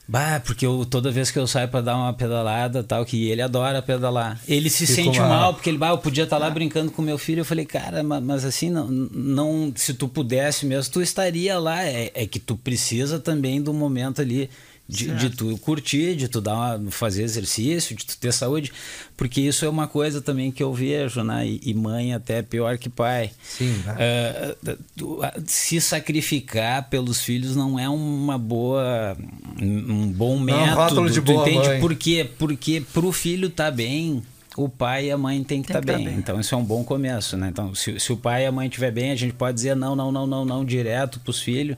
Bah, 0.10 0.40
porque 0.40 0.66
eu, 0.66 0.86
toda 0.86 1.12
vez 1.12 1.30
que 1.30 1.38
eu 1.38 1.46
saio 1.46 1.68
para 1.68 1.82
dar 1.82 1.98
uma 1.98 2.14
pedalada 2.14 2.82
tal, 2.82 3.06
que 3.06 3.30
ele 3.30 3.42
adora 3.42 3.82
pedalar. 3.82 4.40
Ele 4.48 4.70
se 4.70 4.86
Fico 4.88 4.96
sente 5.04 5.20
mal. 5.20 5.28
mal, 5.30 5.54
porque 5.54 5.70
ele, 5.70 5.78
bah, 5.78 5.90
eu 5.90 5.98
podia 5.98 6.24
estar 6.24 6.38
lá 6.38 6.50
brincando 6.50 6.92
com 6.92 7.02
meu 7.02 7.18
filho. 7.18 7.42
Eu 7.42 7.46
falei, 7.46 7.66
cara, 7.66 8.02
ma- 8.04 8.22
mas, 8.22 8.46
assim, 8.46 8.70
não, 8.70 8.88
não, 8.88 9.74
se 9.76 9.94
tu 9.94 10.08
pudesse 10.08 10.66
mesmo, 10.66 10.94
tu 10.94 11.02
estaria 11.02 11.60
lá. 11.60 11.84
É, 11.84 12.12
é 12.14 12.26
que 12.26 12.40
tu 12.40 12.56
precisa 12.56 13.20
também 13.20 13.62
do 13.62 13.74
momento 13.74 14.22
ali 14.22 14.50
de, 14.88 15.14
de 15.16 15.30
tu 15.30 15.58
curtir, 15.58 16.16
de 16.16 16.28
tu 16.28 16.40
dar 16.40 16.78
uma, 16.78 16.92
fazer 16.92 17.24
exercício, 17.24 17.96
de 17.96 18.06
tu 18.06 18.18
ter 18.18 18.32
saúde. 18.32 18.72
Porque 19.18 19.42
isso 19.42 19.66
é 19.66 19.70
uma 19.70 19.88
coisa 19.88 20.22
também 20.22 20.52
que 20.52 20.64
eu 20.64 20.74
vejo, 20.74 21.24
né? 21.24 21.46
E, 21.48 21.60
e 21.66 21.74
mãe 21.74 22.14
até 22.14 22.38
é 22.38 22.42
pior 22.42 22.78
que 22.78 22.88
pai. 22.90 23.32
Sim, 23.44 23.74
a- 23.88 25.34
se 25.46 25.80
sacrificar 25.82 26.90
pelos 26.90 27.22
filhos 27.22 27.56
não 27.56 27.78
é 27.80 27.90
uma 27.90 28.38
boa 28.38 29.18
um 29.62 30.08
bom 30.12 30.40
Não 30.40 30.56
é 30.56 30.62
método 30.68 30.76
rótulo 30.82 31.10
de 31.10 31.22
tu 31.22 31.34
boa 31.34 31.50
entende 31.50 31.68
mãe. 31.68 31.80
por 31.80 31.96
quê? 31.96 32.30
porque 32.38 32.84
pro 32.94 33.12
filho 33.12 33.50
tá 33.50 33.70
bem 33.72 34.24
o 34.56 34.68
pai 34.68 35.08
e 35.08 35.12
a 35.12 35.18
mãe 35.18 35.44
tem 35.44 35.62
que 35.62 35.68
Tem 35.68 35.78
estar 35.78 35.92
tá 35.92 35.98
bem. 35.98 36.06
bem. 36.08 36.18
então 36.18 36.40
isso 36.40 36.54
é 36.56 36.58
um 36.58 36.64
bom 36.64 36.84
começo 36.84 37.36
né 37.38 37.50
então 37.50 37.74
se, 37.76 38.00
se 38.00 38.12
o 38.12 38.18
pai 38.18 38.44
e 38.44 38.46
a 38.48 38.52
mãe 38.52 38.68
estiver 38.68 38.92
bem 38.92 39.12
a 39.12 39.16
gente 39.16 39.34
pode 39.34 39.56
dizer 39.56 39.76
não 39.76 39.96
não 39.96 40.12
não 40.12 40.26
não 40.26 40.46
não 40.46 40.66
direto 40.66 41.20
pros 41.20 41.40
filhos 41.42 41.78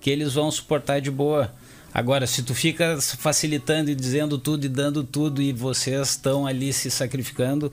que 0.00 0.10
eles 0.10 0.34
vão 0.34 0.50
suportar 0.50 1.00
de 1.00 1.10
boa 1.10 1.52
Agora, 1.96 2.26
se 2.26 2.42
tu 2.42 2.54
fica 2.54 2.98
facilitando 3.00 3.90
e 3.90 3.94
dizendo 3.94 4.36
tudo 4.36 4.66
e 4.66 4.68
dando 4.68 5.02
tudo 5.02 5.40
e 5.40 5.50
vocês 5.50 6.10
estão 6.10 6.46
ali 6.46 6.70
se 6.70 6.90
sacrificando, 6.90 7.72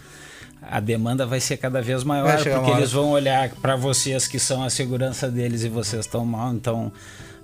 a 0.62 0.80
demanda 0.80 1.26
vai 1.26 1.42
ser 1.42 1.58
cada 1.58 1.82
vez 1.82 2.06
maior, 2.06 2.38
porque 2.42 2.72
eles 2.72 2.94
vão 2.94 3.10
olhar 3.10 3.50
para 3.56 3.76
vocês 3.76 4.26
que 4.26 4.40
são 4.40 4.64
a 4.64 4.70
segurança 4.70 5.30
deles 5.30 5.66
e 5.66 5.68
vocês 5.68 6.06
estão 6.06 6.26
mal. 6.26 6.54
Então, 6.54 6.90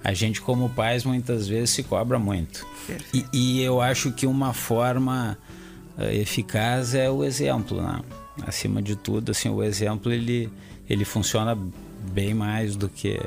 a 0.02 0.14
gente, 0.14 0.40
como 0.40 0.70
pais, 0.70 1.04
muitas 1.04 1.50
vezes 1.50 1.72
se 1.72 1.84
cobra 1.84 2.18
muito. 2.18 2.66
E, 3.14 3.26
e 3.34 3.62
eu 3.62 3.82
acho 3.82 4.14
que 4.14 4.26
uma 4.26 4.54
forma 4.54 5.38
eh, 5.98 6.16
eficaz 6.16 6.96
é 6.96 7.10
o 7.10 7.26
exemplo, 7.26 7.82
né? 7.82 8.00
Acima 8.48 8.82
de 8.82 8.96
tudo, 8.96 9.32
assim, 9.32 9.50
o 9.50 9.62
exemplo 9.62 10.14
ele, 10.14 10.50
ele 10.90 11.04
funciona 11.04 11.58
bem 12.14 12.34
mais 12.34 12.78
do 12.78 12.88
que 12.88 13.20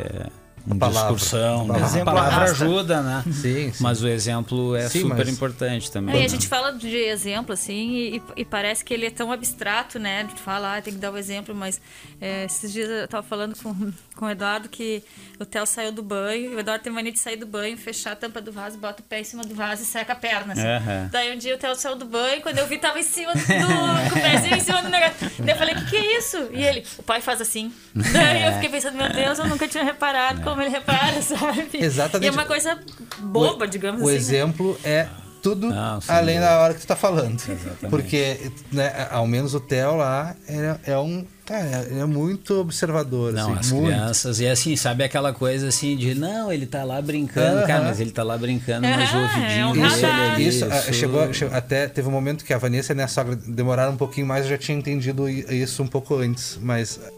um 0.66 0.78
Palavra. 0.78 1.14
discursão, 1.14 1.66
né? 1.66 1.80
Exemplo 1.82 2.10
a 2.10 2.14
palavra 2.14 2.44
ajuda, 2.44 3.02
né? 3.02 3.22
Sim, 3.26 3.72
sim. 3.72 3.72
Mas 3.80 4.02
o 4.02 4.08
exemplo 4.08 4.76
é 4.76 4.88
Sim, 4.88 5.02
super 5.02 5.16
mas- 5.18 5.28
importante 5.28 5.90
também. 5.90 6.14
A 6.14 6.18
né? 6.18 6.28
gente 6.28 6.46
fala 6.46 6.72
de 6.72 6.94
exemplo, 6.96 7.52
assim, 7.52 7.90
e, 8.16 8.22
e 8.36 8.44
parece 8.44 8.84
que 8.84 8.92
ele 8.94 9.06
é 9.06 9.10
tão 9.10 9.32
abstrato, 9.32 9.98
né? 9.98 10.20
A 10.20 10.22
gente 10.22 10.40
fala, 10.40 10.76
ah, 10.76 10.82
tem 10.82 10.92
que 10.94 10.98
dar 11.00 11.10
o 11.12 11.16
exemplo, 11.18 11.54
mas 11.54 11.80
é, 12.20 12.44
esses 12.44 12.72
dias 12.72 12.88
eu 12.88 13.08
tava 13.08 13.22
falando 13.26 13.56
com, 13.60 13.74
com 14.16 14.26
o 14.26 14.30
Eduardo 14.30 14.68
que 14.68 15.02
o 15.40 15.44
Theo 15.44 15.66
saiu 15.66 15.90
do 15.92 16.02
banho, 16.02 16.52
e 16.52 16.54
o 16.54 16.60
Eduardo 16.60 16.84
tem 16.84 16.92
mania 16.92 17.10
de 17.12 17.18
sair 17.18 17.36
do 17.36 17.46
banho, 17.46 17.76
fechar 17.76 18.12
a 18.12 18.16
tampa 18.16 18.40
do 18.40 18.52
vaso, 18.52 18.78
bota 18.78 19.00
o 19.02 19.04
pé 19.04 19.20
em 19.20 19.24
cima 19.24 19.42
do 19.44 19.54
vaso 19.54 19.82
e 19.82 19.86
seca 19.86 20.12
a 20.12 20.16
perna, 20.16 20.52
assim. 20.52 20.66
Aham. 20.66 21.08
Daí 21.10 21.34
um 21.34 21.38
dia 21.38 21.54
o 21.54 21.58
Theo 21.58 21.74
saiu 21.74 21.96
do 21.96 22.04
banho, 22.04 22.40
quando 22.40 22.58
eu 22.58 22.66
vi, 22.66 22.78
tava 22.78 22.98
em 23.00 23.02
cima 23.02 23.32
do. 23.34 23.40
com 23.42 24.18
o 24.18 24.22
pezinho 24.22 24.56
em 24.56 24.60
cima 24.60 24.82
do 24.82 24.88
negócio. 24.88 25.14
Daí 25.38 25.50
eu 25.54 25.56
falei, 25.56 25.74
o 25.74 25.78
que, 25.78 25.84
que 25.90 25.96
é 25.96 26.18
isso? 26.18 26.36
E 26.52 26.62
ele, 26.64 26.84
o 26.98 27.02
pai 27.02 27.20
faz 27.20 27.40
assim. 27.40 27.72
Daí 27.94 28.44
eu 28.44 28.52
fiquei 28.54 28.68
pensando, 28.70 28.96
meu 28.96 29.08
Deus, 29.12 29.38
eu 29.38 29.46
nunca 29.46 29.66
tinha 29.66 29.82
reparado 29.84 30.40
como 30.52 30.62
ele 30.62 30.70
repara, 30.70 31.20
sabe? 31.22 31.68
Exatamente. 31.74 32.24
E 32.26 32.28
é 32.28 32.30
uma 32.32 32.44
coisa 32.46 32.78
boba, 33.18 33.66
digamos 33.66 34.00
o 34.00 34.04
assim. 34.04 34.12
né? 34.12 34.18
exemplo 34.18 34.78
é 34.84 35.06
tudo 35.42 35.70
Não, 35.70 36.00
sem 36.00 36.14
além 36.14 36.36
dúvida. 36.36 36.52
da 36.54 36.60
hora 36.60 36.74
que 36.74 36.80
tu 36.82 36.86
tá 36.86 36.94
falando. 36.94 37.34
Exatamente. 37.40 37.88
Porque, 37.90 38.52
né, 38.70 39.08
ao 39.10 39.26
menos 39.26 39.54
o 39.54 39.60
Theo 39.60 39.96
lá 39.96 40.36
é, 40.48 40.92
é 40.92 40.98
um. 40.98 41.26
Cara, 41.44 41.84
ele 41.90 41.98
é 41.98 42.04
muito 42.04 42.60
observador. 42.60 43.32
Não, 43.32 43.50
assim, 43.50 43.58
as 43.58 43.72
muito. 43.72 43.86
crianças, 43.88 44.38
e 44.40 44.46
assim, 44.46 44.76
sabe 44.76 45.02
aquela 45.02 45.32
coisa 45.32 45.66
assim 45.66 45.96
de, 45.96 46.14
não, 46.14 46.52
ele 46.52 46.64
tá 46.66 46.84
lá 46.84 47.02
brincando, 47.02 47.58
Aham. 47.58 47.66
cara, 47.66 47.82
mas 47.84 47.98
ele 47.98 48.12
tá 48.12 48.22
lá 48.22 48.38
brincando, 48.38 48.86
mas 48.86 49.12
o 49.12 49.16
É, 49.16 49.22
ouvidinho 49.22 49.70
é 49.70 49.72
dele 49.72 49.86
Isso, 49.88 50.06
ali, 50.06 50.48
isso, 50.48 50.64
ah, 50.70 50.92
chegou, 50.92 51.34
chegou- 51.34 51.56
até 51.56 51.88
teve 51.88 52.06
um 52.06 52.12
momento 52.12 52.44
que 52.44 52.54
a 52.54 52.58
Vanessa 52.58 52.92
e 52.92 52.94
a 52.94 52.94
minha 52.94 53.08
sogra 53.08 53.34
demoraram 53.34 53.92
um 53.94 53.96
pouquinho 53.96 54.24
mais, 54.26 54.44
eu 54.44 54.50
já 54.50 54.58
tinha 54.58 54.78
entendido 54.78 55.28
isso 55.28 55.82
um 55.82 55.88
pouco 55.88 56.14
antes, 56.14 56.56
mas 56.62 57.00
Ah, 57.04 57.10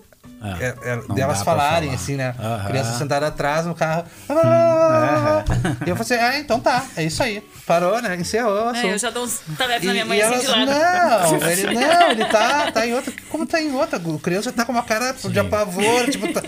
é, 0.61 0.74
é, 0.83 0.96
não 1.09 1.14
delas 1.14 1.42
falarem 1.42 1.88
falar. 1.90 1.94
assim, 2.00 2.16
né? 2.16 2.35
Aham. 2.38 2.66
Criança 2.68 2.98
sentada 2.98 3.26
atrás 3.26 3.66
no 3.66 3.74
carro. 3.74 4.04
E 5.87 5.90
eu 5.90 5.96
falei 5.96 6.00
assim, 6.00 6.14
ah, 6.14 6.38
então 6.38 6.61
tá, 6.61 6.85
é 6.96 7.04
isso 7.04 7.22
aí. 7.22 7.42
Parou, 7.66 8.00
né? 8.02 8.16
Encerrou. 8.16 8.74
É, 8.74 8.92
eu 8.92 8.98
já 8.98 9.11
dou 9.11 9.24
uns 9.24 9.40
E, 9.80 9.87
na 9.87 9.92
minha 9.92 10.04
mãe 10.04 10.18
e 10.18 10.22
assim 10.22 10.35
elas, 10.35 10.44
de 10.46 10.50
lado. 10.50 10.66
não, 11.40 11.48
ele 11.50 11.74
não, 11.74 12.11
ele 12.11 12.24
tá, 12.26 12.72
tá 12.72 12.87
em 12.87 12.92
outra. 12.94 13.12
Como 13.30 13.46
tá 13.46 13.61
em 13.61 13.72
outra? 13.74 13.98
O 14.04 14.18
criança 14.18 14.52
tá 14.52 14.64
com 14.64 14.72
uma 14.72 14.83
cara 14.83 15.14
de 15.14 15.38
apavor, 15.38 16.11
tipo, 16.11 16.30
tá- 16.33 16.42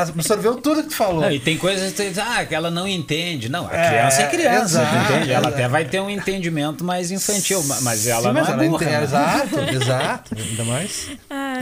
absorveu 0.00 0.54
tudo 0.56 0.82
que 0.82 0.88
tu 0.88 0.96
falou. 0.96 1.20
Não, 1.22 1.30
e 1.30 1.38
tem 1.38 1.58
coisas 1.58 1.90
que 1.90 1.96
tu 1.96 2.08
diz, 2.08 2.18
ah, 2.18 2.44
que 2.46 2.54
ela 2.54 2.70
não 2.70 2.88
entende. 2.88 3.48
Não, 3.50 3.66
a 3.68 3.74
É, 3.76 3.88
criança 3.88 4.22
é 4.22 4.26
criança, 4.28 4.80
exato, 4.82 5.12
entende? 5.12 5.32
Ela 5.32 5.48
até 5.48 5.68
vai 5.68 5.84
ter 5.84 6.00
um 6.00 6.08
entendimento 6.08 6.82
mais 6.82 7.10
infantil, 7.10 7.62
ma- 7.64 7.80
mas 7.82 8.06
ela 8.06 8.20
Sim, 8.22 8.26
não 8.28 8.34
mas 8.34 8.48
é 8.48 8.52
ela 8.52 8.64
burra, 8.64 8.84
entende- 8.84 8.96
né? 8.96 9.02
Exato, 9.04 9.60
exato. 9.74 10.34
Ainda 10.38 10.64
mais 10.64 11.08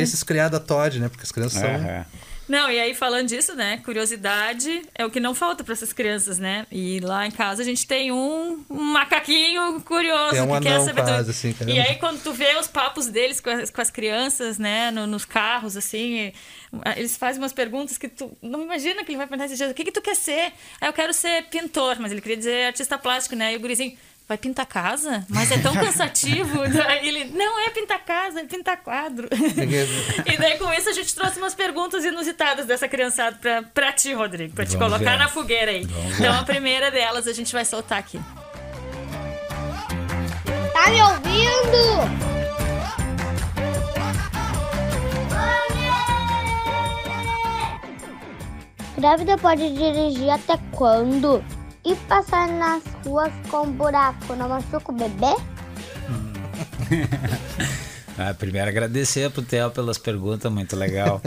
esses 0.00 0.22
criados 0.22 0.56
a 0.58 0.60
Todd, 0.62 0.98
né? 1.00 1.08
Porque 1.08 1.24
as 1.24 1.32
crianças 1.32 1.60
são. 1.60 1.68
Aham. 1.74 2.06
Não, 2.48 2.68
e 2.70 2.78
aí 2.78 2.92
falando 2.92 3.28
disso, 3.28 3.54
né? 3.54 3.80
Curiosidade 3.84 4.82
é 4.94 5.06
o 5.06 5.10
que 5.10 5.20
não 5.20 5.32
falta 5.34 5.62
para 5.62 5.72
essas 5.72 5.92
crianças, 5.92 6.38
né? 6.38 6.66
E 6.72 6.98
lá 7.00 7.24
em 7.26 7.30
casa 7.30 7.62
a 7.62 7.64
gente 7.64 7.86
tem 7.86 8.10
um, 8.12 8.62
um 8.68 8.82
macaquinho 8.82 9.80
curioso 9.82 10.32
Tem 10.32 10.40
um 10.42 10.52
que 10.54 10.60
quer 10.60 10.80
saber 10.80 11.02
quase, 11.02 11.18
tudo. 11.18 11.30
assim, 11.30 11.54
E 11.68 11.78
aí 11.80 11.94
quando 11.96 12.20
tu 12.22 12.32
vê 12.32 12.56
os 12.58 12.66
papos 12.66 13.06
deles 13.06 13.40
com 13.40 13.48
as, 13.48 13.70
com 13.70 13.80
as 13.80 13.90
crianças, 13.90 14.58
né? 14.58 14.90
no- 14.90 15.06
nos 15.06 15.24
carros, 15.24 15.76
assim, 15.76 16.32
eles 16.96 17.16
fazem 17.16 17.40
umas 17.40 17.52
perguntas 17.52 17.96
que 17.96 18.08
tu 18.08 18.36
não 18.42 18.60
imagina 18.60 19.04
que 19.04 19.12
ele 19.12 19.18
vai 19.18 19.26
perguntar 19.28 19.46
esses 19.46 19.56
dias. 19.56 19.70
O 19.70 19.74
que 19.74 19.84
que 19.84 19.92
tu 19.92 20.02
quer 20.02 20.16
ser? 20.16 20.52
Ah, 20.80 20.88
eu 20.88 20.92
quero 20.92 21.14
ser 21.14 21.44
pintor, 21.44 21.98
mas 22.00 22.10
ele 22.12 22.20
queria 22.20 22.36
dizer 22.36 22.66
artista 22.66 22.98
plástico, 22.98 23.36
né? 23.36 23.52
E 23.54 23.56
o 23.56 23.60
gurizinho... 23.60 23.96
Vai 24.28 24.38
pintar 24.38 24.64
casa? 24.66 25.26
Mas 25.28 25.50
é 25.50 25.58
tão 25.58 25.74
cansativo. 25.76 26.66
Daí 26.68 27.06
ele, 27.08 27.24
não 27.36 27.60
é 27.60 27.70
pintar 27.70 28.02
casa, 28.04 28.40
é 28.40 28.44
pintar 28.44 28.78
quadro. 28.78 29.28
E 30.24 30.36
daí, 30.38 30.56
com 30.58 30.72
isso, 30.72 30.88
a 30.88 30.92
gente 30.92 31.14
trouxe 31.14 31.38
umas 31.38 31.54
perguntas 31.54 32.04
inusitadas 32.04 32.64
dessa 32.66 32.88
criançada 32.88 33.36
pra, 33.40 33.62
pra 33.62 33.92
ti, 33.92 34.12
Rodrigo, 34.14 34.54
pra 34.54 34.64
te 34.64 34.76
Vamos 34.76 34.94
colocar 34.94 35.12
ver. 35.12 35.18
na 35.18 35.28
fogueira 35.28 35.70
aí. 35.70 35.84
Vamos 35.84 36.18
Então, 36.18 36.32
ver. 36.32 36.38
a 36.38 36.42
primeira 36.44 36.90
delas 36.90 37.26
a 37.26 37.32
gente 37.32 37.52
vai 37.52 37.64
soltar 37.64 37.98
aqui. 37.98 38.18
Tá 40.72 40.90
me 40.90 41.02
ouvindo? 41.02 42.32
Grávida 48.96 49.38
pode 49.38 49.70
dirigir 49.74 50.30
até 50.30 50.58
quando? 50.70 51.42
E 51.84 51.94
passar 52.08 52.48
nas 52.48 52.82
ruas 53.04 53.32
com 53.50 53.70
buraco 53.72 54.34
não 54.36 54.48
machuca 54.48 54.92
o 54.92 54.94
bebê? 54.94 55.34
Ah, 58.16 58.34
primeiro 58.34 58.68
agradecer 58.68 59.30
pro 59.30 59.42
Theo 59.42 59.70
pelas 59.70 59.98
perguntas, 59.98 60.52
muito 60.52 60.76
legal. 60.76 61.20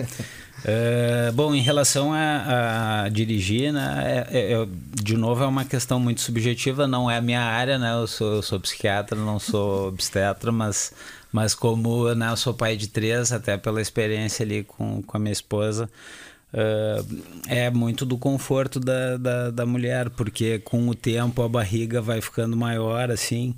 Eh, 0.64 1.32
bom, 1.36 1.54
em 1.54 1.62
relação 1.62 2.14
a, 2.14 3.04
a 3.06 3.10
dirigir, 3.10 3.74
né, 3.74 4.26
é- 4.32 4.54
é- 4.54 4.68
de 5.04 5.18
novo 5.18 5.44
é 5.44 5.48
uma 5.48 5.66
questão 5.66 6.00
muito 6.00 6.22
subjetiva, 6.22 6.88
não 6.88 7.10
é 7.12 7.18
a 7.18 7.22
minha 7.22 7.42
área, 7.42 7.78
né, 7.78 7.92
eu 7.94 8.08
sou, 8.08 8.36
eu 8.36 8.42
sou 8.42 8.60
psiquiatra, 8.60 9.18
não 9.20 9.40
sou 9.40 9.88
obstetra, 9.90 10.52
mas, 10.52 10.94
mas 11.34 11.54
como 11.56 12.14
né, 12.14 12.30
eu 12.30 12.38
sou 12.38 12.54
pai 12.54 12.78
de 12.78 12.88
três, 12.88 13.32
até 13.34 13.58
pela 13.58 13.82
experiência 13.82 14.46
ali 14.46 14.64
com, 14.64 15.02
com 15.02 15.18
a 15.18 15.20
minha 15.20 15.34
esposa, 15.34 15.90
eh, 16.58 17.04
é 17.48 17.70
muito 17.70 18.06
do 18.06 18.18
conforto 18.18 18.80
da, 18.80 19.18
da, 19.18 19.52
da 19.52 19.66
mulher, 19.66 20.10
porque 20.10 20.60
com 20.60 20.88
o 20.88 20.96
tempo 20.96 21.42
a 21.42 21.50
barriga 21.50 22.02
vai 22.02 22.22
ficando 22.22 22.56
maior, 22.56 23.12
assim, 23.12 23.54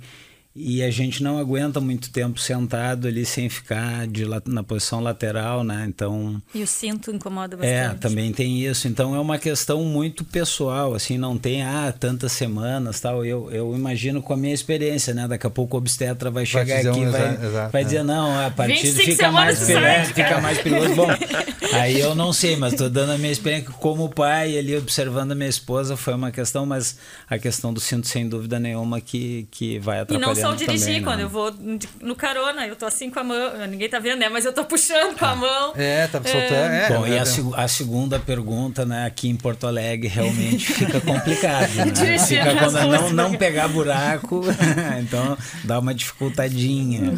e 0.58 0.82
a 0.82 0.90
gente 0.90 1.22
não 1.22 1.38
aguenta 1.38 1.80
muito 1.80 2.10
tempo 2.10 2.38
sentado 2.40 3.06
ali 3.08 3.24
sem 3.24 3.48
ficar 3.48 4.06
de, 4.06 4.24
la- 4.24 4.42
na 4.46 4.62
posição 4.62 5.00
lateral, 5.00 5.62
né? 5.64 5.84
Então, 5.88 6.42
E 6.54 6.62
o 6.62 6.66
cinto 6.66 7.10
incomoda 7.10 7.56
é, 7.64 7.84
bastante. 7.84 8.00
também 8.00 8.32
tem 8.32 8.64
isso. 8.64 8.88
Então 8.88 9.14
é 9.14 9.20
uma 9.20 9.38
questão 9.38 9.84
muito 9.84 10.24
pessoal, 10.24 10.94
assim, 10.94 11.16
não 11.18 11.38
tem 11.38 11.62
ah, 11.62 11.92
tantas 11.98 12.32
semanas, 12.32 13.00
tal. 13.00 13.24
Eu, 13.24 13.50
eu 13.52 13.74
imagino 13.74 14.20
com 14.20 14.32
a 14.32 14.36
minha 14.36 14.54
experiência, 14.54 15.14
né? 15.14 15.28
Daqui 15.28 15.46
a 15.46 15.50
pouco 15.50 15.76
o 15.76 15.78
obstetra 15.78 16.30
vai 16.30 16.44
chegar 16.44 16.76
dizer 16.76 16.90
aqui 16.90 16.98
um 17.00 17.08
e 17.08 17.10
vai, 17.10 17.34
exa- 17.34 17.46
exato, 17.46 17.72
vai 17.72 17.82
é. 17.82 17.84
dizer 17.84 18.02
não, 18.04 18.46
a 18.46 18.50
partir 18.50 18.74
25 18.92 19.10
fica 19.12 19.30
mais 19.32 19.58
perigoso, 19.58 20.04
fica 20.14 20.40
mais 20.40 20.58
perigoso. 20.58 20.94
Bom, 20.94 21.08
aí 21.72 22.00
eu 22.00 22.14
não 22.14 22.32
sei, 22.32 22.56
mas 22.56 22.74
tô 22.74 22.88
dando 22.88 23.12
a 23.12 23.18
minha 23.18 23.30
experiência 23.32 23.70
como 23.78 24.08
pai 24.08 24.56
ali 24.58 24.76
observando 24.76 25.32
a 25.32 25.34
minha 25.34 25.48
esposa 25.48 25.96
foi 25.96 26.14
uma 26.14 26.30
questão, 26.30 26.64
mas 26.66 26.96
a 27.28 27.38
questão 27.38 27.72
do 27.72 27.80
cinto 27.80 28.06
sem 28.06 28.28
dúvida 28.28 28.58
nenhuma 28.58 29.00
que 29.00 29.46
que 29.50 29.78
vai 29.78 30.00
E 30.00 30.04
o 30.52 30.56
dirigir, 30.56 30.86
também, 30.86 31.02
quando 31.02 31.18
né? 31.18 31.24
eu 31.24 31.28
vou 31.28 31.54
no 32.00 32.14
carona, 32.16 32.66
eu 32.66 32.76
tô 32.76 32.86
assim 32.86 33.10
com 33.10 33.20
a 33.20 33.24
mão. 33.24 33.66
Ninguém 33.68 33.88
tá 33.88 33.98
vendo, 33.98 34.18
né? 34.18 34.28
Mas 34.28 34.44
eu 34.44 34.52
tô 34.52 34.64
puxando 34.64 35.16
com 35.18 35.24
a 35.24 35.34
mão. 35.36 35.72
É, 35.76 36.06
tá 36.06 36.20
soltando. 36.22 36.52
É, 36.52 36.88
Bom, 36.88 37.06
e 37.06 37.12
é, 37.14 37.18
a, 37.20 37.24
seg- 37.26 37.54
a 37.54 37.68
segunda 37.68 38.18
pergunta, 38.18 38.84
né, 38.84 39.06
aqui 39.06 39.28
em 39.28 39.36
Porto 39.36 39.66
Alegre 39.66 40.08
realmente 40.08 40.66
fica 40.72 41.00
complicado. 41.00 41.68
Né? 41.74 42.18
Fica 42.18 42.56
quando 42.56 42.72
não, 42.88 43.10
não 43.10 43.30
né? 43.30 43.38
pegar 43.38 43.68
buraco, 43.68 44.42
então 45.00 45.36
dá 45.64 45.78
uma 45.78 45.94
dificultadinha. 45.94 47.12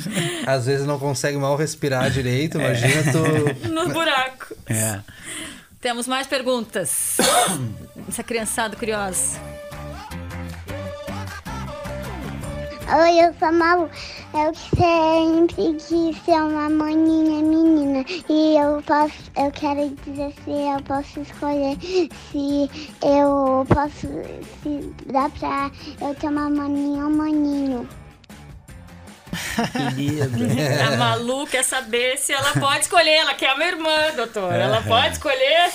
Às 0.47 0.67
vezes 0.67 0.87
não 0.87 0.99
consegue 0.99 1.37
mal 1.39 1.57
respirar 1.57 2.11
direito, 2.11 2.59
imagina 2.59 3.03
tu. 3.13 3.21
No 3.71 3.89
buraco. 3.89 4.55
É. 4.67 5.01
Temos 5.81 6.07
mais 6.07 6.27
perguntas. 6.27 7.17
Essa 8.09 8.23
criançada 8.23 8.77
curiosa. 8.77 9.39
Oi, 12.93 13.25
eu 13.25 13.33
sou 13.39 13.47
a 13.47 13.53
Malu. 13.53 13.89
Eu 14.35 14.53
sempre 14.55 15.75
quis 15.75 16.25
ser 16.25 16.33
uma 16.33 16.69
maninha 16.69 17.41
menina. 17.41 18.05
E 18.29 18.57
eu 18.57 18.83
posso, 18.83 19.15
eu 19.37 19.49
quero 19.53 19.97
dizer 20.05 20.35
se 20.43 20.51
eu 20.51 20.83
posso 20.83 21.21
escolher 21.21 21.79
se 22.33 22.69
eu 23.01 23.65
posso, 23.69 24.09
se 24.63 24.95
dá 25.07 25.29
pra 25.39 25.71
eu 26.01 26.15
ter 26.17 26.27
uma 26.27 26.51
maninha 26.51 27.05
ou 27.05 27.11
um 27.11 27.17
maninho. 27.17 27.89
Querida. 29.71 30.29
A 30.93 30.97
Malu 30.97 31.47
quer 31.47 31.63
saber 31.63 32.19
se 32.19 32.33
ela 32.33 32.53
pode 32.55 32.81
escolher. 32.81 33.19
Ela 33.19 33.35
quer 33.35 33.51
a 33.51 33.57
minha 33.57 33.69
irmã, 33.69 34.17
doutor. 34.17 34.53
Ela 34.53 34.83
pode 34.83 35.13
escolher? 35.13 35.71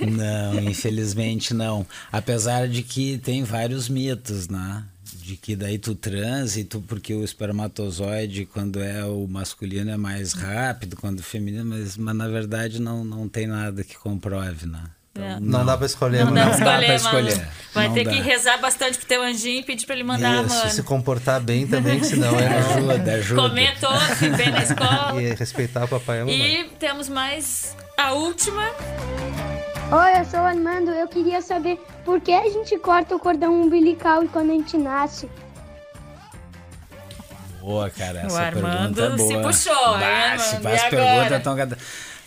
Não, 0.00 0.60
infelizmente 0.60 1.54
não. 1.54 1.86
Apesar 2.12 2.68
de 2.68 2.82
que 2.82 3.16
tem 3.16 3.42
vários 3.42 3.88
mitos, 3.88 4.48
né? 4.48 4.84
De 5.14 5.36
que 5.36 5.54
daí 5.56 5.78
tu 5.78 5.94
trânsito, 5.94 6.80
porque 6.86 7.14
o 7.14 7.24
espermatozoide, 7.24 8.46
quando 8.46 8.80
é 8.82 9.04
o 9.04 9.26
masculino, 9.28 9.90
é 9.90 9.96
mais 9.96 10.32
rápido, 10.32 10.96
quando 10.96 11.20
o 11.20 11.22
feminino, 11.22 11.64
mas, 11.64 11.96
mas 11.96 12.14
na 12.16 12.28
verdade 12.28 12.80
não, 12.80 13.04
não 13.04 13.28
tem 13.28 13.46
nada 13.46 13.84
que 13.84 13.96
comprove, 13.96 14.66
né? 14.66 14.82
É. 15.14 15.40
Não, 15.40 15.66
dá 15.66 15.76
pra 15.76 15.86
escolher, 15.86 16.24
Não 16.24 16.32
dá 16.32 16.46
né? 16.46 16.56
pra 16.56 16.64
dá 16.78 16.86
pra 16.86 16.94
escolher, 16.94 17.28
escolher. 17.28 17.48
Vai 17.74 17.88
Não 17.88 17.94
ter 17.94 18.04
dá. 18.04 18.10
que 18.12 18.20
rezar 18.20 18.56
bastante 18.58 18.98
pro 18.98 19.06
teu 19.08 19.20
anjinho 19.22 19.60
e 19.60 19.64
pedir 19.64 19.84
pra 19.84 19.96
ele 19.96 20.04
mandar, 20.04 20.44
Isso, 20.44 20.54
mano. 20.54 20.70
se 20.70 20.82
comportar 20.84 21.40
bem 21.40 21.66
também, 21.66 22.02
senão 22.04 22.34
é 22.38 22.46
Ajuda, 22.58 23.12
ajuda. 23.14 23.42
Comer 23.48 23.78
todo, 23.80 24.24
ir 24.24 24.36
bem 24.36 24.50
na 24.52 24.62
escola. 24.62 25.20
E 25.22 25.34
respeitar 25.34 25.84
o 25.84 25.88
papai 25.88 26.18
e 26.18 26.20
a 26.20 26.24
mamãe. 26.24 26.60
E 26.60 26.64
temos 26.78 27.08
mais 27.08 27.74
a 27.96 28.12
última. 28.12 28.62
Oi, 29.90 30.20
eu 30.20 30.24
sou 30.26 30.40
o 30.40 30.44
Armando. 30.44 30.90
Eu 30.90 31.08
queria 31.08 31.40
saber 31.40 31.80
por 32.04 32.20
que 32.20 32.32
a 32.32 32.48
gente 32.50 32.78
corta 32.78 33.16
o 33.16 33.18
cordão 33.18 33.60
umbilical 33.62 34.22
quando 34.28 34.50
a 34.50 34.54
gente 34.54 34.76
nasce. 34.76 35.28
Boa, 37.60 37.88
cara, 37.90 38.20
essa 38.20 38.34
O 38.34 38.38
Armando 38.38 38.94
pergunta 38.94 39.22
é 39.22 39.26
se 39.26 39.32
boa. 39.32 39.42
puxou, 39.42 39.72
hein, 39.94 40.00
Bah, 40.00 40.06
Armando? 40.32 40.40
se 40.42 40.56
E 40.56 40.60
faz 40.60 40.82
agora? 40.84 41.28
pergunta 41.28 41.40
tão... 41.40 41.78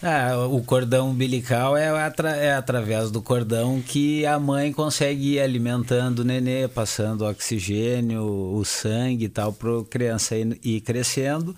Ah, 0.03 0.47
o 0.47 0.63
cordão 0.63 1.09
umbilical 1.11 1.77
é, 1.77 1.89
atra 2.03 2.31
é 2.35 2.55
através 2.55 3.11
do 3.11 3.21
cordão 3.21 3.79
que 3.79 4.25
a 4.25 4.39
mãe 4.39 4.73
consegue 4.73 5.35
ir 5.35 5.39
alimentando 5.39 6.19
o 6.19 6.23
nenê, 6.23 6.67
passando 6.67 7.23
oxigênio, 7.23 8.23
o 8.23 8.65
sangue 8.65 9.25
e 9.25 9.29
tal, 9.29 9.53
para 9.53 9.69
a 9.79 9.85
criança 9.85 10.35
ir, 10.35 10.59
ir 10.63 10.81
crescendo. 10.81 11.55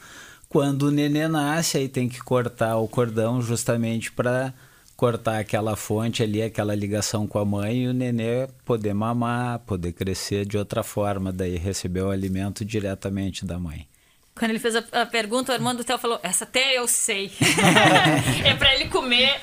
Quando 0.50 0.84
o 0.84 0.92
nenê 0.92 1.26
nasce, 1.30 1.78
aí 1.78 1.88
tem 1.88 2.10
que 2.10 2.20
cortar 2.22 2.76
o 2.76 2.88
cordão 2.88 3.42
justamente 3.42 4.12
para 4.12 4.54
cortar 5.04 5.40
aquela 5.40 5.76
fonte 5.76 6.24
ali, 6.24 6.42
aquela 6.42 6.74
ligação 6.74 7.28
com 7.28 7.38
a 7.38 7.44
mãe 7.44 7.84
e 7.84 7.88
o 7.90 7.94
nenê 7.94 8.48
poder 8.64 8.94
mamar, 8.94 9.60
poder 9.60 9.92
crescer 9.92 10.46
de 10.46 10.58
outra 10.58 10.82
forma, 10.82 11.30
daí 11.30 11.58
receber 11.58 12.04
o 12.04 12.10
alimento 12.10 12.64
diretamente 12.64 13.46
da 13.46 13.60
mãe. 13.60 13.86
Quando 14.34 14.52
ele 14.52 14.60
fez 14.60 14.78
a, 14.78 14.84
a 14.94 15.06
pergunta, 15.06 15.52
o 15.52 15.56
Armando 15.56 15.84
Theo 15.84 15.98
falou: 15.98 16.22
Essa 16.24 16.46
até 16.46 16.80
eu 16.80 16.88
sei. 16.88 17.30
é 18.46 18.54
pra 18.56 18.74
ele 18.76 18.86
comer. 18.86 19.42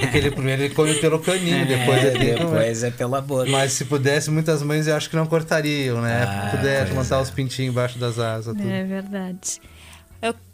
Porque 0.00 0.18
ele 0.18 0.30
primeiro 0.32 0.62
ele 0.62 0.74
come 0.74 0.94
pelo 0.94 1.20
caninho, 1.20 1.64
depois 1.68 2.02
é, 2.02 2.08
ele 2.08 2.34
depois 2.34 2.82
é 2.82 2.90
pela 2.90 3.20
boca. 3.20 3.48
Mas 3.48 3.74
se 3.74 3.84
pudesse, 3.84 4.28
muitas 4.28 4.60
mães 4.60 4.88
eu 4.88 4.96
acho 4.96 5.08
que 5.08 5.14
não 5.14 5.26
cortariam, 5.26 6.02
né? 6.02 6.24
Ah, 6.24 6.92
montar 6.92 7.18
é. 7.18 7.22
os 7.22 7.30
pintinhos 7.30 7.70
embaixo 7.70 7.96
das 7.96 8.18
asas. 8.18 8.56
Tudo. 8.56 8.68
É 8.68 8.82
verdade. 8.82 9.60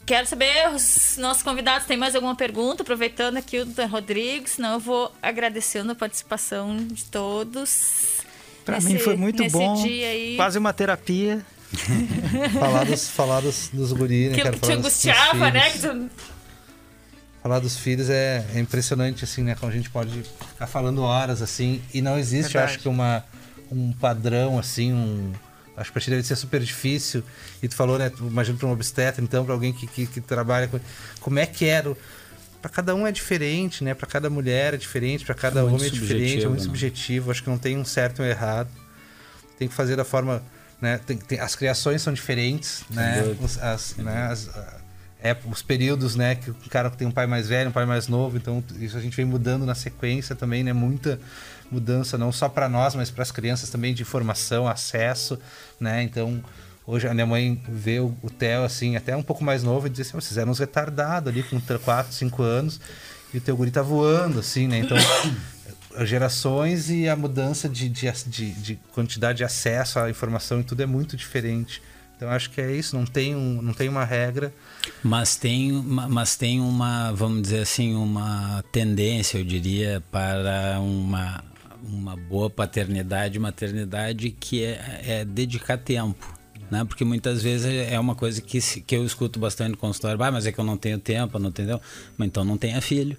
Quero 0.05 0.27
saber, 0.27 0.69
os 0.75 1.17
nossos 1.19 1.43
convidados, 1.43 1.87
tem 1.87 1.97
mais 1.97 2.15
alguma 2.15 2.35
pergunta? 2.35 2.83
Aproveitando 2.83 3.37
aqui 3.37 3.59
o 3.61 3.65
do 3.65 3.87
Rodrigo, 3.87 4.49
senão 4.49 4.75
eu 4.75 4.81
vou 4.81 5.13
agradecendo 5.23 5.93
a 5.93 5.95
participação 5.95 6.77
de 6.77 7.05
todos. 7.05 8.21
Pra 8.65 8.77
Nesse- 8.77 8.89
mim 8.93 8.99
foi 8.99 9.17
muito 9.17 9.47
bom. 9.49 9.75
dia 9.83 10.09
aí. 10.09 10.37
Quase 10.37 10.59
uma 10.59 10.73
terapia. 10.73 11.45
falar 12.59 12.85
dos, 12.85 13.09
falar 13.09 13.41
dos, 13.41 13.71
dos 13.73 13.93
guri, 13.93 14.29
né? 14.29 14.35
Que, 14.35 14.43
Quero 14.43 14.55
que 14.55 14.61
te 14.61 14.67
falar 14.67 14.75
dos- 14.81 14.83
dos 14.93 15.07
angustiava, 15.07 15.51
né? 15.51 15.71
tu- 15.71 16.11
Falar 17.43 17.59
dos 17.61 17.77
filhos 17.77 18.09
é, 18.11 18.45
é 18.55 18.61
impressionante, 18.61 19.25
assim, 19.25 19.43
né? 19.43 19.55
Como 19.59 19.71
a 19.71 19.75
gente 19.75 19.89
pode 19.91 20.23
ficar 20.51 20.67
falando 20.67 21.03
horas, 21.03 21.43
assim, 21.43 21.83
e 21.93 22.01
não 22.03 22.17
existe, 22.19 22.57
acho 22.59 22.79
que 22.79 22.89
uma, 22.89 23.25
um 23.71 23.93
padrão, 23.93 24.59
assim, 24.59 24.93
um... 24.93 25.33
Acho 25.77 25.91
que 25.91 25.93
pra 25.93 26.03
ti 26.03 26.11
deve 26.11 26.23
ser 26.23 26.37
super 26.37 26.61
difícil. 26.61 27.23
E 27.63 27.69
tu 27.69 27.75
falou, 27.75 27.99
né? 27.99 28.11
Tu, 28.11 28.27
imagino 28.27 28.59
pra 28.59 28.69
um 28.69 28.73
obstetra, 28.73 29.23
então, 29.23 29.45
pra 29.45 29.55
alguém 29.55 29.73
que, 29.73 29.87
que, 29.87 30.07
que 30.07 30.21
trabalha 30.21 30.69
com... 30.69 30.79
Como 31.21 31.39
é 31.39 31.47
que 31.47 31.65
era... 31.65 31.97
Pra 32.61 32.71
cada 32.71 32.95
um 32.95 33.07
é 33.07 33.11
diferente, 33.13 33.83
né? 33.83 33.95
Pra 33.95 34.07
cada 34.07 34.31
mulher 34.31 34.75
é 34.75 34.77
diferente, 34.77 35.25
pra 35.25 35.35
cada 35.35 35.61
É 35.61 35.63
homem 35.63 35.87
é 35.87 35.91
diferente, 35.91 36.45
é 36.45 36.49
muito 36.49 36.61
né? 36.61 36.67
subjetivo. 36.67 37.31
Acho 37.31 37.43
que 37.43 37.51
não 37.51 37.59
tem 37.59 37.77
um 37.77 37.85
certo 37.85 38.23
e 38.23 38.27
um 38.27 38.29
errado. 38.29 38.69
Tem 39.59 39.67
que 39.69 39.75
fazer 39.75 39.97
da 39.97 40.05
forma... 40.05 40.43
Né? 40.81 40.99
Tem, 41.07 41.17
tem- 41.17 41.39
as 41.41 41.55
criações 41.55 42.03
são 42.03 42.13
diferentes, 42.13 42.83
né? 42.91 43.37
Os, 43.41 43.57
as, 43.59 43.97
né? 43.97 44.27
As, 44.27 44.51
é, 45.23 45.37
os 45.47 45.63
períodos, 45.63 46.17
né, 46.17 46.35
que 46.35 46.51
o 46.51 46.55
cara 46.69 46.91
tem 46.91 47.07
um 47.07 47.13
pai 47.13 47.29
mais 47.29 47.49
velho, 47.49 47.69
um 47.71 47.73
pai 47.73 47.87
mais 47.87 48.09
novo, 48.09 48.37
então 48.37 48.63
isso 48.81 48.97
a 48.97 49.01
gente 49.01 49.17
vem 49.17 49.25
mudando 49.25 49.65
na 49.65 49.75
sequência 49.77 50.35
também, 50.35 50.65
né, 50.65 50.73
muita 50.73 51.21
mudança 51.73 52.19
não 52.19 52.31
só 52.31 52.49
para 52.49 52.69
nós, 52.69 52.95
mas 52.95 53.11
para 53.11 53.23
as 53.23 53.31
crianças 53.31 53.71
também 53.71 53.95
de 53.95 54.03
informação, 54.03 54.69
acesso, 54.69 55.39
né? 55.81 56.03
Então, 56.03 56.43
hoje 56.87 57.09
a 57.09 57.15
minha 57.15 57.27
mãe 57.27 57.61
vê 57.69 58.01
o, 58.01 58.15
o 58.23 58.31
Theo 58.31 58.65
assim, 58.65 58.97
até 58.97 59.17
um 59.17 59.23
pouco 59.23 59.43
mais 59.43 59.63
novo 59.63 59.87
e 59.87 59.91
diz 59.91 60.07
assim: 60.07 60.21
"Vocês 60.21 60.37
eram 60.37 60.53
uns 60.53 60.59
retardados 60.59 61.33
ali 61.33 61.43
com 61.43 61.61
4, 61.61 62.13
5 62.13 62.43
anos 62.43 62.81
e 63.33 63.39
o 63.39 63.41
teu 63.41 63.57
guri 63.57 63.71
tá 63.71 63.83
voando 63.83 64.41
assim, 64.41 64.69
né? 64.69 64.79
Então, 64.79 64.97
gerações 66.05 66.91
e 66.91 67.09
a 67.09 67.17
mudança 67.17 67.69
de, 67.69 67.89
de, 67.89 68.11
de, 68.27 68.51
de 68.53 68.77
quantidade 68.93 69.39
de 69.39 69.45
acesso 69.45 69.99
à 69.99 70.11
informação 70.11 70.61
e 70.61 70.65
tudo 70.65 70.83
é 70.83 70.87
muito 70.87 71.17
diferente. 71.17 71.83
Então 72.23 72.31
acho 72.31 72.51
que 72.51 72.61
é 72.61 72.71
isso, 72.71 72.97
não 72.97 73.05
tem, 73.05 73.35
um, 73.35 73.61
não 73.61 73.75
tem 73.75 73.89
uma 73.89 74.05
regra. 74.05 74.55
Mas 75.03 75.35
tem, 75.35 75.73
mas 75.73 76.37
tem 76.37 76.61
uma, 76.61 77.11
vamos 77.11 77.43
dizer 77.43 77.63
assim, 77.63 77.97
uma 77.97 78.63
tendência, 78.71 79.39
eu 79.39 79.45
diria, 79.45 80.01
para 80.09 80.79
uma, 80.79 81.43
uma 81.83 82.17
boa 82.17 82.49
paternidade, 82.49 83.39
maternidade 83.39 84.31
que 84.31 84.65
é, 84.65 85.01
é 85.07 85.25
dedicar 85.25 85.77
tempo. 85.77 86.39
Né? 86.71 86.85
Porque 86.85 87.05
muitas 87.05 87.43
vezes 87.43 87.67
é 87.67 87.99
uma 88.01 88.15
coisa 88.15 88.41
que, 88.41 88.61
que 88.61 88.97
eu 88.97 89.05
escuto 89.05 89.39
bastante 89.39 89.73
no 89.73 89.77
consultório, 89.77 90.23
ah, 90.23 90.31
mas 90.31 90.47
é 90.47 90.53
que 90.53 90.59
eu 90.59 90.65
não 90.65 90.77
tenho 90.77 90.99
tempo, 90.99 91.39
não 91.39 91.51
entendeu? 91.51 91.81
Mas 92.17 92.29
então 92.29 92.45
não 92.45 92.57
tenha 92.57 92.81
filho. 92.81 93.17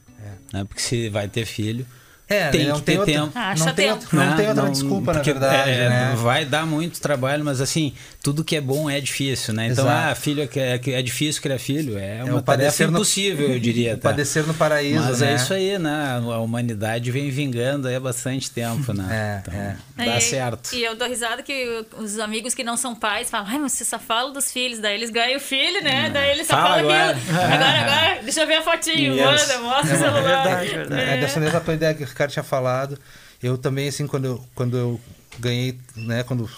Né? 0.52 0.64
Porque 0.64 0.82
se 0.82 1.10
vai 1.10 1.28
ter 1.28 1.46
filho, 1.46 1.86
É, 2.34 2.50
tem 2.50 2.66
não 2.68 2.76
que 2.76 2.82
tem 2.82 2.96
ter 2.96 3.00
outra, 3.00 3.14
tempo. 3.16 3.32
Acha 3.40 3.66
não 3.66 3.74
tem, 3.74 3.86
tempo. 3.88 4.00
outra- 4.04 4.20
não 4.20 4.26
né? 4.30 4.36
tem 4.38 4.48
outra 4.48 4.64
Não- 4.64 4.72
desculpa, 4.72 5.14
na 5.14 5.22
verdade, 5.22 5.70
é, 5.70 5.90
né? 5.90 6.14
Vai 6.18 6.46
dar 6.46 6.66
muito 6.66 7.00
trabalho, 7.00 7.44
mas 7.46 7.62
assim, 7.62 7.94
tudo 8.22 8.44
que 8.44 8.56
é 8.56 8.62
bom 8.62 8.90
é 8.90 9.00
difícil, 9.00 9.54
né? 9.54 9.68
Então, 9.68 9.86
Exato. 9.86 10.12
ah, 10.12 10.16
filho 10.16 10.42
é, 10.44 10.48
que 10.48 10.60
é, 10.60 10.78
que 10.78 10.92
é 10.92 11.02
difícil 11.02 11.42
criar 11.42 11.60
filho, 11.60 11.98
é 11.98 12.24
uma 12.24 12.38
o 12.38 12.42
tarefa 12.42 12.44
padecer 12.46 12.88
no- 12.92 12.98
impossível, 12.98 13.50
eu 13.52 13.60
diria. 13.60 13.94
Tá? 14.04 14.10
Padecer 14.10 14.46
no 14.48 14.54
paraíso, 14.54 15.04
Mas 15.04 15.20
né? 15.22 15.32
é 15.32 15.36
isso 15.36 15.54
aí, 15.54 15.78
né? 15.80 16.20
A 16.34 16.40
humanidade 16.40 17.12
vem 17.12 17.30
vingando 17.30 17.88
aí 17.88 17.96
há 17.96 18.00
bastante 18.00 18.50
tempo, 18.50 18.92
né? 18.94 19.42
É, 19.46 19.50
então, 19.50 19.60
é. 19.60 19.76
dá 20.06 20.14
Aí- 20.16 20.22
certo. 20.22 20.74
E 20.74 20.84
eu 20.84 20.96
dou 20.96 21.08
risada 21.08 21.42
que 21.44 21.86
os 21.98 22.18
amigos 22.20 22.54
que 22.54 22.64
não 22.64 22.76
são 22.78 22.96
pais 22.96 23.30
falam, 23.30 23.48
ai, 23.50 23.60
mas 23.60 23.74
você 23.74 23.86
só 23.86 24.00
fala 24.00 24.32
dos 24.32 24.52
filhos. 24.52 24.80
Daí 24.80 24.96
eles 24.96 25.10
ganham 25.10 25.38
o 25.38 25.40
filho, 25.40 25.84
né? 25.84 26.10
Daí 26.12 26.32
eles 26.32 26.48
só. 26.48 26.54
Fala 26.56 26.70
falam 26.78 26.80
agora. 26.92 27.12
aquilo. 27.18 27.38
Agora, 27.40 27.66
agora, 27.82 28.22
deixa 28.24 28.42
eu 28.42 28.48
ver 28.48 28.56
a 28.56 28.62
fotinho. 28.62 29.14
Yes. 29.16 29.26
Manda, 29.48 29.60
mostra 29.60 29.96
o 29.96 30.00
celular. 30.00 30.44
verdade, 30.44 30.70
verdade. 30.70 31.02
É, 31.02 31.18
dessa 31.18 31.40
mesma 31.40 31.60
tua 31.60 31.74
ideia 31.74 31.94
que 31.94 32.04
o 32.04 32.08
Ricardo 32.24 32.32
tinha 32.32 32.44
falado. 32.44 32.98
Eu 33.42 33.58
também, 33.58 33.88
assim, 33.88 34.08
quando 34.08 34.26
eu, 34.26 34.44
quando 34.56 34.78
eu 34.78 35.02
ganhei, 35.40 35.78
né, 35.96 36.24
quando 36.24 36.50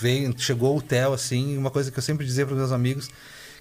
veio, 0.00 0.34
chegou 0.38 0.76
o 0.76 0.82
Theo, 0.82 1.12
assim, 1.12 1.56
uma 1.56 1.70
coisa 1.70 1.90
que 1.90 1.98
eu 1.98 2.02
sempre 2.02 2.26
dizia 2.26 2.44
para 2.46 2.56
meus 2.56 2.72
amigos, 2.72 3.08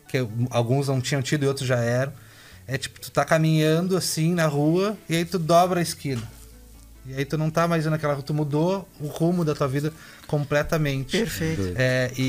que 0.08 0.18
eu- 0.18 0.32
alguns 0.50 0.88
não 0.88 1.00
tinham 1.00 1.22
tido 1.22 1.44
e 1.44 1.48
outros 1.48 1.68
já 1.68 1.78
eram, 1.78 2.12
é 2.68 2.78
tipo, 2.78 3.00
tu 3.00 3.12
tá 3.12 3.24
caminhando, 3.26 3.96
assim, 3.96 4.34
na 4.34 4.48
rua, 4.48 4.98
e 5.08 5.16
aí 5.16 5.26
tu 5.26 5.38
dobra 5.38 5.80
a 5.80 5.84
esquina. 5.84 6.22
E 7.06 7.14
aí 7.16 7.26
tu 7.26 7.38
não 7.38 7.50
tá 7.50 7.68
mais 7.68 7.86
naquela 7.86 8.14
rua, 8.14 8.24
tu 8.24 8.34
mudou 8.34 8.88
o 9.00 9.08
rumo 9.08 9.44
da 9.44 9.54
tua 9.54 9.68
vida 9.68 9.92
completamente. 10.28 11.18
Perfeito. 11.18 11.74
É, 11.76 12.12
e, 12.18 12.22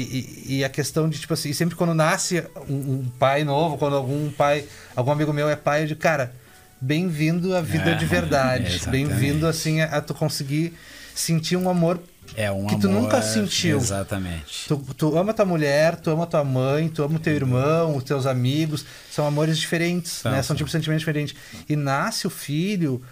e- 0.48 0.56
e 0.58 0.64
a 0.64 0.68
questão 0.68 1.08
de, 1.08 1.18
tipo 1.18 1.32
assim, 1.32 1.52
sempre 1.52 1.76
quando 1.76 1.94
nasce 1.94 2.44
um, 2.68 2.74
um 2.74 3.10
pai 3.18 3.44
novo, 3.44 3.78
quando 3.78 3.96
algum 3.96 4.30
pai, 4.32 4.66
algum 4.96 5.12
amigo 5.12 5.32
meu 5.32 5.48
é 5.48 5.56
pai, 5.56 5.82
eu 5.84 5.86
digo, 5.88 6.00
cara, 6.00 6.34
bem-vindo 6.82 7.54
à 7.56 7.60
vida 7.60 7.90
É, 7.90 7.94
de 7.94 8.04
verdade. 8.04 8.66
exatamente. 8.74 9.08
bem-vindo, 9.08 9.46
assim, 9.46 9.80
a, 9.80 9.86
a 9.96 10.00
tu 10.00 10.12
conseguir 10.12 10.74
sentir 11.14 11.56
um 11.56 11.70
amor. 11.70 12.00
É 12.36 12.50
um 12.50 12.66
que 12.66 12.78
tu 12.80 12.88
amor- 12.88 13.02
nunca 13.02 13.20
sentiu. 13.22 13.76
Exatamente. 13.78 14.66
Tu, 14.66 14.76
tu 14.96 15.16
ama 15.18 15.32
tua 15.34 15.44
mulher, 15.44 15.96
tu 15.96 16.10
ama 16.10 16.26
tua 16.26 16.42
mãe, 16.44 16.88
tu 16.88 17.02
ama 17.02 17.16
o 17.16 17.18
teu 17.18 17.34
irmão, 17.34 17.96
os 17.96 18.04
teus 18.04 18.26
amigos. 18.26 18.84
São 19.10 19.26
amores 19.26 19.58
diferentes, 19.58 20.12
São, 20.12 20.32
né? 20.32 20.38
São 20.38 20.48
são. 20.48 20.56
tipos 20.56 20.70
de 20.72 20.78
sentimentos 20.78 21.00
diferentes. 21.02 21.34
E 21.68 21.76
nasce 21.76 22.26
o 22.26 22.30
filho. 22.30 23.02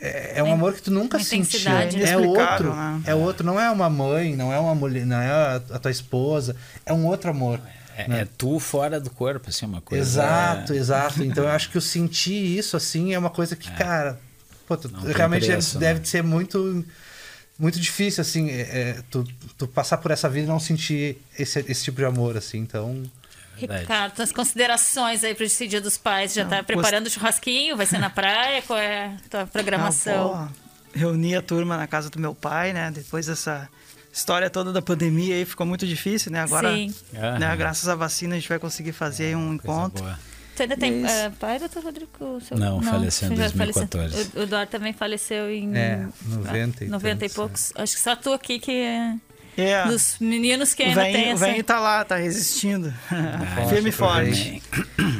É, 0.00 0.38
é 0.38 0.42
um 0.44 0.52
amor 0.52 0.74
que 0.74 0.82
tu 0.82 0.92
nunca 0.92 1.18
sentiu. 1.18 1.60
É 2.06 2.16
outro. 2.16 2.72
né? 2.72 3.00
É 3.06 3.14
outro. 3.14 3.44
Não 3.44 3.58
é 3.58 3.68
uma 3.70 3.90
mãe, 3.90 4.36
não 4.36 4.52
é 4.52 4.58
uma 4.58 4.74
mulher, 4.74 5.04
não 5.04 5.16
é 5.20 5.28
a, 5.30 5.54
a 5.72 5.78
tua 5.80 5.90
esposa. 5.90 6.54
É 6.86 6.92
um 6.92 7.04
outro 7.04 7.30
amor. 7.30 7.58
É, 7.58 7.87
né? 8.06 8.20
é 8.20 8.24
tu 8.36 8.58
fora 8.60 9.00
do 9.00 9.10
corpo, 9.10 9.48
assim, 9.48 9.66
uma 9.66 9.80
coisa. 9.80 10.02
Exato, 10.04 10.74
exato. 10.74 11.24
Então 11.24 11.44
eu 11.44 11.50
acho 11.50 11.70
que 11.70 11.76
eu 11.76 11.80
sentir 11.80 12.56
isso 12.56 12.76
assim 12.76 13.14
é 13.14 13.18
uma 13.18 13.30
coisa 13.30 13.56
que, 13.56 13.70
cara, 13.72 14.20
pô, 14.66 14.76
tu- 14.76 14.88
realmente 14.88 15.46
preço, 15.46 15.78
deve, 15.78 15.86
né? 15.86 15.94
deve 15.94 16.08
ser 16.08 16.22
muito 16.22 16.84
muito 17.58 17.80
difícil 17.80 18.20
assim, 18.20 18.50
é, 18.50 18.60
é, 18.60 19.02
tu, 19.10 19.26
tu 19.56 19.66
passar 19.66 19.96
por 19.96 20.12
essa 20.12 20.28
vida 20.28 20.46
e 20.46 20.48
não 20.48 20.60
sentir 20.60 21.18
esse, 21.36 21.58
esse 21.68 21.84
tipo 21.84 21.96
de 21.96 22.04
amor 22.04 22.36
assim. 22.36 22.58
Então, 22.58 23.02
Verdade. 23.58 23.80
Ricardo, 23.80 24.20
as 24.22 24.30
considerações 24.30 25.24
aí 25.24 25.34
para 25.34 25.44
esse 25.44 25.66
dia 25.66 25.80
dos 25.80 25.98
pais. 25.98 26.32
Já 26.34 26.44
Não, 26.44 26.50
tá 26.50 26.62
preparando 26.62 27.08
o 27.08 27.10
churrasquinho? 27.10 27.76
Vai 27.76 27.86
ser 27.86 27.98
na 27.98 28.08
praia? 28.10 28.62
Qual 28.62 28.78
é 28.78 29.06
a 29.06 29.28
tua 29.28 29.46
programação? 29.46 30.34
Ah, 30.34 30.48
reuni 30.94 31.34
a 31.34 31.42
turma 31.42 31.76
na 31.76 31.88
casa 31.88 32.08
do 32.08 32.20
meu 32.20 32.34
pai, 32.34 32.72
né? 32.72 32.92
Depois 32.92 33.26
dessa 33.26 33.68
história 34.12 34.48
toda 34.50 34.72
da 34.72 34.82
pandemia 34.82 35.34
aí 35.36 35.44
ficou 35.44 35.66
muito 35.66 35.86
difícil, 35.86 36.30
né? 36.32 36.40
Agora, 36.40 36.72
Sim. 36.74 36.94
né, 37.12 37.56
graças 37.56 37.88
à 37.88 37.94
vacina, 37.94 38.34
a 38.34 38.38
gente 38.38 38.48
vai 38.48 38.58
conseguir 38.58 38.92
fazer 38.92 39.26
aí 39.26 39.36
um 39.36 39.54
encontro. 39.54 40.02
boa. 40.02 40.18
Tu 40.56 40.62
ainda 40.62 40.76
tem 40.76 41.04
Isso. 41.04 41.14
eh, 41.14 41.30
pai, 41.38 41.58
doutor 41.60 41.84
Rodrigo? 41.84 42.40
Seu- 42.40 42.56
Não, 42.58 42.82
faleceu 42.82 43.30
em 43.32 43.36
já 43.36 43.42
2014. 43.44 44.12
faleceu. 44.12 44.30
O, 44.34 44.40
o 44.40 44.42
Eduardo 44.42 44.70
também 44.72 44.92
faleceu 44.92 45.48
em... 45.48 45.76
É, 45.76 46.04
90 46.26 46.84
e 46.84 46.88
90 46.88 47.14
e 47.14 47.18
tantos, 47.18 47.36
poucos. 47.36 47.72
Acho 47.76 47.94
que 47.94 48.00
só 48.00 48.16
tu 48.16 48.32
aqui 48.32 48.58
que 48.58 48.72
é... 48.72 49.14
É, 49.56 49.84
Dos 49.86 50.16
meninos 50.20 50.72
que 50.72 50.84
ainda 50.84 51.02
tem 51.02 51.12
velhinho, 51.12 51.30
o 51.30 51.34
essa... 51.34 51.44
velhinho 51.46 51.64
tá 51.64 51.80
lá, 51.80 52.04
tá 52.04 52.16
resistindo. 52.16 52.92
Ah, 53.10 53.66
Firme 53.70 53.88
e 53.88 53.92
forte. 53.92 54.62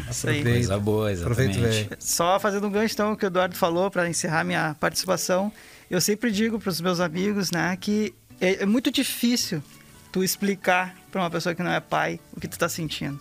Isso 0.08 0.28
aí. 0.28 0.38
Aproveita. 0.40 0.50
Coisa 0.50 0.78
boa, 0.78 1.12
aproveita, 1.12 1.52
exatamente. 1.58 1.88
velho. 1.88 1.96
Só 2.00 2.38
fazendo 2.38 2.66
um 2.68 2.70
gancho, 2.70 2.94
então, 2.94 3.12
o 3.12 3.16
que 3.16 3.24
o 3.24 3.26
Eduardo 3.26 3.56
falou, 3.56 3.90
para 3.90 4.08
encerrar 4.08 4.44
minha 4.44 4.76
participação, 4.78 5.52
eu 5.90 6.00
sempre 6.00 6.30
digo 6.30 6.58
para 6.60 6.70
os 6.70 6.80
meus 6.80 7.00
amigos, 7.00 7.50
né, 7.50 7.76
que 7.80 8.14
é, 8.40 8.62
é 8.62 8.66
muito 8.66 8.90
difícil 8.90 9.62
tu 10.12 10.22
explicar 10.22 10.96
para 11.10 11.22
uma 11.22 11.30
pessoa 11.30 11.54
que 11.54 11.62
não 11.62 11.70
é 11.70 11.80
pai 11.80 12.20
o 12.36 12.40
que 12.40 12.48
tu 12.48 12.58
tá 12.58 12.68
sentindo. 12.68 13.20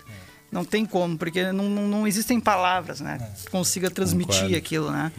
Não 0.49 0.63
tem 0.63 0.85
como, 0.85 1.17
porque 1.17 1.51
não, 1.51 1.69
não, 1.69 1.87
não 1.87 2.07
existem 2.07 2.39
palavras, 2.39 3.01
né, 3.01 3.33
que 3.37 3.49
consiga 3.49 3.91
transmitir 3.91 4.35
Concordo. 4.35 4.57
aquilo, 4.57 4.91
né. 4.91 5.11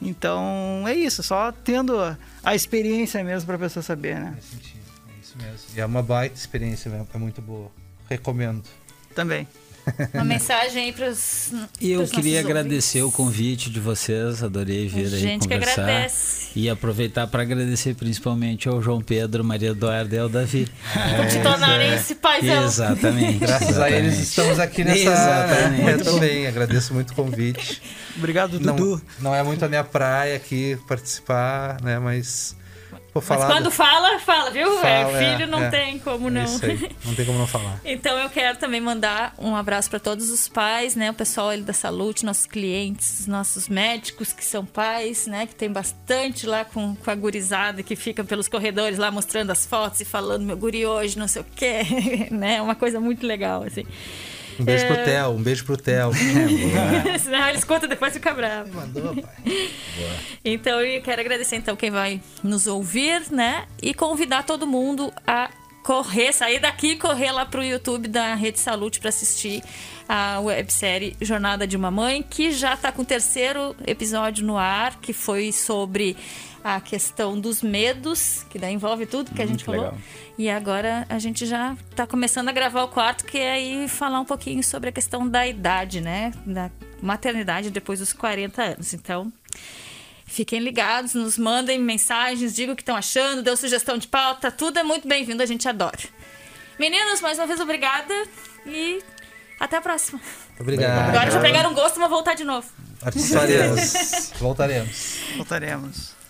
Então, 0.00 0.84
é 0.88 0.94
isso, 0.94 1.22
só 1.22 1.52
tendo 1.52 1.96
a, 2.42 2.54
experiência 2.54 3.22
mesmo 3.22 3.46
para 3.46 3.54
a 3.54 3.58
pessoa 3.60 3.82
saber, 3.82 4.18
né. 4.18 4.36
É 4.36 4.40
é 4.40 5.20
isso 5.22 5.38
mesmo. 5.38 5.66
E 5.76 5.80
é 5.80 5.86
uma 5.86 6.02
baita 6.02 6.34
experiência 6.34 6.90
mesmo, 6.90 7.06
é 7.14 7.18
muito 7.18 7.40
boa. 7.40 7.70
Recomendo. 8.10 8.64
Também. 9.14 9.46
Uma 10.14 10.24
mensagem 10.24 10.84
aí 10.84 10.92
para 10.92 11.10
os. 11.10 11.52
E 11.80 11.92
eu 11.92 12.06
queria 12.06 12.40
agradecer 12.40 13.02
ouvintes. 13.02 13.20
o 13.20 13.24
convite 13.24 13.70
de 13.70 13.80
vocês, 13.80 14.42
adorei 14.42 14.88
vir 14.88 15.06
a 15.06 15.16
aí 15.16 15.20
gente 15.20 15.48
conversar. 15.48 15.74
Que 15.74 15.80
agradece. 15.80 16.48
E 16.54 16.70
aproveitar 16.70 17.26
para 17.26 17.42
agradecer 17.42 17.94
principalmente 17.94 18.68
ao 18.68 18.80
João 18.80 19.00
Pedro, 19.00 19.42
Maria 19.42 19.70
Eduarda 19.70 20.14
e 20.14 20.18
ao 20.18 20.28
Davi. 20.28 20.68
Por 21.16 21.26
te 21.26 21.40
tornarem 21.42 21.94
esse 21.94 22.14
paizão. 22.14 22.64
Exatamente. 22.64 23.38
Graças 23.38 23.68
exatamente. 23.70 23.94
a 23.94 23.98
eles 23.98 24.18
estamos 24.18 24.58
aqui 24.58 24.84
nessa. 24.84 25.00
Exatamente. 25.00 25.90
Eu 25.90 26.04
também 26.04 26.46
agradeço 26.46 26.94
muito 26.94 27.10
o 27.10 27.14
convite. 27.14 27.82
Obrigado, 28.16 28.58
Dudu. 28.58 29.02
Não, 29.18 29.30
não 29.30 29.34
é 29.34 29.42
muito 29.42 29.64
a 29.64 29.68
minha 29.68 29.84
praia 29.84 30.36
aqui 30.36 30.78
participar, 30.86 31.80
né? 31.82 31.98
Mas 31.98 32.54
Mas 33.14 33.44
quando 33.44 33.70
fala, 33.70 34.18
fala, 34.18 34.50
viu? 34.50 34.78
Fala, 34.78 35.22
é, 35.22 35.36
filho 35.36 35.46
não 35.46 35.62
é, 35.62 35.70
tem 35.70 35.98
como 35.98 36.30
não. 36.30 36.40
É 36.40 36.44
aí. 36.44 36.96
Não 37.04 37.14
tem 37.14 37.26
como 37.26 37.38
não 37.38 37.46
falar. 37.46 37.78
então 37.84 38.18
eu 38.18 38.30
quero 38.30 38.56
também 38.56 38.80
mandar 38.80 39.34
um 39.38 39.54
abraço 39.54 39.90
para 39.90 40.00
todos 40.00 40.30
os 40.30 40.48
pais, 40.48 40.96
né? 40.96 41.10
O 41.10 41.14
pessoal 41.14 41.50
ali 41.50 41.62
da 41.62 41.74
saúde, 41.74 42.24
nossos 42.24 42.46
clientes, 42.46 43.26
nossos 43.26 43.68
médicos 43.68 44.32
que 44.32 44.44
são 44.44 44.64
pais, 44.64 45.26
né? 45.26 45.46
Que 45.46 45.54
tem 45.54 45.70
bastante 45.70 46.46
lá 46.46 46.64
com, 46.64 46.96
com 46.96 47.10
a 47.10 47.14
gurizada 47.14 47.82
que 47.82 47.94
fica 47.94 48.24
pelos 48.24 48.48
corredores 48.48 48.98
lá 48.98 49.10
mostrando 49.10 49.50
as 49.50 49.66
fotos 49.66 50.00
e 50.00 50.04
falando 50.06 50.44
meu 50.44 50.56
guri 50.56 50.86
hoje, 50.86 51.18
não 51.18 51.28
sei 51.28 51.42
o 51.42 51.46
quê, 51.54 51.82
né? 52.30 52.62
Uma 52.62 52.74
coisa 52.74 52.98
muito 52.98 53.26
legal, 53.26 53.62
assim. 53.62 53.84
Um 54.58 54.64
beijo 54.64 54.84
é... 54.84 54.86
pro 54.86 55.04
Theo, 55.04 55.30
um 55.30 55.42
beijo 55.42 55.64
pro 55.64 55.76
Theo. 55.76 56.10
É, 57.12 57.18
Senão 57.18 57.46
ele 57.48 57.58
escuta 57.58 57.86
depois 57.86 58.12
fica 58.12 58.32
bravo. 58.32 58.72
Mandou, 58.74 59.14
pai. 59.14 59.34
Boa. 59.44 60.16
Então 60.44 60.80
eu 60.80 61.02
quero 61.02 61.20
agradecer 61.20 61.56
então 61.56 61.76
quem 61.76 61.90
vai 61.90 62.20
nos 62.42 62.66
ouvir, 62.66 63.22
né? 63.30 63.66
E 63.80 63.92
convidar 63.94 64.44
todo 64.44 64.66
mundo 64.66 65.12
a 65.26 65.50
correr, 65.82 66.32
sair 66.32 66.60
daqui 66.60 66.92
e 66.92 66.96
correr 66.96 67.32
lá 67.32 67.44
pro 67.44 67.62
YouTube 67.62 68.08
da 68.08 68.34
Rede 68.34 68.60
Salute 68.60 69.00
para 69.00 69.08
assistir 69.08 69.62
a 70.08 70.40
websérie 70.40 71.16
Jornada 71.20 71.66
de 71.66 71.76
uma 71.76 71.90
Mãe, 71.90 72.22
que 72.22 72.52
já 72.52 72.74
está 72.74 72.92
com 72.92 73.02
o 73.02 73.04
terceiro 73.04 73.74
episódio 73.86 74.44
no 74.44 74.56
ar, 74.56 75.00
que 75.00 75.12
foi 75.12 75.52
sobre 75.52 76.16
a 76.64 76.80
questão 76.80 77.38
dos 77.38 77.62
medos, 77.62 78.44
que 78.48 78.58
daí 78.58 78.72
envolve 78.72 79.06
tudo 79.06 79.34
que 79.34 79.42
a 79.42 79.46
gente 79.46 79.64
falou. 79.64 79.82
legal. 79.82 79.98
E 80.38 80.48
agora 80.48 81.06
a 81.08 81.18
gente 81.18 81.44
já 81.44 81.76
está 81.90 82.06
começando 82.06 82.48
a 82.48 82.52
gravar 82.52 82.84
o 82.84 82.88
quarto, 82.88 83.24
que 83.24 83.38
é 83.38 83.52
aí 83.52 83.88
falar 83.88 84.20
um 84.20 84.24
pouquinho 84.24 84.62
sobre 84.62 84.88
a 84.88 84.92
questão 84.92 85.28
da 85.28 85.46
idade, 85.46 86.00
né? 86.00 86.32
Da 86.46 86.70
maternidade 87.00 87.70
depois 87.70 87.98
dos 87.98 88.12
40 88.12 88.62
anos. 88.62 88.94
Então, 88.94 89.32
fiquem 90.24 90.60
ligados, 90.60 91.14
nos 91.14 91.36
mandem 91.36 91.78
mensagens, 91.78 92.54
digam 92.54 92.74
o 92.74 92.76
que 92.76 92.82
estão 92.82 92.96
achando, 92.96 93.42
deu 93.42 93.56
sugestão 93.56 93.98
de 93.98 94.06
pauta, 94.06 94.50
tudo 94.50 94.78
é 94.78 94.82
muito 94.82 95.06
bem-vindo, 95.06 95.42
a 95.42 95.46
gente 95.46 95.68
adora. 95.68 95.98
Meninos, 96.78 97.20
mais 97.20 97.38
uma 97.38 97.46
vez 97.46 97.60
obrigada 97.60 98.14
e 98.66 99.02
até 99.60 99.76
a 99.76 99.80
próxima. 99.80 100.20
Obrigado. 100.58 101.10
Agora 101.10 101.30
já 101.30 101.40
pegaram 101.40 101.74
gosto, 101.74 101.98
vou 101.98 102.08
voltar 102.08 102.34
de 102.34 102.44
novo. 102.44 102.68
Voltaremos. 103.00 104.32
Voltaremos. 104.38 105.16
Voltaremos. 105.36 106.21